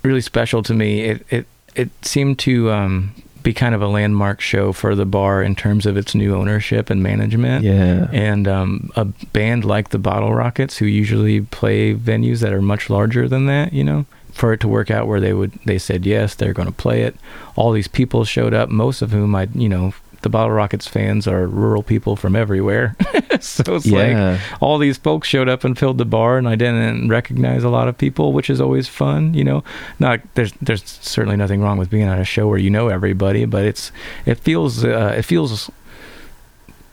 really 0.03 0.21
special 0.21 0.61
to 0.63 0.73
me. 0.73 1.01
It 1.01 1.25
it 1.29 1.45
it 1.75 1.89
seemed 2.01 2.39
to 2.39 2.71
um, 2.71 3.15
be 3.45 3.53
kind 3.53 3.75
of 3.75 3.81
a 3.81 3.87
landmark 3.87 4.41
show 4.41 4.73
for 4.73 4.95
the 4.95 5.05
bar 5.05 5.41
in 5.41 5.55
terms 5.55 5.85
of 5.85 5.95
its 5.95 6.15
new 6.15 6.35
ownership 6.35 6.89
and 6.89 7.01
management. 7.01 7.63
yeah, 7.63 8.09
And 8.11 8.47
um, 8.47 8.89
a 8.95 9.05
band 9.05 9.63
like 9.63 9.89
the 9.89 9.99
Bottle 9.99 10.33
Rockets, 10.33 10.77
who 10.77 10.85
usually 10.85 11.41
play 11.41 11.93
venues 11.93 12.39
that 12.39 12.51
are 12.51 12.61
much 12.61 12.89
larger 12.89 13.29
than 13.29 13.45
that, 13.45 13.71
you 13.71 13.83
know, 13.83 14.05
for 14.33 14.51
it 14.51 14.59
to 14.61 14.67
work 14.67 14.89
out 14.91 15.07
where 15.07 15.21
they 15.21 15.31
would, 15.31 15.53
they 15.63 15.77
said 15.77 16.05
yes, 16.05 16.35
they're 16.35 16.53
going 16.53 16.67
to 16.67 16.73
play 16.73 17.03
it. 17.03 17.15
All 17.55 17.71
these 17.71 17.87
people 17.87 18.25
showed 18.25 18.53
up, 18.53 18.67
most 18.69 19.01
of 19.01 19.11
whom 19.11 19.35
I, 19.35 19.47
you 19.53 19.69
know, 19.69 19.93
the 20.25 20.29
Bottle 20.29 20.51
Rockets 20.51 20.87
fans 20.87 21.27
are 21.27 21.45
rural 21.47 21.83
people 21.83 22.15
from 22.15 22.35
everywhere. 22.35 22.95
so 23.39 23.75
it's 23.75 23.85
like 23.85 24.41
all 24.59 24.79
these 24.79 24.97
folks 24.97 25.27
showed 25.27 25.47
up 25.47 25.63
and 25.63 25.77
filled 25.77 25.99
the 25.99 26.05
bar 26.05 26.39
and 26.39 26.49
I 26.49 26.55
didn't 26.55 27.09
recognize 27.09 27.63
a 27.63 27.69
lot 27.69 27.87
of 27.87 27.95
people, 27.95 28.33
which 28.33 28.49
is 28.49 28.59
always 28.59 28.87
fun, 28.87 29.35
you 29.35 29.43
know. 29.43 29.63
Not 29.99 30.21
there's 30.33 30.51
there's 30.53 30.83
certainly 30.83 31.37
nothing 31.37 31.61
wrong 31.61 31.77
with 31.77 31.91
being 31.91 32.07
at 32.07 32.19
a 32.19 32.25
show 32.25 32.47
where 32.47 32.57
you 32.57 32.71
know 32.71 32.87
everybody, 32.87 33.45
but 33.45 33.65
it's 33.65 33.91
it 34.25 34.39
feels 34.39 34.83
uh, 34.83 35.13
it 35.15 35.21
feels 35.21 35.69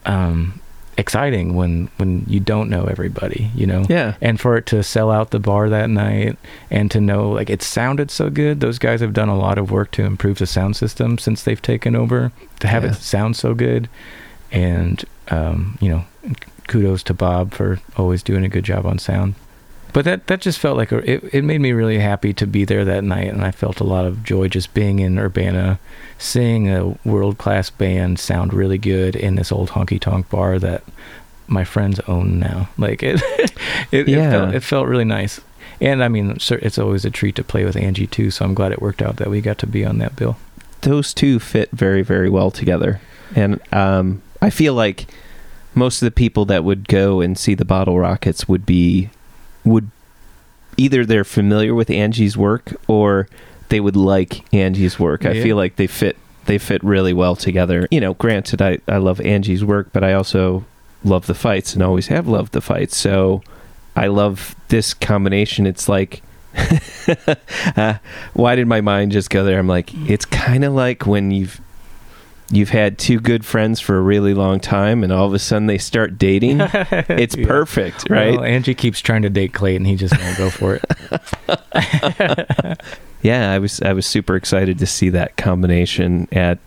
um 0.04 0.60
exciting 0.98 1.54
when 1.54 1.88
when 1.96 2.24
you 2.28 2.38
don't 2.40 2.68
know 2.68 2.84
everybody, 2.84 3.50
you 3.54 3.66
know. 3.66 3.84
yeah. 3.88 4.14
And 4.20 4.38
for 4.40 4.56
it 4.56 4.66
to 4.66 4.82
sell 4.82 5.10
out 5.10 5.30
the 5.30 5.38
bar 5.40 5.68
that 5.70 5.88
night 5.90 6.36
and 6.70 6.90
to 6.90 7.00
know 7.00 7.30
like 7.30 7.48
it 7.50 7.62
sounded 7.62 8.10
so 8.10 8.28
good. 8.30 8.60
Those 8.60 8.78
guys 8.78 9.00
have 9.00 9.12
done 9.14 9.28
a 9.28 9.36
lot 9.38 9.58
of 9.58 9.70
work 9.70 9.90
to 9.92 10.04
improve 10.04 10.38
the 10.38 10.46
sound 10.46 10.76
system 10.76 11.18
since 11.18 11.42
they've 11.42 11.60
taken 11.62 11.96
over 11.96 12.30
to 12.60 12.66
have 12.68 12.84
Yeah. 12.84 12.90
it 12.90 12.96
sound 12.96 13.36
so 13.36 13.54
good. 13.54 13.88
And 14.50 15.04
um, 15.28 15.78
you 15.80 15.88
know, 15.88 16.04
kudos 16.68 17.02
to 17.04 17.14
Bob 17.14 17.52
for 17.54 17.80
always 17.96 18.22
doing 18.22 18.44
a 18.44 18.48
good 18.48 18.64
job 18.64 18.84
on 18.86 18.98
sound. 18.98 19.34
But 19.92 20.04
that 20.06 20.26
that 20.28 20.40
just 20.40 20.58
felt 20.58 20.76
like 20.76 20.90
a, 20.92 20.98
it 21.10 21.34
it 21.34 21.42
made 21.44 21.60
me 21.60 21.72
really 21.72 21.98
happy 21.98 22.32
to 22.34 22.46
be 22.46 22.64
there 22.64 22.84
that 22.84 23.04
night 23.04 23.28
and 23.28 23.44
I 23.44 23.50
felt 23.50 23.80
a 23.80 23.84
lot 23.84 24.06
of 24.06 24.24
joy 24.24 24.48
just 24.48 24.72
being 24.74 25.00
in 25.00 25.18
Urbana 25.18 25.78
seeing 26.18 26.70
a 26.70 26.96
world 27.04 27.36
class 27.38 27.68
band 27.68 28.18
sound 28.18 28.54
really 28.54 28.78
good 28.78 29.14
in 29.16 29.34
this 29.34 29.52
old 29.52 29.70
honky 29.70 30.00
tonk 30.00 30.30
bar 30.30 30.58
that 30.60 30.82
my 31.48 31.64
friends 31.64 32.00
own 32.08 32.38
now. 32.38 32.68
Like 32.78 33.02
it, 33.02 33.20
it, 33.90 34.08
Yeah. 34.08 34.28
it, 34.28 34.30
felt, 34.30 34.54
it 34.54 34.60
felt 34.62 34.86
really 34.88 35.04
nice. 35.04 35.40
And 35.80 36.02
I 36.02 36.08
mean, 36.08 36.38
it's 36.48 36.78
always 36.78 37.04
a 37.04 37.10
treat 37.10 37.34
to 37.36 37.44
play 37.44 37.64
with 37.64 37.76
Angie 37.76 38.06
too. 38.06 38.30
So 38.30 38.44
I'm 38.44 38.54
glad 38.54 38.72
it 38.72 38.80
worked 38.80 39.02
out 39.02 39.16
that 39.16 39.28
we 39.30 39.40
got 39.40 39.58
to 39.58 39.66
be 39.66 39.84
on 39.84 39.98
that 39.98 40.14
bill. 40.16 40.36
Those 40.82 41.12
two 41.12 41.38
fit 41.40 41.70
very, 41.72 42.02
very 42.02 42.30
well 42.30 42.50
together, 42.50 43.00
and 43.36 43.60
um, 43.72 44.22
I 44.40 44.50
feel 44.50 44.74
like 44.74 45.06
most 45.74 46.02
of 46.02 46.06
the 46.06 46.10
people 46.10 46.44
that 46.46 46.64
would 46.64 46.88
go 46.88 47.20
and 47.20 47.36
see 47.38 47.54
the 47.54 47.64
Bottle 47.64 47.98
Rockets 47.98 48.48
would 48.48 48.66
be 48.66 49.10
would 49.64 49.90
either 50.76 51.04
they're 51.04 51.24
familiar 51.24 51.74
with 51.74 51.90
Angie's 51.90 52.36
work 52.36 52.74
or 52.88 53.28
they 53.68 53.80
would 53.80 53.96
like 53.96 54.52
Angie's 54.54 54.98
work. 54.98 55.24
I 55.24 55.42
feel 55.42 55.56
like 55.56 55.76
they 55.76 55.86
fit 55.86 56.16
they 56.46 56.58
fit 56.58 56.82
really 56.82 57.12
well 57.12 57.36
together. 57.36 57.86
You 57.90 58.00
know, 58.00 58.14
granted 58.14 58.60
I, 58.60 58.78
I 58.88 58.96
love 58.98 59.20
Angie's 59.20 59.64
work, 59.64 59.90
but 59.92 60.02
I 60.02 60.12
also 60.12 60.64
love 61.04 61.26
the 61.26 61.34
fights 61.34 61.74
and 61.74 61.82
always 61.82 62.08
have 62.08 62.26
loved 62.28 62.52
the 62.52 62.60
fights. 62.60 62.96
So 62.96 63.42
I 63.94 64.08
love 64.08 64.54
this 64.68 64.94
combination. 64.94 65.66
It's 65.66 65.88
like 65.88 66.22
uh, 67.76 67.94
why 68.34 68.54
did 68.54 68.66
my 68.66 68.80
mind 68.80 69.12
just 69.12 69.30
go 69.30 69.44
there? 69.44 69.58
I'm 69.58 69.68
like, 69.68 69.92
it's 70.08 70.24
kind 70.24 70.64
of 70.64 70.72
like 70.72 71.06
when 71.06 71.30
you've 71.30 71.60
you've 72.52 72.68
had 72.70 72.98
two 72.98 73.18
good 73.18 73.44
friends 73.44 73.80
for 73.80 73.96
a 73.98 74.00
really 74.00 74.34
long 74.34 74.60
time, 74.60 75.02
and 75.02 75.12
all 75.12 75.26
of 75.26 75.34
a 75.34 75.38
sudden 75.40 75.66
they 75.66 75.78
start 75.78 76.18
dating. 76.18 76.60
It's 77.08 77.36
Yeah. 77.36 77.46
perfect, 77.48 78.08
right? 78.08 78.34
Well, 78.34 78.44
Angie 78.44 78.74
keeps 78.74 79.00
trying 79.00 79.22
to 79.22 79.30
date 79.30 79.52
Clayton. 79.52 79.84
He 79.86 79.96
just 79.96 80.16
won't 80.18 80.36
go 80.38 80.50
for 80.50 80.74
it. 80.76 80.84
yeah, 83.22 83.52
I 83.52 83.58
was 83.58 83.80
I 83.82 83.92
was 83.92 84.06
super 84.06 84.36
excited 84.36 84.78
to 84.78 84.86
see 84.86 85.08
that 85.10 85.36
combination 85.36 86.28
at 86.32 86.58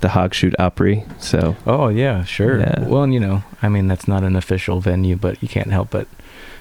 the 0.00 0.08
Hogshoot 0.08 0.54
Opry. 0.58 1.04
So 1.18 1.56
Oh 1.66 1.88
yeah, 1.88 2.24
sure. 2.24 2.58
Yeah. 2.60 2.86
Well, 2.88 3.02
and 3.02 3.14
you 3.14 3.20
know, 3.20 3.42
I 3.62 3.68
mean, 3.68 3.88
that's 3.88 4.06
not 4.08 4.22
an 4.24 4.36
official 4.36 4.80
venue, 4.80 5.16
but 5.16 5.42
you 5.42 5.48
can't 5.48 5.70
help 5.70 5.90
but 5.90 6.06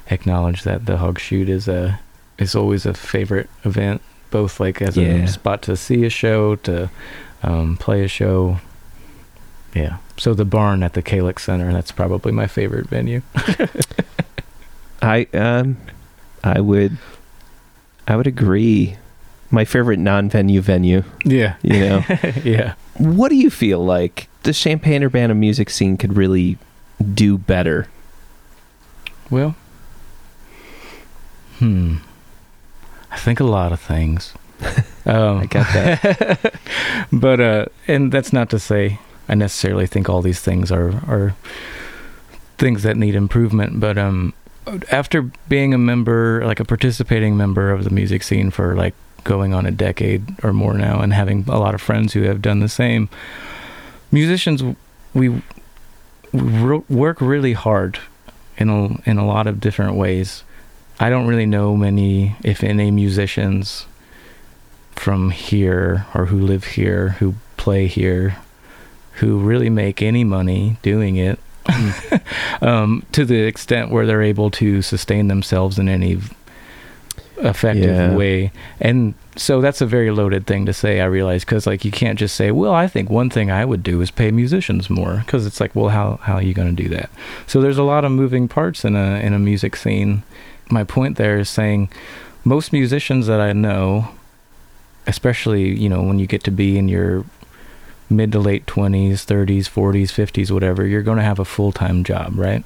acknowledge 0.10 0.64
that 0.64 0.86
the 0.86 0.98
Hog 0.98 1.20
Shoot 1.20 1.50
is 1.50 1.68
a 1.68 2.00
is 2.38 2.56
always 2.56 2.86
a 2.86 2.94
favorite 2.94 3.50
event, 3.64 4.02
both 4.32 4.60
like 4.60 4.82
as 4.82 4.98
Yeah. 4.98 5.24
a 5.24 5.28
spot 5.28 5.62
to 5.64 5.76
see 5.78 6.06
a 6.06 6.10
show, 6.10 6.56
to 6.58 6.90
um, 7.44 7.78
play 7.78 8.04
a 8.04 8.08
show. 8.08 8.60
Yeah. 9.74 9.98
So 10.18 10.34
the 10.34 10.46
barn 10.46 10.82
at 10.84 10.94
the 10.94 11.02
Calix 11.02 11.44
Center, 11.44 11.72
that's 11.74 11.92
probably 11.92 12.32
my 12.32 12.48
favorite 12.48 12.88
venue. 12.88 13.22
I 15.02 15.28
um 15.34 15.78
I 16.44 16.62
would 16.62 16.98
I 18.08 18.16
would 18.16 18.28
agree. 18.28 18.96
My 19.52 19.64
favorite 19.66 20.00
non-venue 20.00 20.60
venue, 20.62 21.04
Yeah. 21.24 21.56
you 21.62 21.80
know. 21.80 22.04
yeah. 22.44 22.74
what 22.98 23.30
do 23.30 23.36
you 23.36 23.50
feel 23.50 23.84
like 23.86 24.28
the 24.44 24.54
Champaign 24.54 25.04
Urbana 25.04 25.36
music 25.36 25.70
scene 25.70 25.98
could 25.98 26.16
really 26.18 26.58
do 27.14 27.38
better? 27.38 27.88
Well, 29.30 29.56
hmm. 31.60 31.98
I 33.12 33.18
think 33.18 33.40
a 33.40 33.44
lot 33.46 33.72
of 33.72 33.80
things. 33.80 34.34
Um, 35.06 35.40
I 35.40 35.46
got 35.46 35.68
that. 35.74 36.54
but 37.12 37.40
uh, 37.40 37.66
and 37.88 38.12
that's 38.12 38.34
not 38.34 38.50
to 38.50 38.60
say 38.60 39.00
I 39.28 39.36
necessarily 39.36 39.88
think 39.88 40.10
all 40.10 40.22
these 40.22 40.40
things 40.40 40.72
are 40.72 40.90
are 41.08 41.36
things 42.58 42.84
that 42.84 42.98
need 42.98 43.16
improvement. 43.16 43.80
But 43.80 43.98
um, 43.98 44.34
after 44.92 45.24
being 45.50 45.74
a 45.74 45.78
member, 45.78 46.46
like 46.46 46.60
a 46.60 46.66
participating 46.66 47.38
member 47.38 47.72
of 47.72 47.84
the 47.84 47.90
music 47.90 48.24
scene 48.24 48.52
for 48.52 48.76
like 48.76 48.94
going 49.24 49.54
on 49.54 49.66
a 49.66 49.72
decade 49.72 50.24
or 50.44 50.54
more 50.54 50.74
now, 50.74 51.02
and 51.02 51.14
having 51.14 51.46
a 51.48 51.60
lot 51.60 51.74
of 51.74 51.82
friends 51.82 52.14
who 52.14 52.24
have 52.24 52.42
done 52.42 52.60
the 52.60 52.70
same, 52.70 53.10
musicians 54.12 54.64
we, 55.14 55.30
we 56.32 56.78
work 56.90 57.22
really 57.22 57.54
hard 57.54 58.00
in 58.58 58.70
a 58.70 59.10
in 59.10 59.18
a 59.18 59.26
lot 59.26 59.48
of 59.48 59.60
different 59.60 59.96
ways. 59.96 60.44
I 60.98 61.10
don't 61.10 61.28
really 61.28 61.46
know 61.46 61.76
many, 61.76 62.38
if 62.44 62.64
any, 62.64 62.90
musicians 62.90 63.86
from 65.06 65.30
here 65.30 66.04
or 66.16 66.26
who 66.26 66.40
live 66.40 66.64
here, 66.64 67.10
who 67.20 67.36
play 67.58 67.86
here, 67.86 68.38
who 69.20 69.38
really 69.38 69.70
make 69.70 70.02
any 70.02 70.24
money 70.24 70.78
doing 70.82 71.16
it 71.16 71.38
um, 72.64 73.06
to 73.12 73.24
the 73.24 73.42
extent 73.44 73.92
where 73.92 74.08
they're 74.08 74.24
able 74.24 74.50
to 74.50 74.82
sustain 74.82 75.28
themselves 75.28 75.78
in 75.78 75.88
any 75.88 76.18
effective 77.38 77.96
Yeah. 77.96 78.16
way. 78.16 78.52
And 78.82 79.14
so 79.36 79.62
that's 79.62 79.80
a 79.80 79.86
very 79.86 80.10
loaded 80.10 80.48
thing 80.48 80.66
to 80.66 80.74
say, 80.74 81.02
I 81.02 81.06
realize, 81.06 81.46
because 81.46 81.68
like 81.68 81.86
you 81.86 81.92
can't 81.92 82.18
just 82.18 82.34
say, 82.36 82.50
well, 82.50 82.74
I 82.74 82.88
think 82.88 83.12
one 83.12 83.30
thing 83.30 83.52
I 83.52 83.64
would 83.64 83.84
do 83.84 84.02
is 84.02 84.10
pay 84.10 84.32
musicians 84.32 84.90
more, 84.90 85.22
because 85.24 85.46
it's 85.46 85.60
like, 85.60 85.76
well, 85.76 85.90
how, 85.90 86.18
how 86.24 86.34
are 86.36 86.42
you 86.42 86.56
going 86.56 86.76
to 86.76 86.84
do 86.84 86.90
that? 86.90 87.12
So 87.46 87.62
there's 87.62 87.78
a 87.78 87.84
lot 87.84 88.06
of 88.06 88.12
moving 88.12 88.48
parts 88.48 88.84
in 88.84 88.96
a 88.96 89.20
in 89.20 89.34
a 89.34 89.40
music 89.40 89.76
scene. 89.76 90.24
My 90.72 90.84
point 90.84 91.18
there 91.18 91.38
is 91.38 91.48
saying 91.48 91.90
most 92.44 92.74
musicians 92.74 93.28
that 93.28 93.40
I 93.40 93.54
know, 93.54 94.10
especially 95.08 95.78
you 95.78 95.90
know 95.90 96.02
when 96.04 96.20
you 96.20 96.28
get 96.28 96.44
to 96.44 96.52
be 96.52 96.78
in 96.78 96.88
your 96.88 97.26
mid 98.10 98.32
to 98.32 98.40
late 98.40 98.66
20s, 98.66 99.26
30s, 99.26 99.68
40s, 99.70 100.12
50s, 100.12 100.52
whatever, 100.52 100.86
you're 100.86 101.02
going 101.02 101.18
to 101.18 101.24
have 101.24 101.40
a 101.40 101.46
full 101.46 101.72
time 101.72 102.04
job, 102.04 102.34
right? 102.36 102.64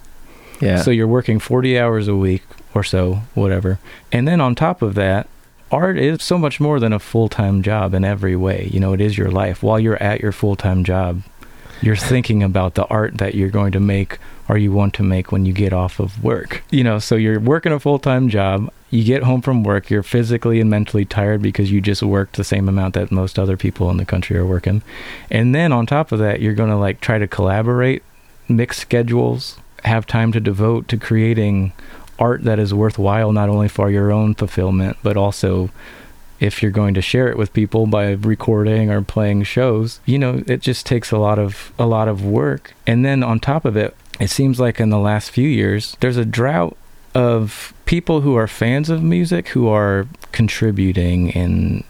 Yeah. 0.59 0.81
So 0.81 0.91
you're 0.91 1.07
working 1.07 1.39
40 1.39 1.79
hours 1.79 2.07
a 2.07 2.15
week 2.15 2.43
or 2.73 2.83
so, 2.83 3.21
whatever. 3.33 3.79
And 4.11 4.27
then 4.27 4.41
on 4.41 4.55
top 4.55 4.81
of 4.81 4.95
that, 4.95 5.27
art 5.71 5.97
is 5.97 6.23
so 6.23 6.37
much 6.37 6.59
more 6.59 6.79
than 6.79 6.93
a 6.93 6.99
full 6.99 7.29
time 7.29 7.61
job 7.61 7.93
in 7.93 8.03
every 8.03 8.35
way. 8.35 8.69
You 8.71 8.79
know, 8.79 8.93
it 8.93 9.01
is 9.01 9.17
your 9.17 9.31
life. 9.31 9.63
While 9.63 9.79
you're 9.79 10.01
at 10.01 10.21
your 10.21 10.31
full 10.31 10.55
time 10.55 10.83
job, 10.83 11.23
you're 11.81 11.95
thinking 11.95 12.43
about 12.43 12.75
the 12.75 12.85
art 12.87 13.17
that 13.17 13.35
you're 13.35 13.49
going 13.49 13.71
to 13.73 13.79
make 13.79 14.19
or 14.47 14.57
you 14.57 14.71
want 14.71 14.93
to 14.95 15.03
make 15.03 15.31
when 15.31 15.45
you 15.45 15.53
get 15.53 15.73
off 15.73 15.99
of 15.99 16.23
work. 16.23 16.63
You 16.71 16.83
know, 16.83 16.99
so 16.99 17.15
you're 17.15 17.39
working 17.39 17.71
a 17.71 17.79
full 17.79 17.99
time 17.99 18.29
job. 18.29 18.71
You 18.89 19.03
get 19.03 19.21
home 19.21 19.41
from 19.41 19.63
work, 19.63 19.91
you're 19.91 20.01
physically 20.01 20.59
and 20.59 20.69
mentally 20.69 21.05
tired 21.05 21.43
because 21.43 21.71
you 21.71 21.79
just 21.79 22.01
worked 22.01 22.37
the 22.37 22.43
same 22.43 22.67
amount 22.67 22.95
that 22.95 23.11
most 23.11 23.37
other 23.37 23.55
people 23.55 23.91
in 23.91 23.97
the 23.97 24.05
country 24.05 24.35
are 24.35 24.45
working. 24.45 24.81
And 25.29 25.53
then 25.53 25.71
on 25.71 25.85
top 25.85 26.11
of 26.11 26.17
that, 26.19 26.41
you're 26.41 26.55
going 26.55 26.71
to 26.71 26.75
like 26.75 26.99
try 26.99 27.19
to 27.19 27.27
collaborate, 27.27 28.01
mix 28.47 28.79
schedules, 28.79 29.57
have 29.83 30.07
time 30.07 30.31
to 30.31 30.39
devote 30.39 30.87
to 30.87 30.97
creating 30.97 31.71
art 32.17 32.43
that 32.43 32.59
is 32.59 32.73
worthwhile 32.73 33.31
not 33.31 33.47
only 33.47 33.67
for 33.67 33.89
your 33.91 34.11
own 34.11 34.33
fulfillment, 34.33 34.97
but 35.03 35.15
also 35.15 35.69
if 36.39 36.61
you're 36.61 36.71
going 36.71 36.93
to 36.93 37.01
share 37.01 37.29
it 37.29 37.37
with 37.37 37.53
people 37.53 37.85
by 37.85 38.11
recording 38.11 38.89
or 38.89 39.01
playing 39.01 39.43
shows 39.43 39.99
you 40.05 40.17
know 40.17 40.43
it 40.47 40.61
just 40.61 40.85
takes 40.85 41.11
a 41.11 41.17
lot 41.17 41.39
of 41.39 41.71
a 41.77 41.85
lot 41.85 42.07
of 42.07 42.25
work. 42.25 42.73
And 42.87 43.05
then 43.05 43.23
on 43.23 43.39
top 43.39 43.65
of 43.65 43.75
it 43.77 43.95
it 44.19 44.29
seems 44.29 44.59
like 44.59 44.79
in 44.79 44.89
the 44.89 44.99
last 44.99 45.31
few 45.31 45.47
years 45.47 45.95
there's 45.99 46.17
a 46.17 46.25
drought 46.25 46.75
of 47.15 47.73
people 47.85 48.21
who 48.21 48.35
are 48.35 48.47
fans 48.47 48.89
of 48.89 49.01
music 49.01 49.49
who 49.49 49.67
are 49.67 50.07
contributing 50.31 51.29
in 51.29 51.83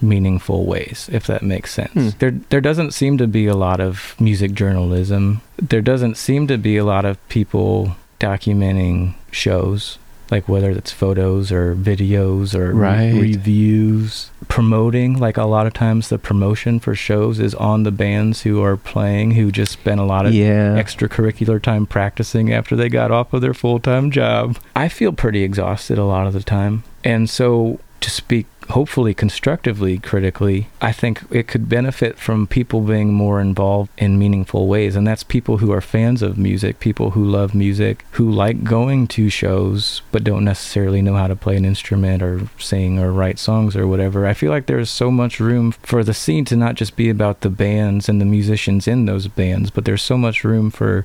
meaningful 0.00 0.64
ways 0.64 1.08
if 1.12 1.26
that 1.26 1.42
makes 1.42 1.72
sense. 1.72 1.92
Hmm. 1.92 2.08
there 2.18 2.30
there 2.50 2.60
doesn't 2.60 2.92
seem 2.92 3.18
to 3.18 3.26
be 3.26 3.46
a 3.46 3.54
lot 3.54 3.80
of 3.80 4.16
music 4.20 4.52
journalism. 4.52 5.40
There 5.56 5.82
doesn't 5.82 6.16
seem 6.16 6.46
to 6.48 6.58
be 6.58 6.76
a 6.76 6.84
lot 6.84 7.04
of 7.04 7.16
people 7.28 7.96
documenting 8.18 9.14
shows 9.30 9.98
like 10.32 10.48
whether 10.48 10.70
it's 10.70 10.90
photos 10.90 11.52
or 11.52 11.74
videos 11.76 12.54
or 12.54 12.72
re- 12.72 13.12
reviews. 13.20 14.30
Promoting 14.48 15.18
like 15.18 15.36
a 15.36 15.44
lot 15.44 15.66
of 15.66 15.72
times 15.74 16.08
the 16.08 16.18
promotion 16.18 16.80
for 16.80 16.94
shows 16.94 17.38
is 17.38 17.54
on 17.54 17.84
the 17.84 17.92
bands 17.92 18.42
who 18.42 18.62
are 18.62 18.76
playing 18.76 19.32
who 19.32 19.52
just 19.52 19.72
spent 19.72 20.00
a 20.00 20.04
lot 20.04 20.26
of 20.26 20.34
Yeah. 20.34 20.74
extracurricular 20.76 21.60
time 21.62 21.86
practicing 21.86 22.52
after 22.52 22.74
they 22.74 22.88
got 22.88 23.10
off 23.10 23.32
of 23.32 23.40
their 23.42 23.54
full-time 23.54 24.10
job. 24.10 24.56
I 24.74 24.88
feel 24.88 25.12
pretty 25.12 25.42
exhausted 25.42 25.98
a 25.98 26.04
lot 26.04 26.26
of 26.26 26.32
the 26.32 26.42
time. 26.42 26.82
And 27.04 27.30
so 27.30 27.78
to 28.00 28.10
speak 28.10 28.46
hopefully 28.70 29.14
constructively 29.14 29.98
critically 29.98 30.68
i 30.80 30.92
think 30.92 31.20
it 31.30 31.46
could 31.46 31.68
benefit 31.68 32.18
from 32.18 32.46
people 32.46 32.80
being 32.80 33.12
more 33.12 33.40
involved 33.40 33.90
in 33.98 34.18
meaningful 34.18 34.66
ways 34.66 34.96
and 34.96 35.06
that's 35.06 35.22
people 35.22 35.58
who 35.58 35.72
are 35.72 35.80
fans 35.80 36.22
of 36.22 36.38
music 36.38 36.80
people 36.80 37.10
who 37.10 37.24
love 37.24 37.54
music 37.54 38.04
who 38.12 38.30
like 38.30 38.64
going 38.64 39.06
to 39.06 39.28
shows 39.28 40.02
but 40.10 40.24
don't 40.24 40.44
necessarily 40.44 41.02
know 41.02 41.14
how 41.14 41.26
to 41.26 41.36
play 41.36 41.56
an 41.56 41.64
instrument 41.64 42.22
or 42.22 42.48
sing 42.58 42.98
or 42.98 43.12
write 43.12 43.38
songs 43.38 43.76
or 43.76 43.86
whatever 43.86 44.26
i 44.26 44.34
feel 44.34 44.50
like 44.50 44.66
there's 44.66 44.90
so 44.90 45.10
much 45.10 45.40
room 45.40 45.72
for 45.72 46.02
the 46.04 46.14
scene 46.14 46.44
to 46.44 46.56
not 46.56 46.74
just 46.74 46.96
be 46.96 47.08
about 47.08 47.40
the 47.40 47.50
bands 47.50 48.08
and 48.08 48.20
the 48.20 48.24
musicians 48.24 48.88
in 48.88 49.06
those 49.06 49.28
bands 49.28 49.70
but 49.70 49.84
there's 49.84 50.02
so 50.02 50.16
much 50.16 50.44
room 50.44 50.70
for 50.70 51.04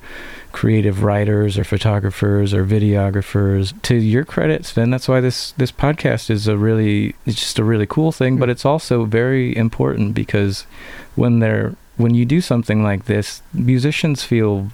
creative 0.57 1.03
writers 1.03 1.55
or 1.55 1.63
photographers 1.63 2.51
or 2.51 2.65
videographers. 2.65 3.79
To 3.83 3.95
your 3.95 4.25
credit, 4.25 4.65
Sven, 4.65 4.89
that's 4.89 5.07
why 5.07 5.21
this 5.21 5.51
this 5.51 5.71
podcast 5.71 6.31
is 6.31 6.47
a 6.47 6.57
really 6.57 7.13
it's 7.27 7.39
just 7.47 7.59
a 7.59 7.63
really 7.63 7.85
cool 7.87 8.11
thing, 8.11 8.37
but 8.37 8.49
it's 8.49 8.65
also 8.65 9.05
very 9.05 9.55
important 9.55 10.13
because 10.13 10.65
when 11.15 11.39
they're 11.39 11.75
when 11.95 12.13
you 12.13 12.25
do 12.25 12.41
something 12.41 12.83
like 12.83 13.05
this, 13.05 13.41
musicians 13.53 14.23
feel 14.23 14.67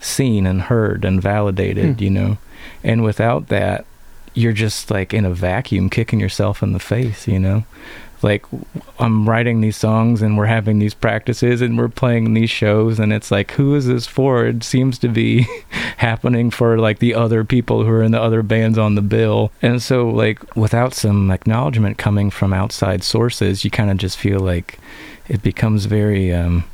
seen 0.00 0.46
and 0.46 0.62
heard 0.62 1.04
and 1.04 1.22
validated, 1.22 1.96
Hmm. 1.96 2.02
you 2.04 2.10
know. 2.10 2.38
And 2.84 3.02
without 3.04 3.48
that, 3.48 3.84
you're 4.34 4.52
just 4.52 4.90
like 4.90 5.14
in 5.14 5.24
a 5.24 5.30
vacuum 5.30 5.88
kicking 5.90 6.20
yourself 6.20 6.62
in 6.62 6.72
the 6.72 6.78
face, 6.80 7.26
you 7.28 7.38
know 7.38 7.64
like 8.22 8.44
I'm 8.98 9.28
writing 9.28 9.60
these 9.60 9.76
songs 9.76 10.22
and 10.22 10.36
we're 10.38 10.46
having 10.46 10.78
these 10.78 10.94
practices 10.94 11.60
and 11.60 11.76
we're 11.78 11.88
playing 11.88 12.34
these 12.34 12.50
shows 12.50 12.98
and 12.98 13.12
it's 13.12 13.30
like 13.30 13.52
who 13.52 13.74
is 13.74 13.86
this 13.86 14.06
for? 14.06 14.46
It 14.46 14.62
seems 14.64 14.98
to 15.00 15.08
be 15.08 15.42
happening 15.96 16.50
for 16.50 16.78
like 16.78 16.98
the 16.98 17.14
other 17.14 17.44
people 17.44 17.84
who 17.84 17.90
are 17.90 18.02
in 18.02 18.12
the 18.12 18.20
other 18.20 18.42
bands 18.42 18.78
on 18.78 18.94
the 18.94 19.02
bill. 19.02 19.50
And 19.60 19.82
so 19.82 20.08
like 20.08 20.54
without 20.56 20.94
some 20.94 21.30
acknowledgement 21.30 21.98
coming 21.98 22.30
from 22.30 22.52
outside 22.52 23.02
sources, 23.04 23.64
you 23.64 23.70
kind 23.70 23.90
of 23.90 23.96
just 23.96 24.16
feel 24.18 24.40
like 24.40 24.78
it 25.28 25.42
becomes 25.42 25.84
very 25.86 26.32
um 26.32 26.64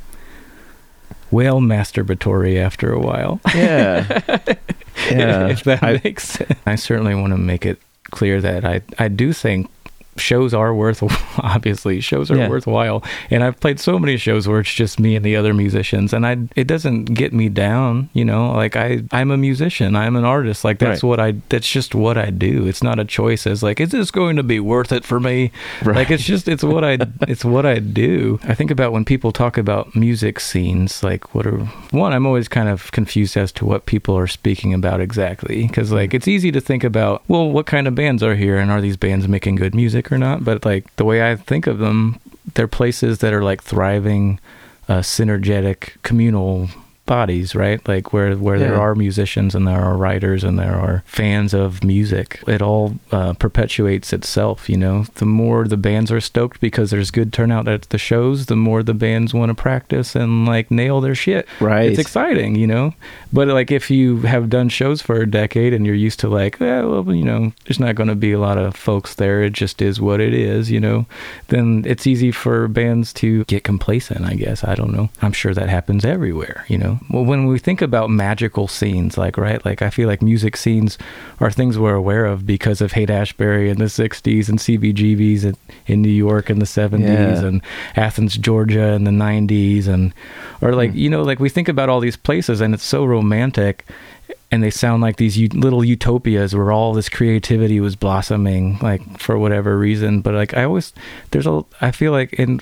whale 1.31 1.59
masturbatory 1.61 2.57
after 2.57 2.91
a 2.91 2.99
while. 2.99 3.39
Yeah. 3.55 4.21
yeah. 5.11 5.47
if 5.47 5.63
that 5.63 5.81
I- 5.83 6.01
makes 6.03 6.27
sense. 6.29 6.59
I 6.65 6.75
certainly 6.75 7.15
want 7.15 7.31
to 7.31 7.37
make 7.37 7.65
it 7.65 7.79
clear 8.11 8.41
that 8.41 8.65
I, 8.65 8.81
I 8.97 9.07
do 9.07 9.33
think 9.33 9.69
shows 10.19 10.53
are 10.53 10.73
worth 10.73 11.01
obviously 11.39 11.99
shows 12.01 12.29
are 12.31 12.37
Yeah. 12.37 12.49
worthwhile. 12.49 13.03
And 13.29 13.43
i've 13.43 13.59
played 13.59 13.79
so 13.79 13.97
many 13.99 14.17
shows 14.17 14.47
where 14.47 14.59
it's 14.59 14.73
just 14.73 14.99
me 14.99 15.15
and 15.15 15.25
the 15.25 15.35
other 15.35 15.53
musicians 15.53 16.13
and 16.13 16.25
i 16.25 16.37
it 16.55 16.67
doesn't 16.67 17.05
get 17.05 17.33
me 17.33 17.49
down 17.49 18.09
you 18.13 18.25
know? 18.25 18.51
Like 18.51 18.75
i 18.75 19.01
i'm 19.11 19.31
a 19.31 19.37
musician. 19.37 19.95
I'm 19.95 20.15
an 20.15 20.25
artist. 20.25 20.63
Like 20.63 20.79
that's 20.79 21.03
Right. 21.03 21.09
what 21.09 21.19
i 21.19 21.33
that's 21.49 21.69
just 21.69 21.95
what 21.95 22.17
i 22.17 22.29
do. 22.29 22.67
It's 22.67 22.83
not 22.83 22.99
a 22.99 23.05
choice 23.05 23.47
as 23.47 23.63
like 23.63 23.79
is 23.79 23.89
this 23.91 24.11
going 24.11 24.35
to 24.37 24.43
be 24.43 24.59
worth 24.59 24.91
it 24.91 25.03
for 25.05 25.19
me? 25.19 25.51
Right. 25.83 25.95
like 25.95 26.11
it's 26.11 26.23
just 26.23 26.47
it's 26.47 26.63
what 26.63 26.83
i 26.83 26.97
it's 27.27 27.45
what 27.45 27.65
i 27.65 27.79
do. 27.79 28.39
I 28.43 28.53
think 28.55 28.71
about 28.71 28.91
when 28.91 29.05
people 29.05 29.31
talk 29.31 29.57
about 29.57 29.95
music 29.95 30.39
scenes 30.39 31.03
like 31.03 31.33
what 31.33 31.45
are 31.47 31.59
one 31.91 32.13
i'm 32.13 32.25
always 32.25 32.47
kind 32.47 32.69
of 32.69 32.91
confused 32.91 33.37
as 33.37 33.51
to 33.53 33.65
what 33.65 33.85
people 33.85 34.17
are 34.17 34.27
speaking 34.27 34.73
about 34.73 34.99
exactly. 35.01 35.67
Because 35.67 35.91
like 35.91 36.13
it's 36.13 36.27
easy 36.27 36.51
to 36.51 36.61
think 36.61 36.83
about 36.83 37.23
well 37.27 37.49
what 37.51 37.65
kind 37.65 37.87
of 37.87 37.95
bands 37.95 38.21
are 38.23 38.35
here 38.35 38.57
and 38.57 38.71
are 38.71 38.81
these 38.81 38.97
bands 38.97 39.27
making 39.27 39.55
good 39.55 39.73
music 39.75 40.08
or 40.11 40.17
not 40.17 40.43
but 40.43 40.65
like 40.65 40.93
the 40.95 41.05
way 41.05 41.29
i 41.31 41.35
think 41.35 41.67
of 41.67 41.77
them 41.79 42.19
they're 42.55 42.67
places 42.67 43.19
that 43.19 43.33
are 43.33 43.43
like 43.43 43.63
thriving 43.63 44.39
uh, 44.87 44.99
synergetic 44.99 46.01
communal 46.01 46.69
bodies 47.09 47.55
right? 47.55 47.85
Like 47.87 48.13
where 48.13 48.35
where 48.37 48.59
there 48.59 48.79
are 48.79 48.93
musicians 48.93 49.55
and 49.55 49.67
there 49.67 49.81
are 49.81 49.97
writers 49.97 50.43
and 50.43 50.59
there 50.59 50.75
are 50.75 51.03
fans 51.07 51.55
of 51.55 51.83
music 51.83 52.43
it 52.47 52.61
all 52.61 52.99
uh, 53.11 53.33
perpetuates 53.33 54.13
itself 54.13 54.69
you 54.69 54.77
know? 54.77 55.05
The 55.15 55.25
more 55.25 55.67
the 55.67 55.75
bands 55.75 56.11
are 56.11 56.21
stoked 56.21 56.61
because 56.61 56.91
there's 56.91 57.09
good 57.09 57.33
turnout 57.33 57.67
at 57.67 57.81
the 57.89 57.97
shows 57.97 58.45
the 58.45 58.55
more 58.55 58.83
the 58.83 58.93
bands 58.93 59.33
want 59.33 59.49
to 59.49 59.55
practice 59.55 60.15
and 60.15 60.45
like 60.45 60.69
nail 60.69 61.01
their 61.01 61.15
shit. 61.15 61.47
Right. 61.59 61.89
it's 61.89 61.99
exciting 61.99 62.53
you 62.55 62.67
know? 62.67 62.93
But 63.33 63.47
like 63.47 63.71
if 63.71 63.89
you 63.89 64.21
have 64.21 64.51
done 64.51 64.69
shows 64.69 65.01
for 65.01 65.15
a 65.15 65.29
decade 65.29 65.73
and 65.73 65.87
you're 65.87 65.95
used 65.95 66.19
to 66.19 66.29
like 66.29 66.61
eh, 66.61 66.81
well 66.83 67.11
you 67.13 67.25
know 67.25 67.51
there's 67.65 67.79
not 67.79 67.95
going 67.95 68.09
to 68.09 68.15
be 68.15 68.33
a 68.33 68.39
lot 68.39 68.59
of 68.59 68.75
folks 68.75 69.15
there 69.15 69.41
it 69.41 69.53
just 69.53 69.81
is 69.81 69.99
what 69.99 70.21
it 70.21 70.35
is 70.35 70.69
you 70.69 70.79
know? 70.79 71.07
Then 71.47 71.83
it's 71.87 72.05
easy 72.05 72.31
for 72.31 72.67
bands 72.67 73.13
to 73.13 73.45
get 73.45 73.63
complacent 73.63 74.25
i 74.25 74.35
guess. 74.35 74.63
I 74.63 74.75
don't 74.75 74.93
know. 74.93 75.09
I'm 75.23 75.33
sure 75.33 75.55
that 75.55 75.69
happens 75.69 76.05
everywhere 76.05 76.65
you 76.67 76.77
know 76.77 76.98
well 77.09 77.23
when 77.25 77.45
we 77.47 77.57
think 77.59 77.81
about 77.81 78.09
magical 78.09 78.67
scenes 78.67 79.17
like 79.17 79.37
right 79.37 79.63
like 79.65 79.81
i 79.81 79.89
feel 79.89 80.07
like 80.07 80.21
music 80.21 80.55
scenes 80.57 80.97
are 81.39 81.51
things 81.51 81.77
we're 81.77 81.95
aware 81.95 82.25
of 82.25 82.45
because 82.45 82.81
of 82.81 82.91
haight 82.93 83.09
ashbury 83.09 83.69
in 83.69 83.77
the 83.77 83.85
60s 83.85 84.49
and 84.49 84.59
cbgbs 84.59 85.43
in, 85.43 85.55
in 85.87 86.01
new 86.01 86.09
york 86.09 86.49
in 86.49 86.59
the 86.59 86.65
70s 86.65 86.99
Yeah. 87.01 87.45
and 87.45 87.61
athens 87.95 88.37
georgia 88.37 88.89
in 88.93 89.03
the 89.03 89.11
90s 89.11 89.87
and 89.87 90.13
or 90.61 90.73
like 90.73 90.91
hmm. 90.91 90.97
you 90.97 91.09
know 91.09 91.23
like 91.23 91.39
we 91.39 91.49
think 91.49 91.67
about 91.67 91.89
all 91.89 91.99
these 91.99 92.17
places 92.17 92.61
and 92.61 92.73
it's 92.73 92.83
so 92.83 93.05
romantic 93.05 93.85
and 94.51 94.63
they 94.63 94.71
sound 94.71 95.01
like 95.01 95.17
these 95.17 95.37
u- 95.37 95.47
little 95.49 95.83
utopias 95.83 96.55
where 96.55 96.71
all 96.71 96.93
this 96.93 97.09
creativity 97.09 97.79
was 97.79 97.95
blossoming 97.95 98.77
like 98.81 99.01
for 99.19 99.37
whatever 99.37 99.77
reason 99.77 100.21
but 100.21 100.33
like 100.33 100.55
i 100.55 100.63
always 100.63 100.93
there's 101.31 101.47
a 101.47 101.63
i 101.81 101.91
feel 101.91 102.11
like 102.11 102.33
in 102.33 102.59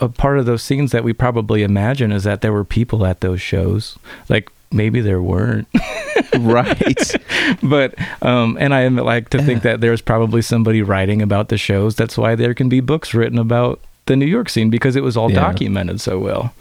a 0.00 0.08
part 0.08 0.38
of 0.38 0.46
those 0.46 0.62
scenes 0.62 0.92
that 0.92 1.04
we 1.04 1.12
probably 1.12 1.62
imagine 1.62 2.12
is 2.12 2.24
that 2.24 2.40
there 2.40 2.52
were 2.52 2.64
people 2.64 3.04
at 3.06 3.20
those 3.20 3.40
shows 3.40 3.98
like 4.28 4.50
maybe 4.72 5.00
there 5.00 5.20
weren't 5.22 5.66
right. 6.38 7.14
but 7.62 7.94
um 8.22 8.56
and 8.60 8.74
i 8.74 8.86
like 8.88 9.28
to 9.30 9.42
think 9.42 9.62
that 9.62 9.80
there's 9.80 10.00
probably 10.00 10.42
somebody 10.42 10.82
writing 10.82 11.22
about 11.22 11.48
the 11.48 11.58
shows 11.58 11.94
that's 11.94 12.16
why 12.16 12.34
there 12.34 12.54
can 12.54 12.68
be 12.68 12.80
books 12.80 13.14
written 13.14 13.38
about 13.38 13.80
the 14.06 14.16
new 14.16 14.26
york 14.26 14.48
scene 14.48 14.70
because 14.70 14.96
it 14.96 15.02
was 15.02 15.16
all 15.16 15.30
Yeah. 15.30 15.40
documented 15.40 16.00
so 16.00 16.18
well 16.18 16.54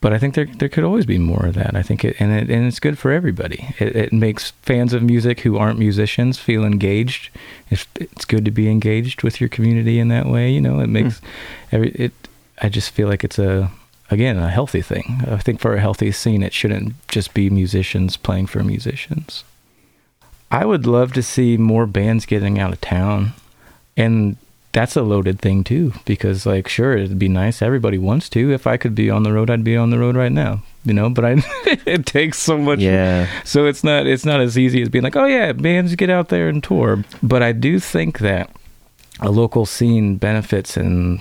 but 0.00 0.12
I 0.12 0.18
think 0.18 0.34
there 0.34 0.44
there 0.44 0.68
could 0.68 0.84
always 0.84 1.06
be 1.06 1.16
more 1.16 1.46
of 1.46 1.54
that. 1.54 1.74
I 1.74 1.80
think 1.82 2.04
it 2.04 2.14
and 2.20 2.30
it 2.30 2.50
and 2.50 2.66
it's 2.66 2.78
good 2.78 2.98
for 2.98 3.10
everybody. 3.10 3.74
It, 3.78 3.96
it 3.96 4.12
makes 4.12 4.50
fans 4.60 4.92
of 4.92 5.02
music 5.02 5.40
who 5.40 5.56
aren't 5.56 5.78
musicians 5.78 6.38
feel 6.38 6.62
engaged. 6.62 7.30
It's 7.70 7.86
it's 7.94 8.26
good 8.26 8.44
to 8.44 8.50
be 8.50 8.68
engaged 8.68 9.22
with 9.22 9.40
your 9.40 9.48
community 9.48 9.98
in 9.98 10.08
that 10.08 10.26
way. 10.26 10.50
You 10.50 10.60
know, 10.60 10.80
it 10.80 10.88
makes 10.90 11.22
every 11.72 11.88
it. 11.92 12.12
I 12.64 12.70
just 12.70 12.92
feel 12.92 13.08
like 13.08 13.22
it's 13.24 13.38
a 13.38 13.70
again 14.10 14.38
a 14.38 14.48
healthy 14.48 14.80
thing. 14.80 15.22
I 15.30 15.36
think 15.36 15.60
for 15.60 15.74
a 15.74 15.80
healthy 15.80 16.10
scene, 16.12 16.42
it 16.42 16.54
shouldn't 16.54 16.94
just 17.08 17.34
be 17.34 17.50
musicians 17.50 18.16
playing 18.16 18.46
for 18.46 18.64
musicians. 18.64 19.44
I 20.50 20.64
would 20.64 20.86
love 20.86 21.12
to 21.12 21.22
see 21.22 21.58
more 21.58 21.84
bands 21.84 22.24
getting 22.24 22.58
out 22.58 22.72
of 22.72 22.80
town, 22.80 23.34
and 23.98 24.38
that's 24.72 24.96
a 24.96 25.02
loaded 25.02 25.40
thing 25.40 25.62
too. 25.62 25.92
Because 26.06 26.46
like, 26.46 26.66
sure, 26.66 26.96
it'd 26.96 27.18
be 27.18 27.28
nice. 27.28 27.60
Everybody 27.60 27.98
wants 27.98 28.30
to. 28.30 28.50
If 28.50 28.66
I 28.66 28.78
could 28.78 28.94
be 28.94 29.10
on 29.10 29.24
the 29.24 29.32
road, 29.34 29.50
I'd 29.50 29.62
be 29.62 29.76
on 29.76 29.90
the 29.90 29.98
road 29.98 30.16
right 30.16 30.32
now. 30.32 30.62
You 30.86 30.94
know, 30.94 31.10
but 31.10 31.26
I 31.26 31.36
it 31.84 32.06
takes 32.06 32.38
so 32.38 32.56
much. 32.56 32.78
Yeah. 32.78 33.28
So 33.44 33.66
it's 33.66 33.84
not 33.84 34.06
it's 34.06 34.24
not 34.24 34.40
as 34.40 34.56
easy 34.56 34.80
as 34.80 34.88
being 34.88 35.04
like, 35.04 35.16
oh 35.16 35.26
yeah, 35.26 35.52
bands 35.52 35.94
get 35.96 36.08
out 36.08 36.30
there 36.30 36.48
and 36.48 36.64
tour. 36.64 37.04
But 37.22 37.42
I 37.42 37.52
do 37.52 37.78
think 37.78 38.20
that 38.20 38.50
a 39.20 39.30
local 39.30 39.66
scene 39.66 40.16
benefits 40.16 40.78
in 40.78 41.20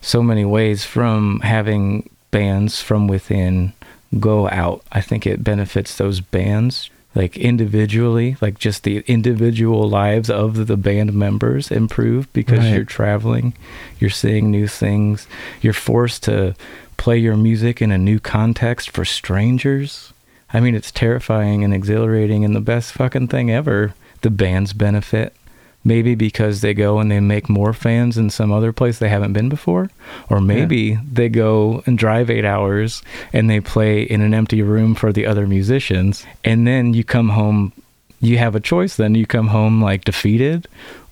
so 0.00 0.22
many 0.22 0.44
ways 0.44 0.84
from 0.84 1.40
having 1.40 2.08
bands 2.30 2.80
from 2.80 3.06
within 3.08 3.72
go 4.18 4.48
out. 4.48 4.82
I 4.92 5.00
think 5.00 5.26
it 5.26 5.44
benefits 5.44 5.96
those 5.96 6.20
bands 6.20 6.90
like 7.14 7.36
individually, 7.36 8.36
like 8.40 8.58
just 8.58 8.84
the 8.84 8.98
individual 9.08 9.88
lives 9.88 10.30
of 10.30 10.66
the 10.68 10.76
band 10.76 11.12
members 11.12 11.70
improve 11.70 12.32
because 12.32 12.60
Right. 12.60 12.74
you're 12.74 12.84
traveling, 12.84 13.52
you're 13.98 14.10
seeing 14.10 14.50
new 14.50 14.68
things, 14.68 15.26
you're 15.60 15.72
forced 15.72 16.22
to 16.24 16.54
play 16.96 17.18
your 17.18 17.36
music 17.36 17.82
in 17.82 17.90
a 17.90 17.98
new 17.98 18.20
context 18.20 18.90
for 18.90 19.04
strangers. 19.04 20.12
I 20.52 20.60
mean, 20.60 20.74
it's 20.74 20.92
terrifying 20.92 21.64
and 21.64 21.74
exhilarating 21.74 22.44
and 22.44 22.54
the 22.54 22.60
best 22.60 22.92
fucking 22.92 23.28
thing 23.28 23.50
ever. 23.50 23.94
The 24.22 24.30
bands 24.30 24.72
benefit. 24.72 25.34
Maybe 25.82 26.14
because 26.14 26.60
they 26.60 26.74
go 26.74 26.98
and 26.98 27.10
they 27.10 27.20
make 27.20 27.48
more 27.48 27.72
fans 27.72 28.18
in 28.18 28.28
some 28.28 28.52
other 28.52 28.70
place 28.70 28.98
they 28.98 29.08
haven't 29.08 29.32
been 29.32 29.48
before. 29.48 29.90
Or 30.28 30.40
maybe 30.40 30.96
they 30.96 31.30
go 31.30 31.82
and 31.86 31.96
drive 31.96 32.28
eight 32.28 32.44
hours 32.44 33.02
and 33.32 33.48
they 33.48 33.60
play 33.60 34.02
in 34.02 34.20
an 34.20 34.34
empty 34.34 34.60
room 34.60 34.94
for 34.94 35.10
the 35.10 35.24
other 35.24 35.46
musicians. 35.46 36.26
And 36.44 36.66
then 36.66 36.92
you 36.92 37.02
come 37.02 37.30
home, 37.30 37.72
you 38.20 38.36
have 38.36 38.54
a 38.54 38.60
choice 38.60 38.96
then. 38.96 39.14
You 39.14 39.24
come 39.26 39.48
home 39.48 39.82
like 39.82 40.04
defeated, 40.04 40.68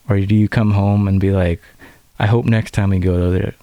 or 0.06 0.20
do 0.20 0.34
you 0.34 0.48
come 0.48 0.72
home 0.72 1.08
and 1.08 1.18
be 1.18 1.30
like, 1.30 1.62
I 2.18 2.26
hope 2.26 2.44
next 2.44 2.72
time 2.72 2.90
we 2.90 2.98
go 2.98 3.30
there, 3.30 3.54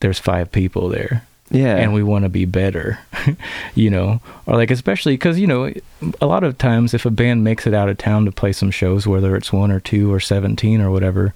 there's 0.00 0.18
five 0.18 0.50
people 0.50 0.88
there 0.88 1.27
Yeah. 1.50 1.76
and 1.76 1.94
we 1.94 2.02
want 2.02 2.24
to 2.24 2.28
be 2.28 2.44
better, 2.44 2.98
you 3.74 3.90
know, 3.90 4.20
or 4.46 4.56
like 4.56 4.70
especially 4.70 5.14
because 5.14 5.38
you 5.38 5.46
know, 5.46 5.72
a 6.20 6.26
lot 6.26 6.44
of 6.44 6.58
times 6.58 6.94
if 6.94 7.06
a 7.06 7.10
band 7.10 7.44
makes 7.44 7.66
it 7.66 7.74
out 7.74 7.88
of 7.88 7.98
town 7.98 8.24
to 8.26 8.32
play 8.32 8.52
some 8.52 8.70
shows, 8.70 9.06
whether 9.06 9.34
it's 9.36 9.52
one 9.52 9.70
or 9.70 9.80
two 9.80 10.12
or 10.12 10.20
seventeen 10.20 10.80
or 10.80 10.90
whatever, 10.90 11.32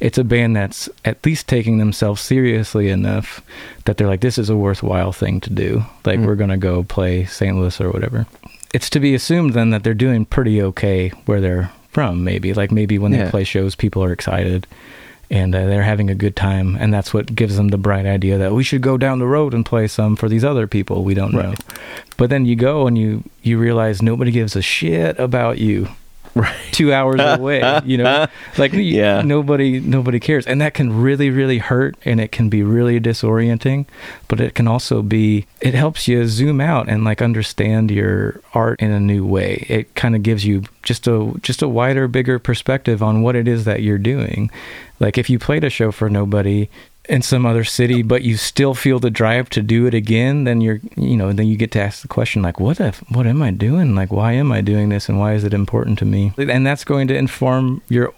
it's 0.00 0.18
a 0.18 0.24
band 0.24 0.56
that's 0.56 0.88
at 1.04 1.24
least 1.24 1.46
taking 1.48 1.78
themselves 1.78 2.20
seriously 2.20 2.88
enough 2.90 3.40
that 3.84 3.96
they're 3.96 4.08
like, 4.08 4.20
this 4.20 4.36
is 4.36 4.50
a 4.50 4.56
worthwhile 4.56 5.12
thing 5.12 5.40
to 5.40 5.50
do. 5.50 5.84
Like 6.04 6.18
Mm. 6.20 6.26
we're 6.26 6.34
gonna 6.36 6.56
go 6.58 6.82
play 6.82 7.24
St. 7.24 7.56
Louis 7.56 7.80
or 7.80 7.90
whatever. 7.90 8.26
It's 8.74 8.90
to 8.90 9.00
be 9.00 9.14
assumed 9.14 9.54
then 9.54 9.70
that 9.70 9.84
they're 9.84 9.94
doing 9.94 10.24
pretty 10.26 10.60
okay 10.60 11.10
where 11.24 11.40
they're 11.40 11.70
from. 11.92 12.24
Maybe 12.24 12.52
like 12.52 12.70
maybe 12.72 12.98
when 12.98 13.12
Yeah. 13.12 13.24
they 13.24 13.30
play 13.30 13.44
shows, 13.44 13.74
people 13.74 14.02
are 14.04 14.12
excited 14.12 14.66
and 15.30 15.54
uh, 15.54 15.66
they're 15.66 15.82
having 15.82 16.10
a 16.10 16.14
good 16.14 16.36
time 16.36 16.76
and 16.78 16.92
that's 16.92 17.12
what 17.12 17.34
gives 17.34 17.56
them 17.56 17.68
the 17.68 17.78
bright 17.78 18.06
idea 18.06 18.38
that 18.38 18.52
we 18.52 18.62
should 18.62 18.80
go 18.80 18.96
down 18.96 19.18
the 19.18 19.26
road 19.26 19.54
and 19.54 19.66
play 19.66 19.86
some 19.86 20.16
for 20.16 20.28
these 20.28 20.44
other 20.44 20.66
people 20.66 21.04
we 21.04 21.14
don't 21.14 21.32
know. 21.32 21.54
But 22.16 22.30
then 22.30 22.46
you 22.46 22.56
go 22.56 22.86
and 22.86 22.96
you 22.96 23.24
you 23.42 23.58
realize 23.58 24.02
nobody 24.02 24.30
gives 24.30 24.56
a 24.56 24.62
shit 24.62 25.18
about 25.18 25.58
you 25.58 25.88
right. 26.36 26.54
two 26.72 26.92
hours 26.92 27.20
away 27.38 27.80
you 27.84 27.96
know 27.98 28.26
like 28.58 28.72
Yeah. 28.72 29.22
nobody 29.22 29.80
nobody 29.80 30.20
cares 30.20 30.46
and 30.46 30.60
that 30.60 30.74
can 30.74 31.00
really 31.02 31.30
really 31.30 31.58
hurt 31.58 31.96
and 32.04 32.20
it 32.20 32.30
can 32.30 32.48
be 32.48 32.62
really 32.62 33.00
disorienting 33.00 33.86
but 34.28 34.40
it 34.40 34.54
can 34.54 34.68
also 34.68 35.02
be 35.02 35.46
it 35.60 35.74
helps 35.74 36.06
you 36.06 36.26
zoom 36.28 36.60
out 36.60 36.88
and 36.88 37.04
like 37.04 37.20
understand 37.22 37.90
your 37.90 38.40
art 38.54 38.80
in 38.80 38.90
a 38.92 39.00
new 39.00 39.24
way 39.26 39.66
it 39.68 39.94
kind 39.94 40.14
of 40.14 40.22
gives 40.22 40.44
you 40.44 40.62
just 40.82 41.06
a 41.08 41.32
just 41.42 41.62
a 41.62 41.68
wider 41.68 42.06
bigger 42.06 42.38
perspective 42.38 43.02
on 43.02 43.22
what 43.22 43.34
it 43.34 43.48
is 43.48 43.64
that 43.64 43.82
you're 43.82 43.98
doing 43.98 44.50
like 45.00 45.18
if 45.18 45.28
you 45.28 45.38
played 45.38 45.64
a 45.64 45.70
show 45.70 45.90
for 45.90 46.08
nobody 46.08 46.68
in 47.08 47.22
some 47.22 47.46
other 47.46 47.64
city, 47.64 48.02
but 48.02 48.22
you 48.22 48.36
still 48.36 48.74
feel 48.74 48.98
the 48.98 49.10
drive 49.10 49.48
to 49.50 49.62
do 49.62 49.86
it 49.86 49.94
again, 49.94 50.44
then 50.44 50.60
you're, 50.60 50.80
you 50.96 51.16
know, 51.16 51.32
then 51.32 51.46
you 51.46 51.56
get 51.56 51.70
to 51.72 51.80
ask 51.80 52.02
the 52.02 52.08
question 52.08 52.42
like, 52.42 52.60
what 52.60 52.80
if, 52.80 52.98
what 53.10 53.26
am 53.26 53.42
I 53.42 53.52
doing? 53.52 53.94
Like, 53.94 54.10
why 54.10 54.32
am 54.32 54.50
I 54.50 54.60
doing 54.60 54.88
this, 54.88 55.08
and 55.08 55.18
why 55.18 55.34
is 55.34 55.44
it 55.44 55.54
important 55.54 55.98
to 56.00 56.04
me? 56.04 56.32
And 56.36 56.66
that's 56.66 56.84
going 56.84 57.08
to 57.08 57.16
inform 57.16 57.82
your 57.88 58.12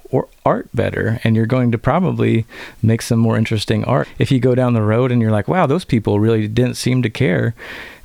art 0.45 0.69
better, 0.75 1.21
and 1.23 1.37
you're 1.37 1.47
going 1.47 1.71
to 1.73 1.79
probably 1.79 2.47
make 2.83 3.03
some 3.03 3.19
more 3.19 3.37
interesting 3.37 3.85
art. 3.85 4.09
If 4.19 4.33
you 4.33 4.41
go 4.41 4.55
down 4.55 4.73
the 4.73 4.83
road 4.83 5.13
and 5.13 5.21
you're 5.23 5.31
like, 5.31 5.49
wow, 5.49 5.67
those 5.67 5.85
people 5.85 6.19
really 6.19 6.49
didn't 6.49 6.77
seem 6.77 7.03
to 7.03 7.11
care, 7.11 7.55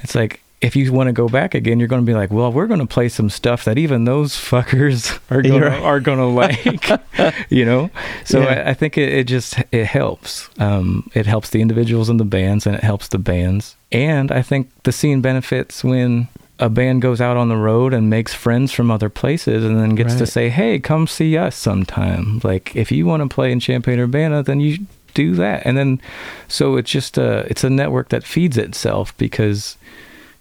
it's 0.02 0.16
like. 0.16 0.42
If 0.64 0.76
you 0.76 0.92
want 0.94 1.08
to 1.10 1.14
go 1.14 1.28
back 1.28 1.54
again, 1.54 1.80
you're 1.80 1.88
going 1.90 2.02
to 2.02 2.06
be 2.10 2.14
like, 2.16 2.32
"Well, 2.32 2.52
we're 2.52 2.68
going 2.68 2.80
to 2.80 2.86
play 2.86 3.10
some 3.10 3.30
stuff 3.30 3.66
that 3.66 3.78
even 3.78 4.06
those 4.06 4.34
fuckers 4.34 5.20
are 5.30 5.42
going 5.42 5.54
You're 5.56 5.70
to 5.70 5.70
right. 5.70 5.84
are 5.84 6.00
going 6.00 6.18
to 6.20 6.26
like," 6.26 7.46
you 7.52 7.66
know. 7.66 7.90
So 8.26 8.40
Yeah. 8.42 8.64
I, 8.66 8.70
I 8.70 8.74
think 8.74 8.98
it, 8.98 9.10
it 9.10 9.24
just 9.28 9.56
it 9.72 9.86
helps. 9.86 10.50
Um, 10.60 11.10
it 11.14 11.26
helps 11.26 11.50
the 11.50 11.62
individuals 11.62 12.10
and 12.10 12.20
the 12.20 12.26
bands, 12.26 12.66
and 12.66 12.76
it 12.76 12.84
helps 12.84 13.10
the 13.10 13.18
bands. 13.20 13.76
And 13.92 14.32
I 14.32 14.42
think 14.42 14.70
the 14.84 14.92
scene 14.92 15.22
benefits 15.22 15.84
when 15.84 16.30
a 16.60 16.70
band 16.70 17.02
goes 17.02 17.20
out 17.20 17.36
on 17.36 17.50
the 17.50 17.58
road 17.58 17.94
and 17.94 18.10
makes 18.10 18.34
friends 18.34 18.72
from 18.72 18.90
other 18.90 19.10
places, 19.10 19.66
and 19.66 19.78
then 19.80 19.96
gets 19.96 20.16
to 20.16 20.26
say, 20.26 20.50
"Hey, 20.50 20.80
come 20.80 21.08
see 21.08 21.36
us 21.38 21.56
sometime." 21.56 22.40
Like 22.44 22.76
if 22.76 22.92
you 22.92 23.06
want 23.06 23.22
to 23.22 23.34
play 23.34 23.52
in 23.52 23.60
Champaign 23.60 24.00
Urbana, 24.00 24.44
then 24.44 24.60
you 24.62 24.78
do 25.14 25.36
that, 25.36 25.64
and 25.66 25.78
then 25.78 26.02
so 26.48 26.76
it's 26.78 26.90
just 26.90 27.18
a 27.18 27.40
it's 27.50 27.64
a 27.64 27.70
network 27.70 28.10
that 28.10 28.24
feeds 28.24 28.58
itself 28.58 29.16
because 29.18 29.78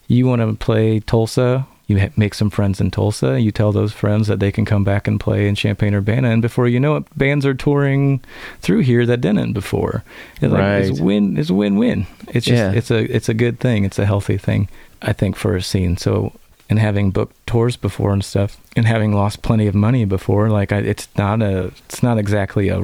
you 0.08 0.26
want 0.26 0.42
to 0.42 0.54
play 0.54 1.00
Tulsa, 1.00 1.66
you 1.86 1.98
ha- 2.00 2.08
make 2.16 2.34
some 2.34 2.50
friends 2.50 2.80
in 2.80 2.90
Tulsa, 2.90 3.40
you 3.40 3.50
tell 3.52 3.72
those 3.72 3.92
friends 3.92 4.26
that 4.28 4.40
they 4.40 4.52
can 4.52 4.64
come 4.64 4.84
back 4.84 5.06
and 5.08 5.18
play 5.20 5.48
in 5.48 5.54
Champaign 5.54 5.94
Urbana, 5.94 6.30
and 6.30 6.42
before 6.42 6.68
you 6.68 6.78
know 6.80 6.96
it, 6.96 7.04
bands 7.18 7.44
are 7.46 7.54
touring 7.54 8.20
through 8.60 8.80
here 8.80 9.04
that 9.06 9.20
didn't 9.20 9.52
before. 9.52 10.04
It's 10.40 10.52
like 10.52 10.84
it's 10.84 11.00
win, 11.00 11.36
it's 11.36 11.50
a 11.50 11.54
win-win. 11.54 12.06
It's 12.28 12.46
just 12.46 12.58
Yeah. 12.58 12.72
it's 12.72 12.90
a 12.90 12.98
it's 13.14 13.28
a 13.28 13.34
good 13.34 13.58
thing. 13.60 13.84
It's 13.84 13.98
a 13.98 14.06
healthy 14.06 14.38
thing, 14.38 14.68
I 15.02 15.12
think, 15.12 15.36
for 15.36 15.56
a 15.56 15.62
scene. 15.62 15.96
So. 15.96 16.32
And 16.70 16.78
having 16.78 17.10
booked 17.10 17.36
tours 17.46 17.76
before 17.76 18.14
and 18.14 18.24
stuff, 18.24 18.56
and 18.76 18.86
having 18.86 19.12
lost 19.12 19.42
plenty 19.42 19.66
of 19.66 19.74
money 19.74 20.06
before, 20.06 20.48
like 20.48 20.72
I, 20.72 20.78
it's 20.78 21.06
not 21.18 21.42
a, 21.42 21.64
it's 21.86 22.02
not 22.02 22.16
exactly 22.16 22.70
a 22.70 22.80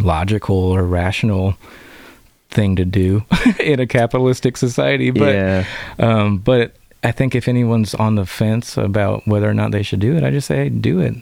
logical 0.00 0.56
or 0.56 0.82
rational 0.84 1.56
thing 2.54 2.76
to 2.76 2.84
do 2.84 3.24
in 3.60 3.80
a 3.80 3.86
capitalistic 3.86 4.56
society. 4.56 5.10
But 5.10 5.34
yeah. 5.34 5.66
um, 5.98 6.38
but 6.38 6.72
I 7.02 7.12
think 7.12 7.34
if 7.34 7.48
anyone's 7.48 7.94
on 7.94 8.14
the 8.14 8.24
fence 8.24 8.78
about 8.78 9.26
whether 9.26 9.48
or 9.48 9.54
not 9.54 9.72
they 9.72 9.82
should 9.82 10.00
do 10.00 10.16
it, 10.16 10.24
I 10.24 10.30
just 10.30 10.46
say 10.46 10.56
hey, 10.56 10.68
do 10.70 11.00
it. 11.00 11.14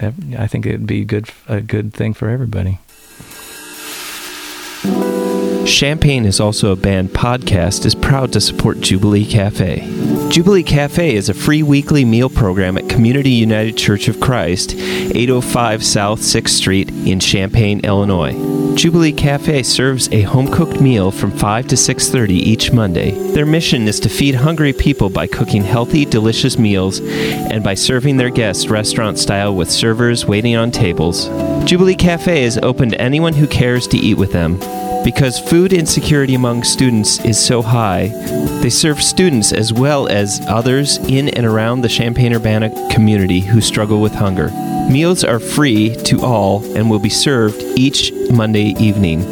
I 0.00 0.46
think 0.46 0.64
it'd 0.64 0.86
be 0.86 1.04
good, 1.04 1.28
a 1.48 1.60
good 1.60 1.92
thing 1.92 2.14
for 2.14 2.28
everybody. 2.28 2.78
Champaign 5.68 6.24
is 6.24 6.40
also 6.40 6.72
a 6.72 6.76
band 6.76 7.10
podcast 7.10 7.84
is 7.84 7.94
proud 7.94 8.32
to 8.32 8.40
support 8.40 8.80
Jubilee 8.80 9.26
Cafe. 9.26 9.86
Jubilee 10.30 10.62
Cafe 10.62 11.14
is 11.14 11.28
a 11.28 11.34
free 11.34 11.62
weekly 11.62 12.06
meal 12.06 12.30
program 12.30 12.78
at 12.78 12.88
Community 12.88 13.30
United 13.30 13.76
Church 13.76 14.08
of 14.08 14.18
Christ, 14.18 14.74
805 14.74 15.84
South 15.84 16.20
6th 16.20 16.48
Street 16.48 16.90
in 17.06 17.20
Champaign, 17.20 17.80
Illinois. 17.84 18.32
Jubilee 18.74 19.12
Cafe 19.12 19.62
serves 19.62 20.08
a 20.10 20.22
home-cooked 20.22 20.80
meal 20.80 21.10
from 21.10 21.30
5 21.30 21.68
to 21.68 21.76
6:30 21.76 22.34
each 22.34 22.72
Monday. 22.72 23.10
Their 23.32 23.46
mission 23.46 23.86
is 23.86 24.00
to 24.00 24.08
feed 24.08 24.36
hungry 24.36 24.72
people 24.72 25.10
by 25.10 25.26
cooking 25.26 25.64
healthy, 25.64 26.04
delicious 26.06 26.58
meals 26.58 27.00
and 27.00 27.62
by 27.62 27.74
serving 27.74 28.16
their 28.16 28.30
guests 28.30 28.68
restaurant 28.68 29.18
style 29.18 29.54
with 29.54 29.70
servers 29.70 30.26
waiting 30.26 30.56
on 30.56 30.70
tables. 30.70 31.28
Jubilee 31.64 31.94
Cafe 31.94 32.42
is 32.42 32.58
open 32.62 32.88
to 32.90 33.00
anyone 33.00 33.34
who 33.34 33.46
cares 33.46 33.86
to 33.88 33.98
eat 33.98 34.16
with 34.16 34.32
them. 34.32 34.58
Because 35.04 35.38
food 35.38 35.72
insecurity 35.72 36.34
among 36.34 36.64
students 36.64 37.24
is 37.24 37.38
so 37.38 37.62
high, 37.62 38.08
they 38.60 38.70
serve 38.70 39.02
students 39.02 39.52
as 39.52 39.72
well 39.72 40.08
as 40.08 40.44
others 40.46 40.98
in 40.98 41.28
and 41.28 41.46
around 41.46 41.80
the 41.80 41.88
Champaign 41.88 42.34
Urbana 42.34 42.70
community 42.90 43.40
who 43.40 43.60
struggle 43.60 44.00
with 44.00 44.12
hunger. 44.12 44.50
Meals 44.90 45.24
are 45.24 45.38
free 45.38 45.94
to 46.04 46.20
all 46.22 46.64
and 46.76 46.90
will 46.90 46.98
be 46.98 47.08
served 47.08 47.62
each 47.78 48.12
Monday 48.30 48.74
evening. 48.78 49.24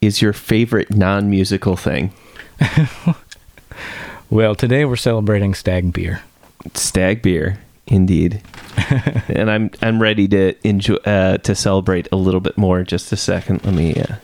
is 0.07 0.23
your 0.23 0.33
favorite 0.33 0.91
non-musical 0.91 1.77
thing? 1.77 2.13
Well, 4.35 4.57
today 4.57 4.85
we're 4.85 4.97
celebrating 4.97 5.55
Stag 5.55 5.93
Beer. 5.93 6.23
Stag 6.73 7.23
beer, 7.23 7.61
indeed. 7.87 8.43
and 9.29 9.49
I'm 9.49 9.71
I'm 9.81 10.03
ready 10.03 10.27
to 10.27 10.55
enjoy 10.67 10.97
uh, 11.05 11.39
to 11.39 11.55
celebrate 11.55 12.09
a 12.11 12.17
little 12.17 12.41
bit 12.41 12.59
more. 12.59 12.83
Just 12.83 13.13
a 13.13 13.17
second, 13.17 13.65
let 13.65 13.75
me. 13.75 13.95
Uh, 13.95 14.17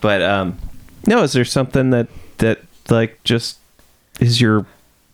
but 0.00 0.20
um, 0.20 0.58
no, 1.06 1.22
is 1.22 1.32
there 1.32 1.44
something 1.44 1.90
that 1.90 2.08
that 2.38 2.62
like 2.90 3.22
just 3.22 3.58
is 4.18 4.40
your 4.40 4.66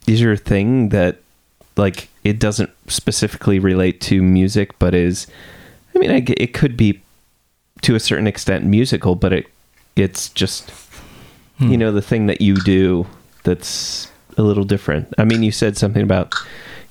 is 0.07 0.23
your 0.23 0.37
thing 0.37 0.89
that 0.89 1.19
like 1.77 2.09
it 2.25 2.39
doesn't 2.39 2.71
specifically 2.87 3.59
relate 3.59 4.01
to 4.03 4.23
music, 4.23 4.79
but 4.79 4.95
is, 4.95 5.27
I 5.95 5.99
mean, 5.99 6.11
I 6.11 6.25
it 6.39 6.55
could 6.55 6.77
be 6.77 7.03
to 7.83 7.97
a 7.97 8.01
certain 8.01 8.27
extent 8.27 8.65
musical, 8.65 9.15
but 9.15 9.35
it 9.35 9.47
it's 9.97 10.29
just 10.31 10.73
you 11.59 11.77
know 11.79 11.93
the 11.93 12.03
thing 12.03 12.27
that 12.27 12.41
you 12.41 12.57
do 12.57 13.07
that's 13.45 14.11
a 14.37 14.43
little 14.43 14.65
different. 14.65 15.13
I 15.19 15.25
mean, 15.25 15.43
you 15.45 15.53
said 15.53 15.77
something 15.77 16.03
about 16.03 16.35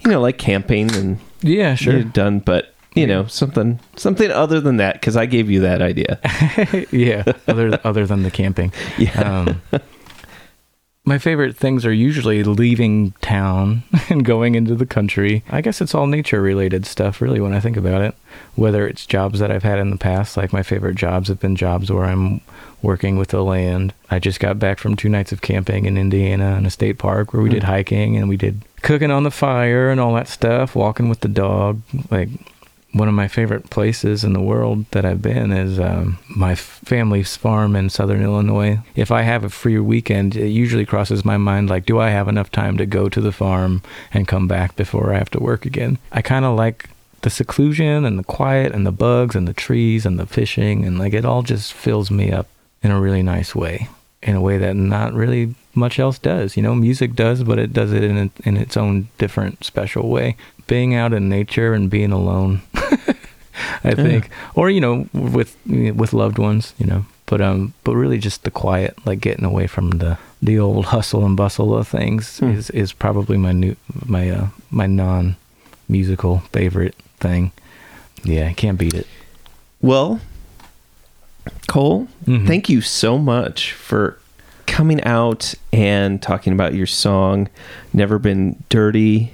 you 0.06 0.10
know 0.12 0.22
like 0.22 0.38
camping 0.38 0.94
and 0.96 1.20
Yeah, 1.42 1.76
sure. 1.76 1.98
you've 1.98 2.14
done, 2.14 2.40
but 2.40 2.74
you 2.96 3.06
know 3.08 3.26
something 3.28 3.80
something 3.96 4.32
other 4.32 4.60
than 4.62 4.78
that 4.78 4.94
because 4.96 5.18
I 5.18 5.26
gave 5.26 5.50
you 5.50 5.60
that 5.62 5.82
idea. 5.82 6.20
yeah, 6.92 7.24
other 7.48 7.80
other 7.84 8.06
than 8.06 8.24
the 8.24 8.32
camping. 8.32 8.72
Yeah. 8.98 9.20
Um, 9.22 9.62
my 11.04 11.18
favorite 11.18 11.56
things 11.56 11.86
are 11.86 11.94
usually 11.94 12.44
leaving 12.44 13.12
town 13.22 13.84
and 14.10 14.24
going 14.24 14.56
into 14.56 14.76
the 14.76 14.86
country. 14.86 15.44
I 15.50 15.62
guess 15.62 15.82
it's 15.82 15.96
all 15.96 16.08
nature 16.08 16.42
related 16.42 16.86
stuff, 16.86 17.22
really, 17.22 17.40
when 17.40 17.54
I 17.54 17.60
think 17.60 17.78
about 17.78 18.02
it. 18.02 18.16
Whether 18.56 18.88
it's 18.88 19.06
jobs 19.06 19.40
that 19.40 19.52
I've 19.52 19.64
had 19.64 19.80
in 19.80 19.90
the 19.90 19.98
past, 19.98 20.38
like 20.38 20.54
my 20.54 20.64
favorite 20.64 20.96
jobs 20.96 21.28
have 21.30 21.40
been 21.40 21.56
jobs 21.56 21.92
where 21.92 22.06
I'm 22.06 22.42
working 22.82 23.18
with 23.18 23.30
the 23.30 23.44
land. 23.44 23.94
I 24.10 24.20
just 24.20 24.40
got 24.40 24.60
back 24.60 24.78
from 24.78 24.96
two 24.96 25.10
nights 25.10 25.32
of 25.32 25.42
camping 25.42 25.86
in 25.86 25.98
Indiana 25.98 26.56
in 26.58 26.66
a 26.66 26.72
state 26.72 26.98
park 26.98 27.34
where 27.34 27.42
we 27.42 27.50
hmm. 27.50 27.56
did 27.56 27.64
hiking 27.64 28.18
and 28.18 28.30
we 28.30 28.38
did 28.38 28.64
cooking 28.82 29.12
on 29.12 29.24
the 29.24 29.32
fire 29.32 29.90
and 29.90 30.00
all 30.00 30.14
that 30.16 30.28
stuff, 30.28 30.76
walking 30.76 31.10
with 31.10 31.22
the 31.22 31.28
dog. 31.28 31.82
Like, 32.10 32.30
one 32.94 33.08
of 33.08 33.14
my 33.14 33.28
favorite 33.28 33.70
places 33.70 34.24
in 34.24 34.34
the 34.34 34.42
world 34.42 34.86
that 34.92 35.06
I've 35.06 35.22
been 35.22 35.52
is 35.52 35.80
um, 35.80 36.18
my 36.28 36.56
family's 36.56 37.38
farm 37.38 37.76
in 37.76 37.90
southern 37.90 38.22
Illinois. 38.22 38.80
If 38.96 39.12
I 39.12 39.22
have 39.22 39.44
a 39.44 39.50
free 39.50 39.80
weekend, 39.80 40.36
it 40.36 40.50
usually 40.50 40.86
crosses 40.86 41.24
my 41.24 41.38
mind 41.38 41.70
like, 41.70 41.86
do 41.86 42.00
I 42.00 42.10
have 42.10 42.28
enough 42.28 42.52
time 42.52 42.78
to 42.78 42.86
go 42.86 43.08
to 43.08 43.22
the 43.22 43.32
farm 43.32 43.82
and 44.14 44.28
come 44.28 44.48
back 44.48 44.76
before 44.76 45.14
I 45.14 45.18
have 45.18 45.30
to 45.32 45.40
work 45.40 45.66
again? 45.66 46.00
I 46.12 46.22
kind 46.22 46.44
of 46.44 46.58
like 46.58 46.90
the 47.22 47.30
seclusion 47.30 48.04
and 48.04 48.20
the 48.20 48.24
quiet 48.24 48.74
and 48.74 48.86
the 48.86 48.92
bugs 48.92 49.36
and 49.36 49.48
the 49.48 49.54
trees 49.54 50.06
and 50.06 50.20
the 50.20 50.26
fishing 50.26 50.84
and 50.84 51.00
like 51.00 51.14
it 51.14 51.26
all 51.26 51.44
just 51.44 51.72
fills 51.72 52.12
me 52.12 52.32
up 52.32 52.48
in 52.84 52.92
a 52.92 53.00
really 53.00 53.24
nice 53.24 53.56
way, 53.56 53.88
in 54.22 54.36
a 54.36 54.42
way 54.42 54.58
that 54.58 54.76
not 54.76 55.14
really 55.14 55.56
much 55.74 56.00
else 56.00 56.20
does. 56.20 56.58
You 56.58 56.64
know, 56.64 56.76
music 56.76 57.14
does, 57.14 57.44
but 57.44 57.60
it 57.60 57.72
does 57.72 57.94
it 57.94 58.04
in 58.04 58.18
a, 58.18 58.30
in 58.44 58.58
its 58.58 58.76
own 58.76 59.08
different 59.18 59.64
special 59.64 60.10
way. 60.10 60.36
Being 60.72 60.96
out 60.96 61.12
in 61.14 61.28
nature 61.28 61.74
and 61.76 61.90
being 61.90 62.12
alone, 62.14 62.62
I 63.84 63.94
think, 63.94 64.30
or 64.56 64.70
you 64.70 64.80
know, 64.80 65.08
with 65.14 65.58
with 65.68 66.14
loved 66.14 66.38
ones, 66.40 66.74
you 66.80 66.86
know. 66.86 67.06
But 67.26 67.42
um, 67.42 67.74
but 67.84 67.96
really, 67.96 68.18
just 68.18 68.44
the 68.44 68.52
quiet, 68.52 68.96
like 69.06 69.20
getting 69.20 69.44
away 69.46 69.68
from 69.68 69.90
the 70.00 70.18
the 70.42 70.58
old 70.60 70.86
hustle 70.96 71.26
and 71.26 71.36
bustle 71.36 71.76
of 71.76 71.88
things, 71.88 72.40
Hmm. 72.40 72.52
is 72.52 72.70
is 72.70 72.94
probably 72.94 73.38
my 73.38 73.52
new 73.52 73.76
my 74.06 74.30
uh 74.30 74.48
my 74.70 74.88
non 74.88 75.36
musical 75.90 76.40
favorite 76.54 76.96
thing. 77.20 77.52
Yeah, 78.24 78.48
I 78.48 78.54
can't 78.54 78.78
beat 78.80 78.94
it. 78.94 79.08
Well, 79.82 80.20
Cole, 81.68 82.08
Mhm. 82.26 82.48
thank 82.48 82.70
you 82.70 82.82
so 82.82 83.18
much 83.18 83.74
for 83.74 84.18
coming 84.68 85.04
out 85.04 85.54
and 85.74 86.22
talking 86.22 86.54
about 86.54 86.74
your 86.74 86.88
song, 86.88 87.50
Never 87.94 88.20
Been 88.20 88.56
Dirty. 88.70 89.34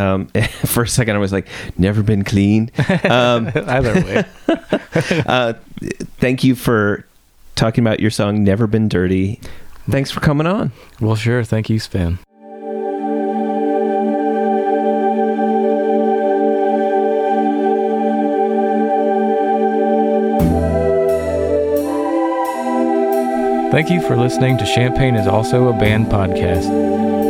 Um, 0.00 0.26
for 0.66 0.84
a 0.84 0.88
second, 0.88 1.16
I 1.16 1.18
was 1.18 1.32
like, 1.32 1.46
Never 1.76 2.02
Been 2.02 2.24
Clean. 2.24 2.70
Um, 3.04 3.50
Either 3.54 3.94
way. 3.94 4.24
uh, 5.26 5.54
thank 6.18 6.42
you 6.42 6.54
for 6.54 7.04
talking 7.54 7.84
about 7.84 8.00
your 8.00 8.10
song, 8.10 8.42
Never 8.42 8.66
Been 8.66 8.88
Dirty. 8.88 9.40
Thanks 9.88 10.10
for 10.10 10.20
coming 10.20 10.46
on. 10.46 10.72
well, 11.00 11.16
sure. 11.16 11.44
Thank 11.44 11.68
you, 11.68 11.78
Sven. 11.78 12.18
Thank 23.70 23.88
you 23.88 24.00
for 24.02 24.16
listening 24.16 24.58
to 24.58 24.66
Champaign 24.66 25.14
is 25.14 25.28
Also 25.28 25.68
a 25.68 25.72
Band 25.72 26.06
podcast. 26.06 26.66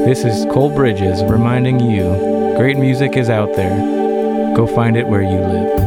This 0.06 0.24
is 0.24 0.46
Cole 0.46 0.74
Bridges 0.74 1.22
reminding 1.22 1.80
you 1.80 2.29
great 2.60 2.76
music 2.76 3.16
is 3.16 3.30
out 3.30 3.50
there. 3.56 3.74
Go 4.54 4.66
find 4.66 4.94
it 4.94 5.06
where 5.06 5.22
you 5.22 5.38
live. 5.38 5.79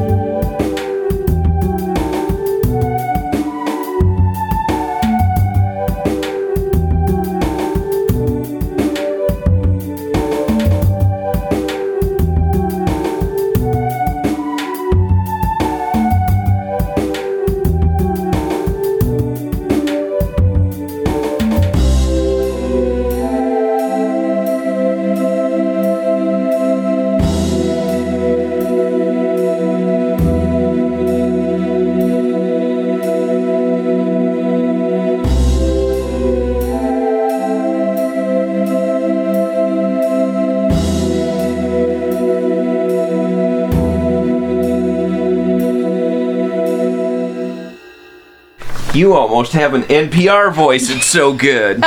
You 49.13 49.19
almost 49.19 49.53
have 49.53 49.75
an 49.75 49.83
NPR 49.83 50.51
voice. 50.51 50.89
It's 50.89 51.05
so 51.05 51.35
good. 51.35 51.77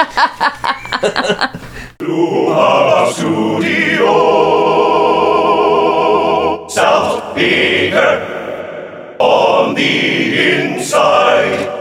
Studio, 3.12 3.88
South 6.68 7.34
Beaker 7.34 9.16
on 9.18 9.74
the 9.74 10.52
inside. 10.52 11.75